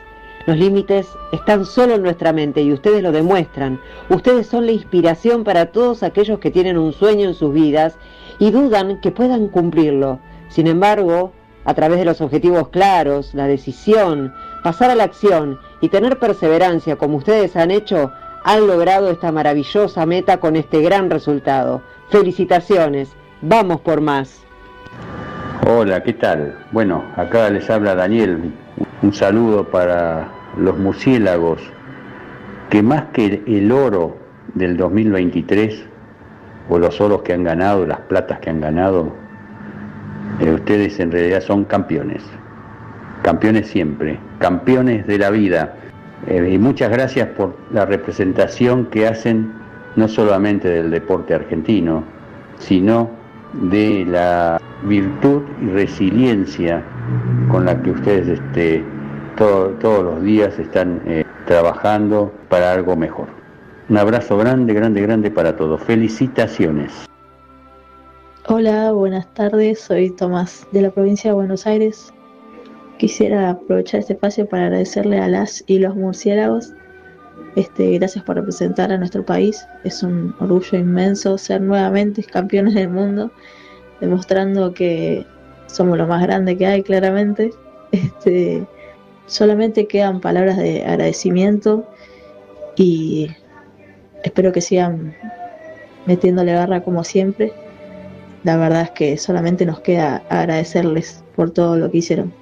Los 0.44 0.58
límites 0.58 1.06
están 1.30 1.64
solo 1.64 1.94
en 1.94 2.02
nuestra 2.02 2.32
mente 2.32 2.62
y 2.62 2.72
ustedes 2.72 3.00
lo 3.00 3.12
demuestran. 3.12 3.80
Ustedes 4.08 4.48
son 4.48 4.66
la 4.66 4.72
inspiración 4.72 5.44
para 5.44 5.66
todos 5.66 6.02
aquellos 6.02 6.40
que 6.40 6.50
tienen 6.50 6.78
un 6.78 6.92
sueño 6.92 7.28
en 7.28 7.34
sus 7.34 7.54
vidas 7.54 7.96
y 8.40 8.50
dudan 8.50 9.00
que 9.00 9.12
puedan 9.12 9.46
cumplirlo. 9.46 10.18
Sin 10.48 10.66
embargo, 10.66 11.32
a 11.64 11.74
través 11.74 12.00
de 12.00 12.04
los 12.04 12.20
objetivos 12.20 12.70
claros, 12.70 13.34
la 13.34 13.46
decisión, 13.46 14.34
pasar 14.64 14.90
a 14.90 14.96
la 14.96 15.04
acción 15.04 15.60
y 15.80 15.90
tener 15.90 16.18
perseverancia 16.18 16.96
como 16.96 17.18
ustedes 17.18 17.54
han 17.54 17.70
hecho, 17.70 18.10
han 18.49 18.66
logrado 18.66 19.11
esta 19.11 19.30
maravillosa 19.30 20.07
meta 20.07 20.40
con 20.40 20.57
este 20.57 20.80
gran 20.80 21.11
resultado. 21.11 21.82
Felicitaciones, 22.09 23.14
vamos 23.42 23.82
por 23.82 24.01
más. 24.01 24.42
Hola, 25.68 26.03
¿qué 26.03 26.14
tal? 26.14 26.57
Bueno, 26.72 27.05
acá 27.16 27.51
les 27.51 27.68
habla 27.68 27.94
Daniel. 27.94 28.55
Un 29.03 29.12
saludo 29.12 29.64
para 29.64 30.30
los 30.57 30.78
murciélagos, 30.78 31.61
que 32.70 32.82
más 32.82 33.05
que 33.12 33.42
el 33.46 33.70
oro 33.70 34.16
del 34.55 34.78
2023, 34.78 35.84
o 36.70 36.78
los 36.78 37.03
oros 37.03 37.20
que 37.20 37.34
han 37.34 37.44
ganado, 37.44 37.84
las 37.84 38.01
platas 38.01 38.38
que 38.40 38.49
han 38.49 38.62
ganado, 38.62 39.12
eh, 40.40 40.53
ustedes 40.53 40.99
en 41.01 41.12
realidad 41.12 41.42
son 41.42 41.66
campeones. 41.66 42.22
Campeones 43.20 43.66
siempre, 43.66 44.18
campeones 44.38 45.07
de 45.07 45.18
la 45.18 45.28
vida. 45.28 45.74
Eh, 46.26 46.50
y 46.52 46.58
muchas 46.58 46.90
gracias 46.90 47.28
por 47.28 47.54
la 47.72 47.86
representación 47.86 48.86
que 48.86 49.06
hacen 49.06 49.52
no 49.96 50.08
solamente 50.08 50.68
del 50.68 50.90
deporte 50.90 51.34
argentino, 51.34 52.04
sino 52.58 53.10
de 53.52 54.04
la 54.04 54.60
virtud 54.82 55.42
y 55.62 55.70
resiliencia 55.70 56.82
con 57.50 57.64
la 57.64 57.80
que 57.82 57.90
ustedes 57.90 58.28
este, 58.28 58.84
todos 59.36 60.04
los 60.04 60.22
días 60.22 60.58
están 60.58 61.00
eh, 61.06 61.24
trabajando 61.46 62.32
para 62.48 62.72
algo 62.72 62.96
mejor. 62.96 63.28
Un 63.88 63.96
abrazo 63.96 64.36
grande, 64.36 64.74
grande, 64.74 65.00
grande 65.00 65.30
para 65.30 65.56
todos. 65.56 65.80
Felicitaciones. 65.82 67.06
Hola, 68.46 68.92
buenas 68.92 69.32
tardes. 69.34 69.80
Soy 69.80 70.10
Tomás 70.10 70.66
de 70.72 70.82
la 70.82 70.90
provincia 70.90 71.30
de 71.30 71.34
Buenos 71.34 71.66
Aires. 71.66 72.12
Quisiera 72.99 73.51
aprovechar 73.51 74.01
este 74.01 74.14
espacio 74.14 74.49
para 74.49 74.64
agradecerle 74.64 75.20
a 75.20 75.28
las 75.28 75.62
y 75.68 75.78
los 75.78 75.94
murciélagos. 75.94 76.72
Este, 77.55 77.92
gracias 77.99 78.24
por 78.24 78.36
representar 78.36 78.90
a 78.90 78.99
nuestro 78.99 79.24
país. 79.24 79.64
Es 79.84 80.03
un 80.03 80.34
orgullo 80.40 80.76
inmenso 80.76 81.38
ser 81.38 81.61
nuevamente 81.61 82.24
campeones 82.24 82.74
del 82.74 82.88
mundo, 82.88 83.30
demostrando 84.01 84.74
que 84.74 85.24
somos 85.66 85.96
lo 85.96 86.09
más 86.09 86.22
grande 86.22 86.57
que 86.57 86.66
hay, 86.66 86.82
claramente. 86.82 87.53
Este, 87.90 88.66
solamente 89.24 89.86
quedan 89.86 90.20
palabras 90.20 90.59
de 90.59 90.84
agradecimiento 90.84 91.88
y 92.76 93.30
espero 94.24 94.53
que 94.53 94.61
sigan 94.61 95.14
metiéndole 96.05 96.53
garra 96.53 96.82
como 96.82 97.03
siempre. 97.03 97.53
La 98.44 98.57
verdad 98.57 98.82
es 98.82 98.90
que 98.90 99.16
solamente 99.16 99.64
nos 99.64 99.80
queda 99.80 100.22
agradecerles 100.28 101.24
por 101.34 101.51
todo 101.51 101.76
lo 101.76 101.90
que 101.90 101.99
hicieron. 101.99 102.32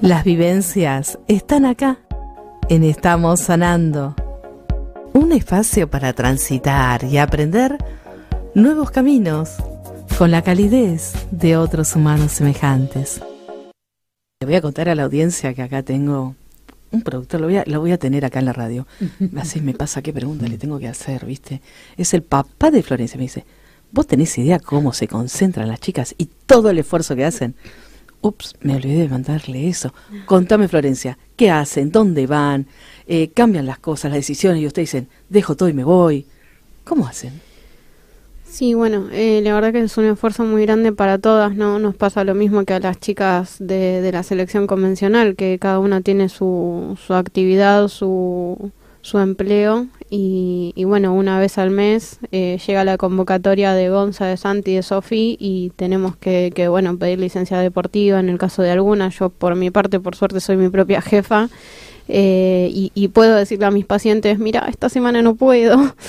Las 0.00 0.24
vivencias 0.24 1.18
están 1.28 1.64
acá, 1.64 1.98
en 2.68 2.84
Estamos 2.84 3.40
Sanando. 3.40 4.14
Un 5.12 5.32
espacio 5.32 5.90
para 5.90 6.12
transitar 6.12 7.04
y 7.04 7.18
aprender 7.18 7.76
nuevos 8.54 8.90
caminos 8.90 9.56
con 10.16 10.30
la 10.30 10.42
calidez 10.42 11.14
de 11.30 11.56
otros 11.56 11.94
humanos 11.96 12.32
semejantes. 12.32 13.20
Le 14.40 14.46
voy 14.46 14.54
a 14.54 14.62
contar 14.62 14.88
a 14.88 14.94
la 14.94 15.04
audiencia 15.04 15.52
que 15.54 15.62
acá 15.62 15.82
tengo 15.82 16.34
un 16.90 17.02
productor, 17.02 17.40
lo 17.40 17.46
voy 17.48 17.56
a, 17.56 17.64
lo 17.66 17.80
voy 17.80 17.92
a 17.92 17.98
tener 17.98 18.24
acá 18.24 18.38
en 18.38 18.46
la 18.46 18.52
radio. 18.52 18.86
Así 19.36 19.60
me 19.60 19.74
pasa, 19.74 20.02
qué 20.02 20.12
pregunta 20.12 20.46
le 20.46 20.58
tengo 20.58 20.78
que 20.78 20.88
hacer, 20.88 21.26
¿viste? 21.26 21.60
Es 21.96 22.14
el 22.14 22.22
papá 22.22 22.70
de 22.70 22.82
Florencia, 22.82 23.16
me 23.16 23.24
dice, 23.24 23.44
¿vos 23.92 24.06
tenés 24.06 24.36
idea 24.38 24.58
cómo 24.58 24.92
se 24.92 25.08
concentran 25.08 25.68
las 25.68 25.80
chicas 25.80 26.14
y 26.18 26.26
todo 26.46 26.70
el 26.70 26.78
esfuerzo 26.78 27.16
que 27.16 27.24
hacen? 27.24 27.54
Ups, 28.20 28.54
me 28.60 28.74
olvidé 28.76 29.02
de 29.02 29.08
mandarle 29.08 29.68
eso. 29.68 29.94
Contame, 30.26 30.68
Florencia, 30.68 31.18
¿qué 31.36 31.50
hacen? 31.50 31.92
¿Dónde 31.92 32.26
van? 32.26 32.66
Eh, 33.06 33.30
¿Cambian 33.32 33.66
las 33.66 33.78
cosas, 33.78 34.10
las 34.10 34.18
decisiones? 34.18 34.62
Y 34.62 34.66
ustedes 34.66 34.90
dicen, 34.90 35.08
dejo 35.28 35.56
todo 35.56 35.68
y 35.68 35.72
me 35.72 35.84
voy. 35.84 36.26
¿Cómo 36.84 37.06
hacen? 37.06 37.40
Sí, 38.44 38.74
bueno, 38.74 39.08
eh, 39.12 39.40
la 39.44 39.54
verdad 39.54 39.72
que 39.72 39.80
es 39.80 39.96
un 39.98 40.06
esfuerzo 40.06 40.42
muy 40.42 40.62
grande 40.62 40.92
para 40.92 41.18
todas, 41.18 41.54
¿no? 41.54 41.78
Nos 41.78 41.94
pasa 41.94 42.24
lo 42.24 42.34
mismo 42.34 42.64
que 42.64 42.74
a 42.74 42.80
las 42.80 42.98
chicas 42.98 43.56
de, 43.58 44.00
de 44.00 44.10
la 44.10 44.22
selección 44.22 44.66
convencional, 44.66 45.36
que 45.36 45.58
cada 45.60 45.78
una 45.78 46.00
tiene 46.00 46.28
su, 46.28 46.98
su 47.06 47.14
actividad, 47.14 47.88
su, 47.88 48.72
su 49.00 49.18
empleo 49.18 49.86
y, 50.10 50.72
y, 50.74 50.84
bueno, 50.84 51.14
una 51.14 51.38
vez 51.38 51.58
al 51.58 51.70
mes 51.70 52.18
eh, 52.32 52.58
llega 52.66 52.84
la 52.84 52.96
convocatoria 52.96 53.74
de 53.74 53.90
Gonza, 53.90 54.26
de 54.26 54.36
Santi, 54.36 54.74
de 54.74 54.82
Sofi 54.82 55.36
y 55.38 55.70
tenemos 55.76 56.16
que, 56.16 56.52
que, 56.54 56.68
bueno, 56.68 56.98
pedir 56.98 57.18
licencia 57.18 57.58
deportiva 57.58 58.20
en 58.20 58.28
el 58.28 58.38
caso 58.38 58.62
de 58.62 58.70
alguna. 58.70 59.08
Yo 59.10 59.30
por 59.30 59.54
mi 59.54 59.70
parte, 59.70 60.00
por 60.00 60.16
suerte, 60.16 60.40
soy 60.40 60.56
mi 60.56 60.68
propia 60.68 61.00
jefa 61.02 61.48
eh, 62.08 62.70
y, 62.72 63.08
puedo 63.08 63.36
decirle 63.36 63.66
a 63.66 63.70
mis 63.70 63.84
pacientes, 63.84 64.38
mira, 64.38 64.66
esta 64.68 64.88
semana 64.88 65.22
no 65.22 65.34
puedo. 65.34 65.94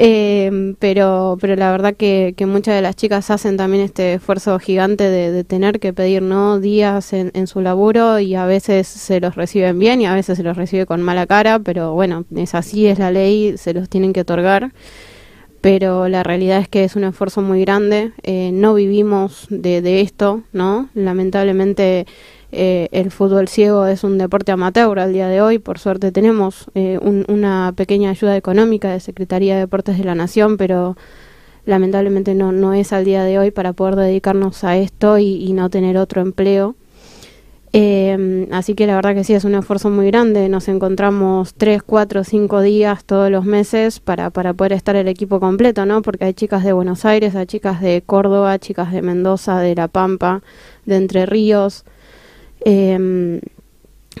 Eh, 0.00 0.74
pero, 0.78 1.38
pero 1.40 1.56
la 1.56 1.72
verdad 1.72 1.96
que, 1.96 2.34
que, 2.36 2.46
muchas 2.46 2.76
de 2.76 2.82
las 2.82 2.94
chicas 2.94 3.30
hacen 3.30 3.56
también 3.56 3.82
este 3.82 4.14
esfuerzo 4.14 4.56
gigante 4.60 5.08
de, 5.08 5.42
tener 5.42 5.80
que 5.80 5.92
pedir 5.92 6.22
no 6.22 6.60
días 6.60 7.12
en, 7.14 7.32
en, 7.34 7.48
su 7.48 7.62
laburo 7.62 8.20
y 8.20 8.36
a 8.36 8.44
veces 8.46 8.86
se 8.86 9.18
los 9.18 9.34
reciben 9.34 9.78
bien 9.78 10.00
y 10.00 10.06
a 10.06 10.14
veces 10.14 10.36
se 10.36 10.44
los 10.44 10.56
recibe 10.56 10.86
con 10.86 11.02
mala 11.02 11.26
cara, 11.26 11.58
pero 11.58 11.94
bueno, 11.94 12.26
es 12.36 12.54
así, 12.54 12.86
es 12.86 13.00
la 13.00 13.10
ley, 13.10 13.56
se 13.56 13.74
los 13.74 13.88
tienen 13.88 14.12
que 14.12 14.20
otorgar. 14.20 14.72
Pero 15.60 16.08
la 16.08 16.22
realidad 16.22 16.60
es 16.60 16.68
que 16.68 16.84
es 16.84 16.94
un 16.94 17.04
esfuerzo 17.04 17.42
muy 17.42 17.62
grande, 17.62 18.12
eh, 18.22 18.50
no 18.52 18.74
vivimos 18.74 19.46
de, 19.50 19.82
de 19.82 20.02
esto, 20.02 20.42
¿no? 20.52 20.90
Lamentablemente 20.94 22.06
eh, 22.50 22.88
el 22.92 23.10
fútbol 23.10 23.48
ciego 23.48 23.86
es 23.86 24.04
un 24.04 24.16
deporte 24.16 24.52
amateur 24.52 24.98
al 24.98 25.12
día 25.12 25.28
de 25.28 25.42
hoy. 25.42 25.58
Por 25.58 25.78
suerte 25.78 26.12
tenemos 26.12 26.70
eh, 26.74 26.98
un, 27.02 27.24
una 27.28 27.72
pequeña 27.76 28.10
ayuda 28.10 28.36
económica 28.36 28.90
de 28.90 29.00
Secretaría 29.00 29.54
de 29.54 29.60
Deportes 29.60 29.98
de 29.98 30.04
la 30.04 30.14
Nación, 30.14 30.56
pero 30.56 30.96
lamentablemente 31.66 32.34
no, 32.34 32.50
no 32.50 32.72
es 32.72 32.92
al 32.94 33.04
día 33.04 33.24
de 33.24 33.38
hoy 33.38 33.50
para 33.50 33.74
poder 33.74 33.96
dedicarnos 33.96 34.64
a 34.64 34.78
esto 34.78 35.18
y, 35.18 35.52
no 35.52 35.68
tener 35.68 35.98
otro 35.98 36.22
empleo. 36.22 36.74
Eh, 37.74 38.48
así 38.50 38.74
que 38.74 38.86
la 38.86 38.96
verdad 38.96 39.14
que 39.14 39.24
sí, 39.24 39.34
es 39.34 39.44
un 39.44 39.54
esfuerzo 39.54 39.90
muy 39.90 40.06
grande. 40.06 40.48
Nos 40.48 40.68
encontramos 40.68 41.52
tres, 41.52 41.82
cuatro, 41.82 42.24
cinco 42.24 42.62
días 42.62 43.04
todos 43.04 43.30
los 43.30 43.44
meses 43.44 44.00
para, 44.00 44.30
para 44.30 44.54
poder 44.54 44.72
estar 44.72 44.96
el 44.96 45.08
equipo 45.08 45.38
completo, 45.38 45.84
¿no? 45.84 46.00
Porque 46.00 46.24
hay 46.24 46.32
chicas 46.32 46.64
de 46.64 46.72
Buenos 46.72 47.04
Aires, 47.04 47.36
hay 47.36 47.44
chicas 47.44 47.82
de 47.82 48.02
Córdoba, 48.06 48.58
chicas 48.58 48.90
de 48.90 49.02
Mendoza, 49.02 49.60
de 49.60 49.74
La 49.74 49.88
Pampa, 49.88 50.42
de 50.86 50.96
Entre 50.96 51.26
Ríos. 51.26 51.84
Eh, 52.70 53.40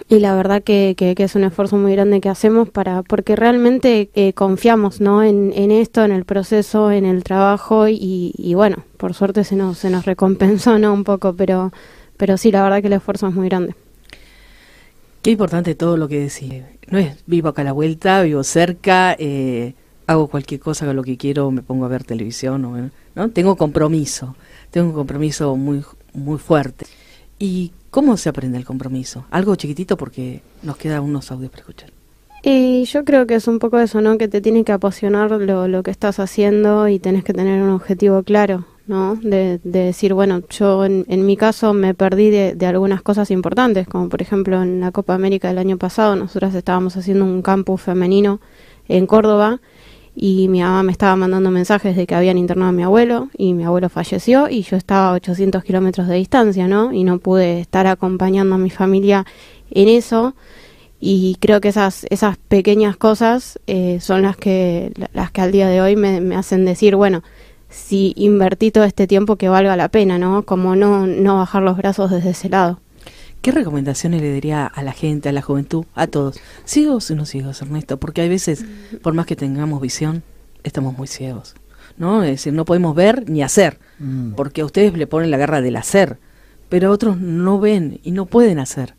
y 0.08 0.20
la 0.20 0.34
verdad 0.34 0.62
que, 0.62 0.94
es 0.98 1.34
un 1.34 1.44
esfuerzo 1.44 1.76
muy 1.76 1.92
grande 1.92 2.20
que 2.20 2.28
hacemos 2.28 2.68
para 2.68 3.02
porque 3.02 3.36
realmente 3.36 4.10
eh, 4.14 4.32
confiamos 4.32 5.00
no 5.00 5.22
en, 5.22 5.52
en, 5.54 5.70
esto 5.70 6.04
en 6.04 6.12
el 6.12 6.24
proceso 6.24 6.90
en 6.90 7.04
el 7.04 7.24
trabajo 7.24 7.88
y, 7.88 8.52
bueno 8.54 8.84
por 8.96 9.14
suerte 9.14 9.44
se 9.44 9.56
nos 9.56 9.78
se 9.78 9.90
nos 9.90 10.06
recompensó 10.06 10.78
no 10.78 10.92
un 10.92 11.04
poco 11.04 11.34
pero 11.34 11.72
pero 12.16 12.36
sí 12.36 12.50
la 12.50 12.62
verdad 12.62 12.80
que 12.80 12.86
el 12.88 12.94
esfuerzo 12.94 13.28
es 13.28 13.34
muy 13.34 13.48
grande. 13.48 13.74
Qué 15.22 15.32
importante 15.32 15.74
todo 15.74 15.96
lo 15.96 16.08
que 16.08 16.20
decís. 16.20 16.62
No 16.88 16.98
es 16.98 17.16
vivo 17.26 17.48
acá 17.48 17.62
a 17.62 17.64
la 17.66 17.72
vuelta 17.72 18.22
vivo 18.22 18.42
cerca 18.44 19.14
eh, 19.18 19.74
hago 20.06 20.28
cualquier 20.28 20.60
cosa 20.60 20.86
con 20.86 20.96
lo 20.96 21.02
que 21.02 21.16
quiero 21.16 21.50
me 21.50 21.62
pongo 21.62 21.84
a 21.84 21.88
ver 21.88 22.04
televisión 22.04 22.64
o, 22.64 22.90
no 23.14 23.30
tengo 23.30 23.56
compromiso 23.56 24.36
tengo 24.70 24.88
un 24.88 24.94
compromiso 24.94 25.54
muy 25.56 25.84
muy 26.14 26.38
fuerte. 26.38 26.86
Y 27.38 27.72
¿Cómo 27.90 28.16
se 28.16 28.28
aprende 28.28 28.58
el 28.58 28.64
compromiso? 28.64 29.24
Algo 29.30 29.54
chiquitito 29.56 29.96
porque 29.96 30.42
nos 30.62 30.76
quedan 30.76 31.02
unos 31.02 31.30
audios 31.30 31.50
para 31.50 31.60
escuchar. 31.62 31.90
Y 32.42 32.84
yo 32.84 33.04
creo 33.04 33.26
que 33.26 33.34
es 33.34 33.48
un 33.48 33.58
poco 33.58 33.78
eso, 33.78 34.00
¿no? 34.00 34.18
Que 34.18 34.28
te 34.28 34.40
tiene 34.40 34.62
que 34.62 34.72
apasionar 34.72 35.30
lo, 35.30 35.68
lo 35.68 35.82
que 35.82 35.90
estás 35.90 36.20
haciendo 36.20 36.86
y 36.88 36.98
tenés 36.98 37.24
que 37.24 37.32
tener 37.32 37.62
un 37.62 37.70
objetivo 37.70 38.22
claro, 38.22 38.64
¿no? 38.86 39.16
De, 39.16 39.58
decir, 39.64 40.14
bueno, 40.14 40.42
yo 40.50 40.84
en, 40.84 41.26
mi 41.26 41.36
caso 41.36 41.72
me 41.72 41.94
perdí 41.94 42.30
de, 42.30 42.54
de, 42.54 42.66
algunas 42.66 43.02
cosas 43.02 43.30
importantes, 43.30 43.88
como 43.88 44.08
por 44.08 44.22
ejemplo 44.22 44.62
en 44.62 44.80
la 44.80 44.92
Copa 44.92 45.14
América 45.14 45.48
del 45.48 45.58
año 45.58 45.78
pasado, 45.78 46.14
nosotras 46.14 46.54
estábamos 46.54 46.96
haciendo 46.96 47.24
un 47.24 47.42
campus 47.42 47.82
femenino 47.82 48.40
en 48.86 49.06
Córdoba 49.06 49.60
y 50.20 50.48
mi 50.48 50.62
mamá 50.62 50.82
me 50.82 50.90
estaba 50.90 51.14
mandando 51.14 51.48
mensajes 51.52 51.94
de 51.94 52.04
que 52.04 52.16
habían 52.16 52.38
internado 52.38 52.70
a 52.70 52.72
mi 52.72 52.82
abuelo 52.82 53.28
y 53.38 53.54
mi 53.54 53.62
abuelo 53.62 53.88
falleció 53.88 54.48
y 54.50 54.62
yo 54.62 54.76
estaba 54.76 55.10
a 55.10 55.12
800 55.12 55.62
kilómetros 55.62 56.08
de 56.08 56.16
distancia, 56.16 56.66
¿no? 56.66 56.92
Y 56.92 57.04
no 57.04 57.20
pude 57.20 57.60
estar 57.60 57.86
acompañando 57.86 58.56
a 58.56 58.58
mi 58.58 58.68
familia 58.68 59.24
en 59.70 59.86
eso. 59.86 60.34
Y 60.98 61.36
creo 61.38 61.60
que 61.60 61.68
esas 61.68 62.04
esas 62.10 62.36
pequeñas 62.36 62.96
cosas 62.96 63.60
eh, 63.68 64.00
son 64.00 64.22
las 64.22 64.36
que 64.36 64.92
las 65.12 65.30
que 65.30 65.40
al 65.40 65.52
día 65.52 65.68
de 65.68 65.80
hoy 65.80 65.94
me, 65.94 66.20
me, 66.20 66.34
hacen 66.34 66.64
decir 66.64 66.96
bueno 66.96 67.22
si 67.68 68.12
invertí 68.16 68.72
todo 68.72 68.82
este 68.82 69.06
tiempo 69.06 69.36
que 69.36 69.48
valga 69.48 69.76
la 69.76 69.88
pena 69.88 70.18
no 70.18 70.42
como 70.42 70.74
no 70.74 71.06
no 71.06 71.36
bajar 71.36 71.62
los 71.62 71.76
brazos 71.76 72.10
desde 72.10 72.30
ese 72.30 72.48
lado 72.48 72.80
¿Qué 73.42 73.52
recomendaciones 73.52 74.20
le 74.20 74.32
diría 74.32 74.66
a 74.66 74.82
la 74.82 74.92
gente, 74.92 75.28
a 75.28 75.32
la 75.32 75.42
juventud, 75.42 75.84
a 75.94 76.06
todos? 76.06 76.40
¿Ciegos 76.64 77.10
o 77.10 77.14
no 77.14 77.24
ciegos, 77.24 77.62
Ernesto? 77.62 77.98
Porque 77.98 78.20
hay 78.20 78.28
veces, 78.28 78.64
por 79.02 79.14
más 79.14 79.26
que 79.26 79.36
tengamos 79.36 79.80
visión, 79.80 80.22
estamos 80.64 80.96
muy 80.96 81.06
ciegos. 81.06 81.54
¿no? 81.98 82.22
Es 82.22 82.30
decir, 82.30 82.52
no 82.52 82.64
podemos 82.64 82.94
ver 82.94 83.28
ni 83.28 83.42
hacer, 83.42 83.78
mm. 83.98 84.32
porque 84.32 84.62
a 84.62 84.64
ustedes 84.64 84.92
le 84.94 85.06
ponen 85.06 85.30
la 85.30 85.36
garra 85.36 85.60
del 85.60 85.76
hacer, 85.76 86.18
pero 86.68 86.90
otros 86.90 87.18
no 87.18 87.58
ven 87.60 88.00
y 88.02 88.12
no 88.12 88.26
pueden 88.26 88.58
hacer. 88.58 88.94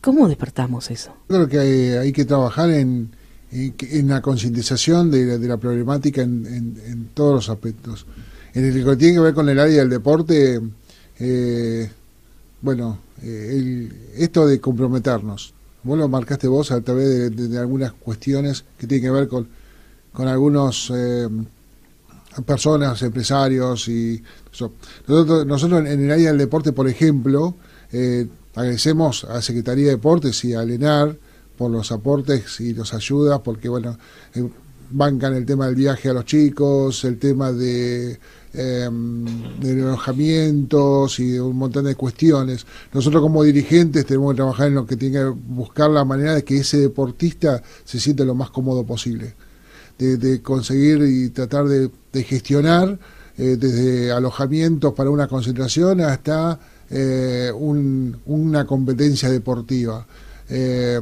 ¿Cómo 0.00 0.28
despertamos 0.28 0.90
eso? 0.90 1.14
Creo 1.28 1.48
que 1.48 1.58
hay, 1.98 2.12
que 2.12 2.24
trabajar 2.24 2.70
en, 2.70 3.10
en, 3.50 4.08
la 4.08 4.20
concientización 4.20 5.10
de, 5.10 5.38
la 5.38 5.56
problemática 5.56 6.20
en, 6.22 7.08
todos 7.14 7.34
los 7.34 7.48
aspectos. 7.48 8.06
En 8.52 8.64
el 8.64 8.84
que 8.84 8.96
tiene 8.96 9.14
que 9.14 9.20
ver 9.20 9.34
con 9.34 9.48
el 9.48 9.58
área 9.58 9.78
del 9.78 9.88
deporte, 9.88 10.60
eh, 11.18 11.90
bueno, 12.60 12.98
eh, 13.26 13.88
esto 14.16 14.46
de 14.46 14.60
comprometernos. 14.60 15.54
Vos 15.82 15.98
lo 15.98 16.08
marcaste 16.08 16.46
vos 16.46 16.70
a 16.70 16.80
través 16.82 17.34
de, 17.34 17.58
algunas 17.58 17.92
cuestiones 17.92 18.64
que 18.78 18.86
tienen 18.86 19.06
que 19.06 19.10
ver 19.10 19.28
con, 19.28 19.48
con 20.12 20.28
algunos 20.28 20.92
eh, 20.94 21.28
personas, 22.44 23.00
empresarios 23.02 23.88
y 23.88 24.22
nosotros, 24.50 25.46
nosotros 25.46 25.86
en 25.86 26.04
el 26.04 26.10
área 26.10 26.28
del 26.28 26.38
deporte, 26.38 26.72
por 26.72 26.86
ejemplo, 26.86 27.54
eh, 27.92 28.26
agradecemos 28.54 29.24
a 29.24 29.40
Secretaría 29.40 29.86
de 29.86 29.90
Deportes 29.92 30.44
y 30.44 30.54
a 30.54 30.62
Lenar 30.62 31.16
por 31.56 31.70
los 31.70 31.92
aportes 31.92 32.60
y 32.60 32.74
los 32.74 32.92
ayudas, 32.92 33.40
porque 33.40 33.68
bueno, 33.68 33.96
bancan 34.90 35.34
el 35.34 35.46
tema 35.46 35.66
del 35.66 35.76
viaje 35.76 36.10
a 36.10 36.12
los 36.12 36.24
chicos, 36.24 37.04
el 37.04 37.18
tema 37.18 37.52
de 37.52 38.18
eh, 38.54 38.88
de 39.60 39.82
alojamientos 39.82 41.18
y 41.18 41.32
de 41.32 41.40
un 41.40 41.56
montón 41.56 41.84
de 41.84 41.94
cuestiones. 41.94 42.66
Nosotros 42.92 43.20
como 43.20 43.42
dirigentes 43.42 44.06
tenemos 44.06 44.32
que 44.32 44.36
trabajar 44.36 44.68
en 44.68 44.74
lo 44.74 44.86
que 44.86 44.96
tiene 44.96 45.18
que 45.18 45.24
buscar 45.24 45.90
la 45.90 46.04
manera 46.04 46.34
de 46.34 46.44
que 46.44 46.58
ese 46.58 46.78
deportista 46.78 47.62
se 47.84 47.98
sienta 47.98 48.24
lo 48.24 48.34
más 48.34 48.50
cómodo 48.50 48.84
posible, 48.84 49.34
de, 49.98 50.40
conseguir 50.42 51.02
y 51.02 51.30
tratar 51.30 51.66
de, 51.66 51.90
gestionar 52.22 52.98
eh, 53.36 53.56
desde 53.58 54.12
alojamientos 54.12 54.94
para 54.94 55.10
una 55.10 55.26
concentración 55.26 56.00
hasta 56.00 56.58
eh, 56.90 57.50
una 57.56 58.66
competencia 58.66 59.28
deportiva. 59.30 60.06
Eh, 60.48 61.00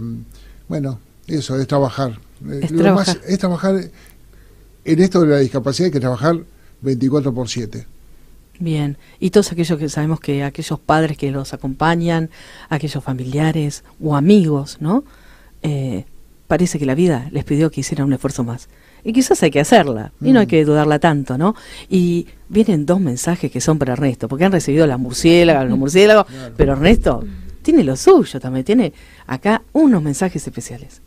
bueno, 0.69 0.99
eso 1.27 1.59
es 1.59 1.67
trabajar. 1.67 2.19
Es, 2.51 2.75
trabajar. 2.75 3.21
es 3.27 3.39
trabajar 3.39 3.91
en 4.85 5.01
esto 5.01 5.21
de 5.21 5.27
la 5.29 5.39
discapacidad, 5.39 5.87
hay 5.87 5.93
que 5.93 6.01
trabajar 6.01 6.41
24 6.83 7.33
por 7.33 7.49
7. 7.49 7.87
Bien, 8.59 8.97
y 9.19 9.31
todos 9.31 9.51
aquellos 9.51 9.79
que 9.79 9.89
sabemos 9.89 10.21
que 10.21 10.45
aquellos 10.45 10.79
padres 10.79 11.17
que 11.17 11.31
los 11.31 11.53
acompañan, 11.53 12.31
aquellos 12.69 13.03
familiares 13.03 13.83
o 14.01 14.15
amigos, 14.15 14.77
¿no? 14.81 15.05
Eh, 15.63 16.05
parece 16.47 16.79
que 16.79 16.87
la 16.87 16.95
vida 16.95 17.29
les 17.33 17.45
pidió 17.45 17.71
que 17.71 17.81
hicieran 17.81 18.07
un 18.07 18.13
esfuerzo 18.13 18.45
más. 18.45 18.69
Y 19.05 19.13
quizás 19.13 19.43
hay 19.43 19.51
que 19.51 19.59
hacerla, 19.59 20.13
y 20.21 20.31
no 20.31 20.39
hay 20.39 20.47
mm. 20.47 20.49
que 20.49 20.65
dudarla 20.65 20.99
tanto, 21.01 21.37
¿no? 21.37 21.57
Y 21.89 22.29
vienen 22.49 22.87
dos 22.87 23.01
mensajes 23.01 23.51
que 23.51 23.61
son 23.61 23.79
para 23.79 23.95
Ernesto, 23.95 24.29
porque 24.29 24.45
han 24.45 24.53
recibido 24.53 24.87
la 24.87 24.97
murciélaga, 24.97 25.65
los 25.65 25.79
murciélagos, 25.79 26.27
pero 26.57 26.75
Ernesto 26.75 27.25
tiene 27.63 27.83
lo 27.85 27.97
suyo 27.97 28.39
también, 28.39 28.65
tiene 28.65 28.93
acá 29.27 29.63
unos 29.73 30.03
mensajes 30.03 30.47
especiales. 30.47 31.01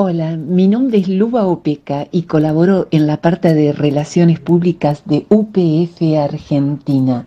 Hola, 0.00 0.36
mi 0.36 0.68
nombre 0.68 0.98
es 0.98 1.08
Luba 1.08 1.44
Opeca 1.44 2.06
y 2.12 2.22
colaboro 2.22 2.86
en 2.92 3.08
la 3.08 3.20
parte 3.20 3.52
de 3.52 3.72
Relaciones 3.72 4.38
Públicas 4.38 5.02
de 5.06 5.26
UPF 5.28 6.00
Argentina, 6.22 7.26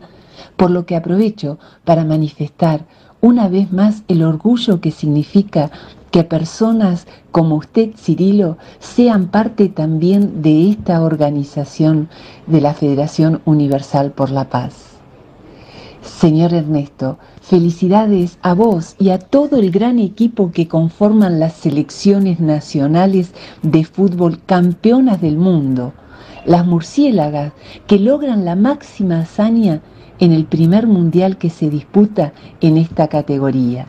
por 0.56 0.72
lo 0.72 0.86
que 0.86 0.96
aprovecho 0.96 1.60
para 1.84 2.06
manifestar 2.06 2.86
una 3.20 3.50
vez 3.50 3.74
más 3.74 4.04
el 4.08 4.24
orgullo 4.24 4.80
que 4.80 4.92
significa 4.92 5.70
que 6.12 6.24
personas 6.24 7.08
como 7.32 7.58
usted, 7.58 7.90
Cirilo, 7.98 8.58
sean 8.80 9.28
parte 9.28 9.68
también 9.68 10.42
de 10.42 10.70
esta 10.70 11.02
organización 11.02 12.08
de 12.48 12.62
la 12.62 12.74
Federación 12.74 13.42
Universal 13.44 14.14
por 14.14 14.32
la 14.32 14.48
Paz. 14.48 14.92
Señor 16.02 16.54
Ernesto, 16.54 17.20
felicidades 17.52 18.38
a 18.44 18.54
vos 18.54 18.96
y 18.98 19.10
a 19.10 19.20
todo 19.20 19.58
el 19.58 19.72
gran 19.72 20.00
equipo 20.00 20.54
que 20.54 20.70
conforman 20.70 21.42
las 21.42 21.52
selecciones 21.52 22.40
nacionales 22.40 23.34
de 23.62 23.84
fútbol 23.84 24.40
campeonas 24.46 25.20
del 25.20 25.36
mundo, 25.36 25.92
las 26.46 26.66
murciélagas 26.66 27.52
que 27.88 28.00
logran 28.00 28.46
la 28.46 28.56
máxima 28.56 29.20
hazaña 29.20 29.82
en 30.20 30.32
el 30.32 30.46
primer 30.46 30.88
mundial 30.88 31.38
que 31.38 31.50
se 31.50 31.70
disputa 31.70 32.32
en 32.62 32.78
esta 32.78 33.10
categoría, 33.10 33.86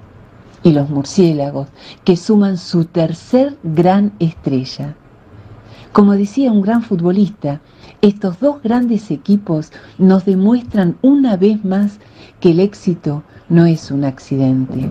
y 0.65 0.73
los 0.73 0.91
murciélagos 0.91 1.69
que 2.03 2.17
suman 2.17 2.59
su 2.59 2.87
tercer 2.87 3.59
gran 3.63 4.11
estrella. 4.19 4.97
Como 5.93 6.13
decía 6.13 6.51
un 6.51 6.63
gran 6.63 6.83
futbolista, 6.83 7.61
estos 8.01 8.41
dos 8.41 8.63
grandes 8.63 9.11
equipos 9.11 9.73
nos 9.99 10.25
demuestran 10.25 10.97
una 11.03 11.37
vez 11.37 11.65
más 11.67 11.99
que 12.41 12.53
el 12.53 12.61
éxito 12.61 13.23
no 13.51 13.67
es 13.67 13.91
un 13.91 14.05
accidente. 14.05 14.91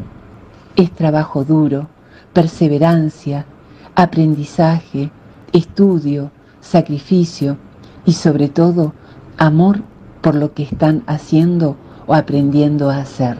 Es 0.75 0.91
trabajo 0.91 1.43
duro, 1.43 1.87
perseverancia, 2.33 3.47
aprendizaje, 3.95 5.11
estudio, 5.53 6.29
sacrificio 6.59 7.57
y 8.05 8.13
sobre 8.13 8.47
todo 8.47 8.93
amor 9.37 9.81
por 10.21 10.35
lo 10.35 10.53
que 10.53 10.63
están 10.63 11.03
haciendo 11.07 11.77
o 12.05 12.13
aprendiendo 12.13 12.91
a 12.91 12.97
hacer. 12.97 13.37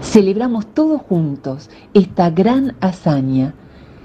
Celebramos 0.00 0.66
todos 0.72 1.02
juntos 1.02 1.68
esta 1.92 2.30
gran 2.30 2.76
hazaña. 2.80 3.54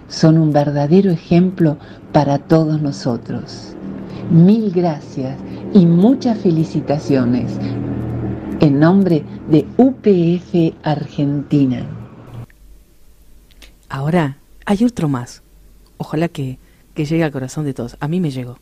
Son 0.09 0.37
un 0.37 0.51
verdadero 0.51 1.11
ejemplo 1.11 1.77
para 2.11 2.39
todos 2.39 2.81
nosotros. 2.81 3.73
Mil 4.29 4.71
gracias 4.71 5.37
y 5.73 5.85
muchas 5.85 6.37
felicitaciones 6.39 7.57
en 8.59 8.79
nombre 8.79 9.23
de 9.49 9.65
UPF 9.77 10.75
Argentina. 10.83 11.85
Ahora 13.87 14.37
hay 14.65 14.83
otro 14.83 15.07
más. 15.07 15.41
Ojalá 15.97 16.27
que, 16.27 16.59
que 16.93 17.05
llegue 17.05 17.23
al 17.23 17.31
corazón 17.31 17.65
de 17.65 17.73
todos. 17.73 17.95
A 17.99 18.07
mí 18.07 18.19
me 18.19 18.31
llegó. 18.31 18.57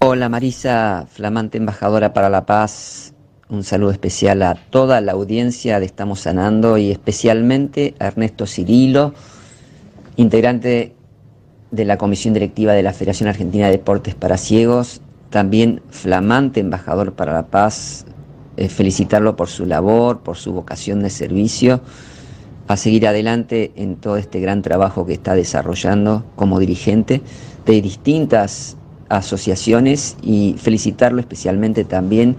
Hola 0.00 0.28
Marisa, 0.28 1.06
flamante 1.08 1.58
embajadora 1.58 2.12
para 2.12 2.28
la 2.28 2.44
paz. 2.44 3.14
Un 3.48 3.64
saludo 3.64 3.90
especial 3.90 4.42
a 4.42 4.54
toda 4.54 5.00
la 5.00 5.12
audiencia 5.12 5.78
de 5.78 5.86
Estamos 5.86 6.20
Sanando 6.20 6.78
y 6.78 6.90
especialmente 6.90 7.94
a 7.98 8.06
Ernesto 8.06 8.46
Cirilo, 8.46 9.14
integrante 10.16 10.94
de 11.70 11.84
la 11.84 11.96
Comisión 11.96 12.34
Directiva 12.34 12.72
de 12.72 12.82
la 12.82 12.92
Federación 12.92 13.28
Argentina 13.28 13.66
de 13.66 13.72
Deportes 13.72 14.14
para 14.14 14.36
Ciegos, 14.36 15.00
también 15.30 15.82
flamante 15.88 16.60
embajador 16.60 17.14
para 17.14 17.32
la 17.32 17.46
paz, 17.46 18.04
eh, 18.56 18.68
felicitarlo 18.68 19.34
por 19.34 19.48
su 19.48 19.64
labor, 19.64 20.20
por 20.20 20.36
su 20.36 20.52
vocación 20.52 21.02
de 21.02 21.10
servicio, 21.10 21.80
a 22.68 22.76
seguir 22.76 23.06
adelante 23.06 23.72
en 23.76 23.96
todo 23.96 24.18
este 24.18 24.40
gran 24.40 24.62
trabajo 24.62 25.06
que 25.06 25.14
está 25.14 25.34
desarrollando 25.34 26.24
como 26.36 26.58
dirigente 26.58 27.22
de 27.64 27.80
distintas 27.80 28.76
asociaciones 29.08 30.16
y 30.22 30.56
felicitarlo 30.58 31.20
especialmente 31.20 31.84
también 31.84 32.36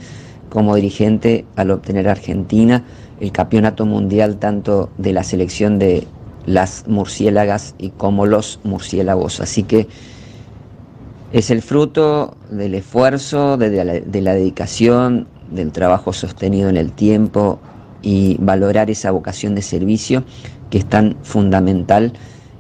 como 0.50 0.76
dirigente 0.76 1.46
al 1.56 1.72
obtener 1.72 2.08
Argentina 2.08 2.84
el 3.20 3.32
campeonato 3.32 3.86
mundial 3.86 4.38
tanto 4.38 4.90
de 4.98 5.14
la 5.14 5.24
selección 5.24 5.80
de 5.80 6.08
las 6.46 6.88
murciélagas 6.88 7.76
y 7.78 7.90
como 7.90 8.26
los 8.26 8.60
murciélagos. 8.64 9.40
Así 9.40 9.64
que 9.64 9.88
es 11.32 11.50
el 11.50 11.62
fruto 11.62 12.36
del 12.50 12.76
esfuerzo, 12.76 13.58
de 13.58 13.84
la, 13.84 13.94
de 13.94 14.22
la 14.22 14.34
dedicación, 14.34 15.28
del 15.52 15.72
trabajo 15.72 16.14
sostenido 16.14 16.70
en 16.70 16.78
el 16.78 16.92
tiempo 16.92 17.60
y 18.02 18.38
valorar 18.40 18.90
esa 18.90 19.12
vocación 19.12 19.56
de 19.56 19.62
servicio 19.62 20.24
que 20.70 20.80
es 20.80 20.86
tan 20.86 21.18
fundamental 21.24 22.14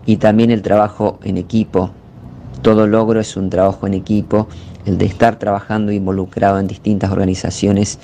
y 0.05 0.17
también 0.17 0.51
el 0.51 0.61
trabajo 0.61 1.19
en 1.23 1.37
equipo. 1.37 1.91
Todo 2.61 2.87
logro 2.87 3.19
es 3.19 3.35
un 3.35 3.49
trabajo 3.49 3.87
en 3.87 3.93
equipo, 3.93 4.47
el 4.85 4.97
de 4.97 5.05
estar 5.05 5.39
trabajando 5.39 5.91
involucrado 5.91 6.59
en 6.59 6.67
distintas 6.67 7.11
organizaciones 7.11 7.99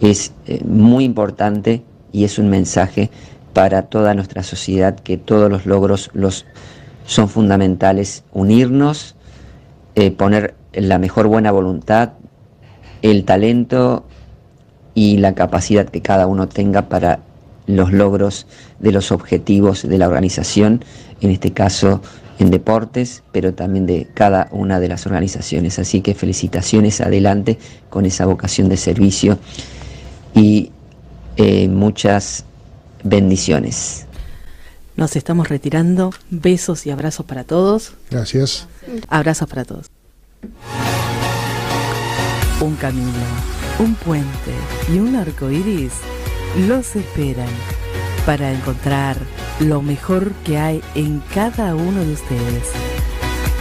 es 0.00 0.32
eh, 0.46 0.62
muy 0.64 1.04
importante 1.04 1.82
y 2.12 2.24
es 2.24 2.38
un 2.38 2.48
mensaje 2.48 3.10
para 3.54 3.82
toda 3.82 4.12
nuestra 4.14 4.42
sociedad 4.42 4.96
que 4.96 5.16
todos 5.16 5.50
los 5.50 5.64
logros 5.64 6.10
los 6.12 6.44
son 7.06 7.28
fundamentales 7.28 8.24
unirnos 8.32 9.16
eh, 9.94 10.10
poner 10.10 10.54
la 10.72 10.98
mejor 10.98 11.28
buena 11.28 11.52
voluntad 11.52 12.12
el 13.04 13.24
talento 13.26 14.04
y 14.94 15.18
la 15.18 15.34
capacidad 15.34 15.86
que 15.86 16.00
cada 16.00 16.26
uno 16.26 16.48
tenga 16.48 16.88
para 16.88 17.20
los 17.66 17.92
logros 17.92 18.46
de 18.78 18.92
los 18.92 19.12
objetivos 19.12 19.86
de 19.86 19.98
la 19.98 20.06
organización, 20.08 20.82
en 21.20 21.30
este 21.30 21.52
caso 21.52 22.00
en 22.38 22.50
deportes, 22.50 23.22
pero 23.30 23.52
también 23.52 23.84
de 23.84 24.08
cada 24.14 24.48
una 24.52 24.80
de 24.80 24.88
las 24.88 25.06
organizaciones. 25.06 25.78
Así 25.78 26.00
que 26.00 26.14
felicitaciones 26.14 27.02
adelante 27.02 27.58
con 27.90 28.06
esa 28.06 28.24
vocación 28.24 28.70
de 28.70 28.78
servicio 28.78 29.38
y 30.34 30.72
eh, 31.36 31.68
muchas 31.68 32.46
bendiciones. 33.04 34.06
Nos 34.96 35.14
estamos 35.14 35.48
retirando. 35.48 36.12
Besos 36.30 36.86
y 36.86 36.90
abrazos 36.90 37.26
para 37.26 37.44
todos. 37.44 37.92
Gracias. 38.10 38.66
Abrazos 39.08 39.48
para 39.48 39.64
todos. 39.64 39.86
Un 42.60 42.76
camino, 42.76 43.12
un 43.78 43.94
puente 43.94 44.52
y 44.92 44.98
un 44.98 45.16
arco 45.16 45.50
iris 45.50 45.92
los 46.66 46.96
esperan 46.96 47.48
para 48.24 48.52
encontrar 48.52 49.16
lo 49.60 49.82
mejor 49.82 50.32
que 50.44 50.58
hay 50.58 50.80
en 50.94 51.20
cada 51.34 51.74
uno 51.74 52.04
de 52.04 52.12
ustedes. 52.12 52.70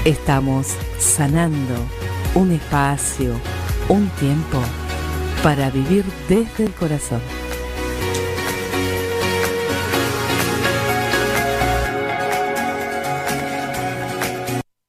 Estamos 0.05 0.67
sanando 0.99 1.75
un 2.35 2.51
espacio, 2.51 3.33
un 3.89 4.07
tiempo 4.19 4.61
para 5.41 5.69
vivir 5.69 6.05
desde 6.29 6.65
el 6.65 6.71
corazón. 6.73 7.21